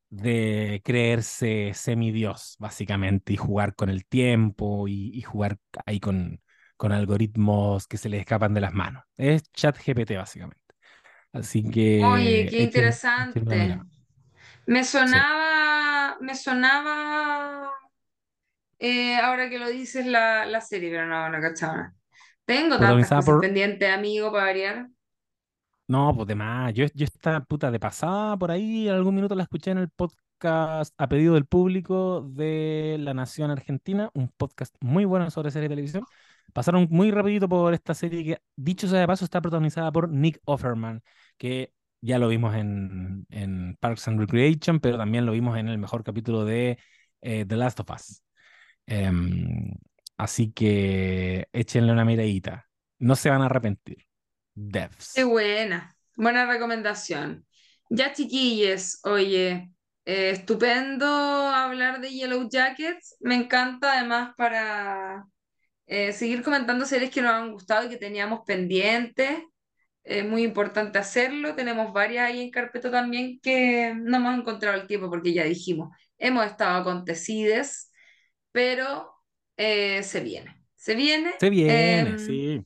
de 0.09 0.81
creerse 0.85 1.73
semidios, 1.73 2.55
básicamente, 2.59 3.33
y 3.33 3.37
jugar 3.37 3.75
con 3.75 3.89
el 3.89 4.05
tiempo 4.05 4.87
y, 4.87 5.11
y 5.13 5.21
jugar 5.23 5.59
ahí 5.85 5.99
con, 5.99 6.41
con 6.77 6.91
algoritmos 6.93 7.87
que 7.87 7.97
se 7.97 8.09
les 8.09 8.21
escapan 8.21 8.53
de 8.53 8.61
las 8.61 8.73
manos. 8.73 9.03
Es 9.17 9.43
ChatGPT, 9.53 10.13
básicamente. 10.17 10.61
Así 11.33 11.63
oye, 11.97 12.49
que 12.49 12.55
qué 12.55 12.63
echen, 12.63 13.01
echen 13.15 13.43
una 13.49 13.55
interesante. 13.55 13.87
Me 14.67 14.83
Sí. 15.03 15.27
sonaba, 15.31 16.17
me 16.21 16.35
sonaba, 16.35 17.71
eh, 18.79 19.15
ahora 19.17 19.49
que 19.49 19.59
lo 19.59 19.67
dices, 19.69 20.05
la, 20.05 20.45
la 20.45 20.61
serie, 20.61 20.89
pero 20.91 21.05
no, 21.07 21.29
no 21.29 21.41
cachaba. 21.41 21.93
Tengo 22.45 22.79
tantas 22.79 23.11
cosas 23.13 23.25
por... 23.25 23.37
pendientes, 23.39 23.89
amigo, 23.91 24.31
para 24.31 24.45
variar. 24.45 24.87
No, 25.87 26.13
pues 26.13 26.27
de 26.27 26.35
más. 26.35 26.73
Yo, 26.73 26.85
esta 26.85 27.43
puta 27.45 27.71
de 27.71 27.79
pasada 27.79 28.37
por 28.37 28.51
ahí, 28.51 28.89
en 28.89 28.95
algún 28.95 29.15
minuto 29.15 29.35
la 29.35 29.43
escuché 29.43 29.71
en 29.71 29.77
el 29.77 29.89
podcast 29.89 30.93
a 30.97 31.07
pedido 31.07 31.35
del 31.35 31.45
público 31.45 32.21
de 32.29 32.97
La 32.99 33.13
Nación 33.13 33.51
Argentina, 33.51 34.09
un 34.13 34.27
podcast 34.29 34.75
muy 34.81 35.05
bueno 35.05 35.31
sobre 35.31 35.49
series 35.49 35.69
de 35.69 35.75
televisión. 35.75 36.03
pasaron 36.53 36.87
muy 36.91 37.11
rapidito 37.11 37.47
por 37.47 37.73
esta 37.73 37.93
serie 37.93 38.23
que, 38.23 38.41
dicho 38.57 38.87
sea 38.87 38.99
de 38.99 39.07
paso, 39.07 39.23
está 39.23 39.41
protagonizada 39.41 39.91
por 39.91 40.09
Nick 40.09 40.41
Offerman, 40.45 41.01
que 41.37 41.73
ya 42.01 42.19
lo 42.19 42.27
vimos 42.27 42.53
en, 42.55 43.25
en 43.29 43.77
Parks 43.79 44.07
and 44.09 44.19
Recreation, 44.19 44.79
pero 44.81 44.97
también 44.97 45.25
lo 45.25 45.31
vimos 45.31 45.57
en 45.57 45.69
el 45.69 45.77
mejor 45.77 46.03
capítulo 46.03 46.43
de 46.45 46.77
eh, 47.21 47.45
The 47.45 47.55
Last 47.55 47.79
of 47.79 47.89
Us. 47.91 48.23
Em, 48.87 49.73
así 50.17 50.51
que 50.51 51.47
échenle 51.53 51.91
una 51.93 52.05
miradita. 52.05 52.67
No 52.99 53.15
se 53.15 53.29
van 53.29 53.41
a 53.41 53.45
arrepentir. 53.47 54.06
Devs. 54.57 55.13
Qué 55.13 55.23
buena, 55.23 55.95
buena 56.15 56.45
recomendación. 56.45 57.45
Ya 57.89 58.13
chiquilles, 58.13 58.99
oye, 59.03 59.71
eh, 60.05 60.31
estupendo 60.31 61.05
hablar 61.05 62.01
de 62.01 62.09
Yellow 62.11 62.49
Jackets. 62.49 63.15
Me 63.19 63.35
encanta 63.35 63.93
además 63.93 64.33
para 64.35 65.25
eh, 65.85 66.11
seguir 66.13 66.43
comentando 66.43 66.85
series 66.85 67.11
que 67.11 67.21
nos 67.21 67.31
han 67.31 67.51
gustado 67.51 67.85
y 67.85 67.89
que 67.89 67.97
teníamos 67.97 68.41
pendientes. 68.45 69.39
Es 70.03 70.25
muy 70.25 70.43
importante 70.43 70.99
hacerlo. 70.99 71.55
Tenemos 71.55 71.93
varias 71.93 72.29
ahí 72.29 72.41
en 72.41 72.51
carpeta 72.51 72.89
también 72.89 73.39
que 73.41 73.93
no 73.95 74.17
hemos 74.17 74.37
encontrado 74.39 74.79
el 74.79 74.87
tiempo 74.87 75.09
porque 75.09 75.33
ya 75.33 75.43
dijimos, 75.43 75.89
hemos 76.17 76.45
estado 76.45 76.77
acontecides, 76.79 77.91
pero 78.51 79.13
eh, 79.57 80.03
se 80.03 80.21
viene. 80.21 80.63
Se 80.75 80.95
viene. 80.95 81.33
Se 81.39 81.49
viene, 81.49 82.09
Em, 82.09 82.17
sí. 82.17 82.65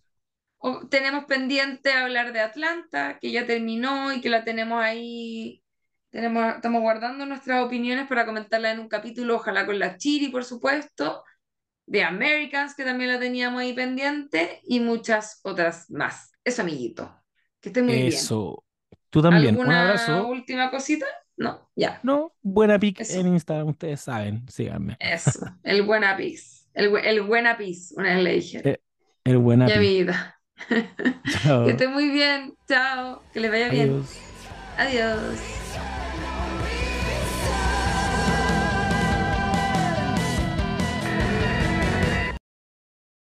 O- 0.61 0.87
tenemos 0.87 1.25
pendiente 1.25 1.91
hablar 1.93 2.33
de 2.33 2.39
Atlanta, 2.41 3.17
que 3.19 3.31
ya 3.31 3.45
terminó 3.45 4.13
y 4.13 4.21
que 4.21 4.29
la 4.29 4.43
tenemos 4.43 4.81
ahí. 4.83 5.63
Tenemos, 6.09 6.55
estamos 6.55 6.81
guardando 6.81 7.25
nuestras 7.25 7.63
opiniones 7.63 8.07
para 8.07 8.25
comentarla 8.25 8.71
en 8.71 8.79
un 8.79 8.89
capítulo, 8.89 9.35
ojalá 9.35 9.65
con 9.65 9.79
la 9.79 9.97
Chiri, 9.97 10.29
por 10.29 10.43
supuesto. 10.43 11.23
De 11.85 12.03
Americans, 12.03 12.75
que 12.75 12.83
también 12.85 13.11
la 13.11 13.19
teníamos 13.19 13.61
ahí 13.61 13.73
pendiente, 13.73 14.61
y 14.63 14.79
muchas 14.79 15.39
otras 15.43 15.89
más. 15.89 16.31
Eso, 16.43 16.61
amiguito. 16.61 17.13
Que 17.59 17.69
esté 17.69 17.81
muy 17.81 17.93
bien. 17.95 18.07
Eso. 18.07 18.63
Tú 19.09 19.21
también. 19.21 19.55
Un 19.55 19.61
¿Alguna 19.61 19.81
abrazo. 19.83 20.27
última 20.27 20.69
cosita? 20.71 21.05
No, 21.37 21.69
ya. 21.75 21.99
No, 22.03 22.33
buena 22.41 22.77
pic 22.79 22.99
Eso. 23.01 23.19
en 23.19 23.27
Instagram, 23.33 23.69
ustedes 23.69 24.01
saben, 24.01 24.45
síganme. 24.47 24.95
Eso. 24.99 25.39
El 25.63 25.81
buen 25.83 26.03
apis. 26.03 26.69
El, 26.73 26.95
el 27.03 27.21
buen 27.23 27.47
apis, 27.47 27.93
una 27.97 28.13
vez 28.15 28.23
le 28.23 28.33
dije. 28.33 28.61
Eh, 28.69 28.79
El 29.23 29.37
buena 29.39 29.65
pic. 29.65 29.75
amiguita. 29.75 30.39
Chao. 31.43 31.65
Que 31.65 31.71
esté 31.71 31.87
muy 31.87 32.09
bien. 32.09 32.53
Chao. 32.67 33.21
Que 33.33 33.39
les 33.39 33.51
vaya 33.51 33.69
bien. 33.69 34.03
Adiós. 34.77 35.60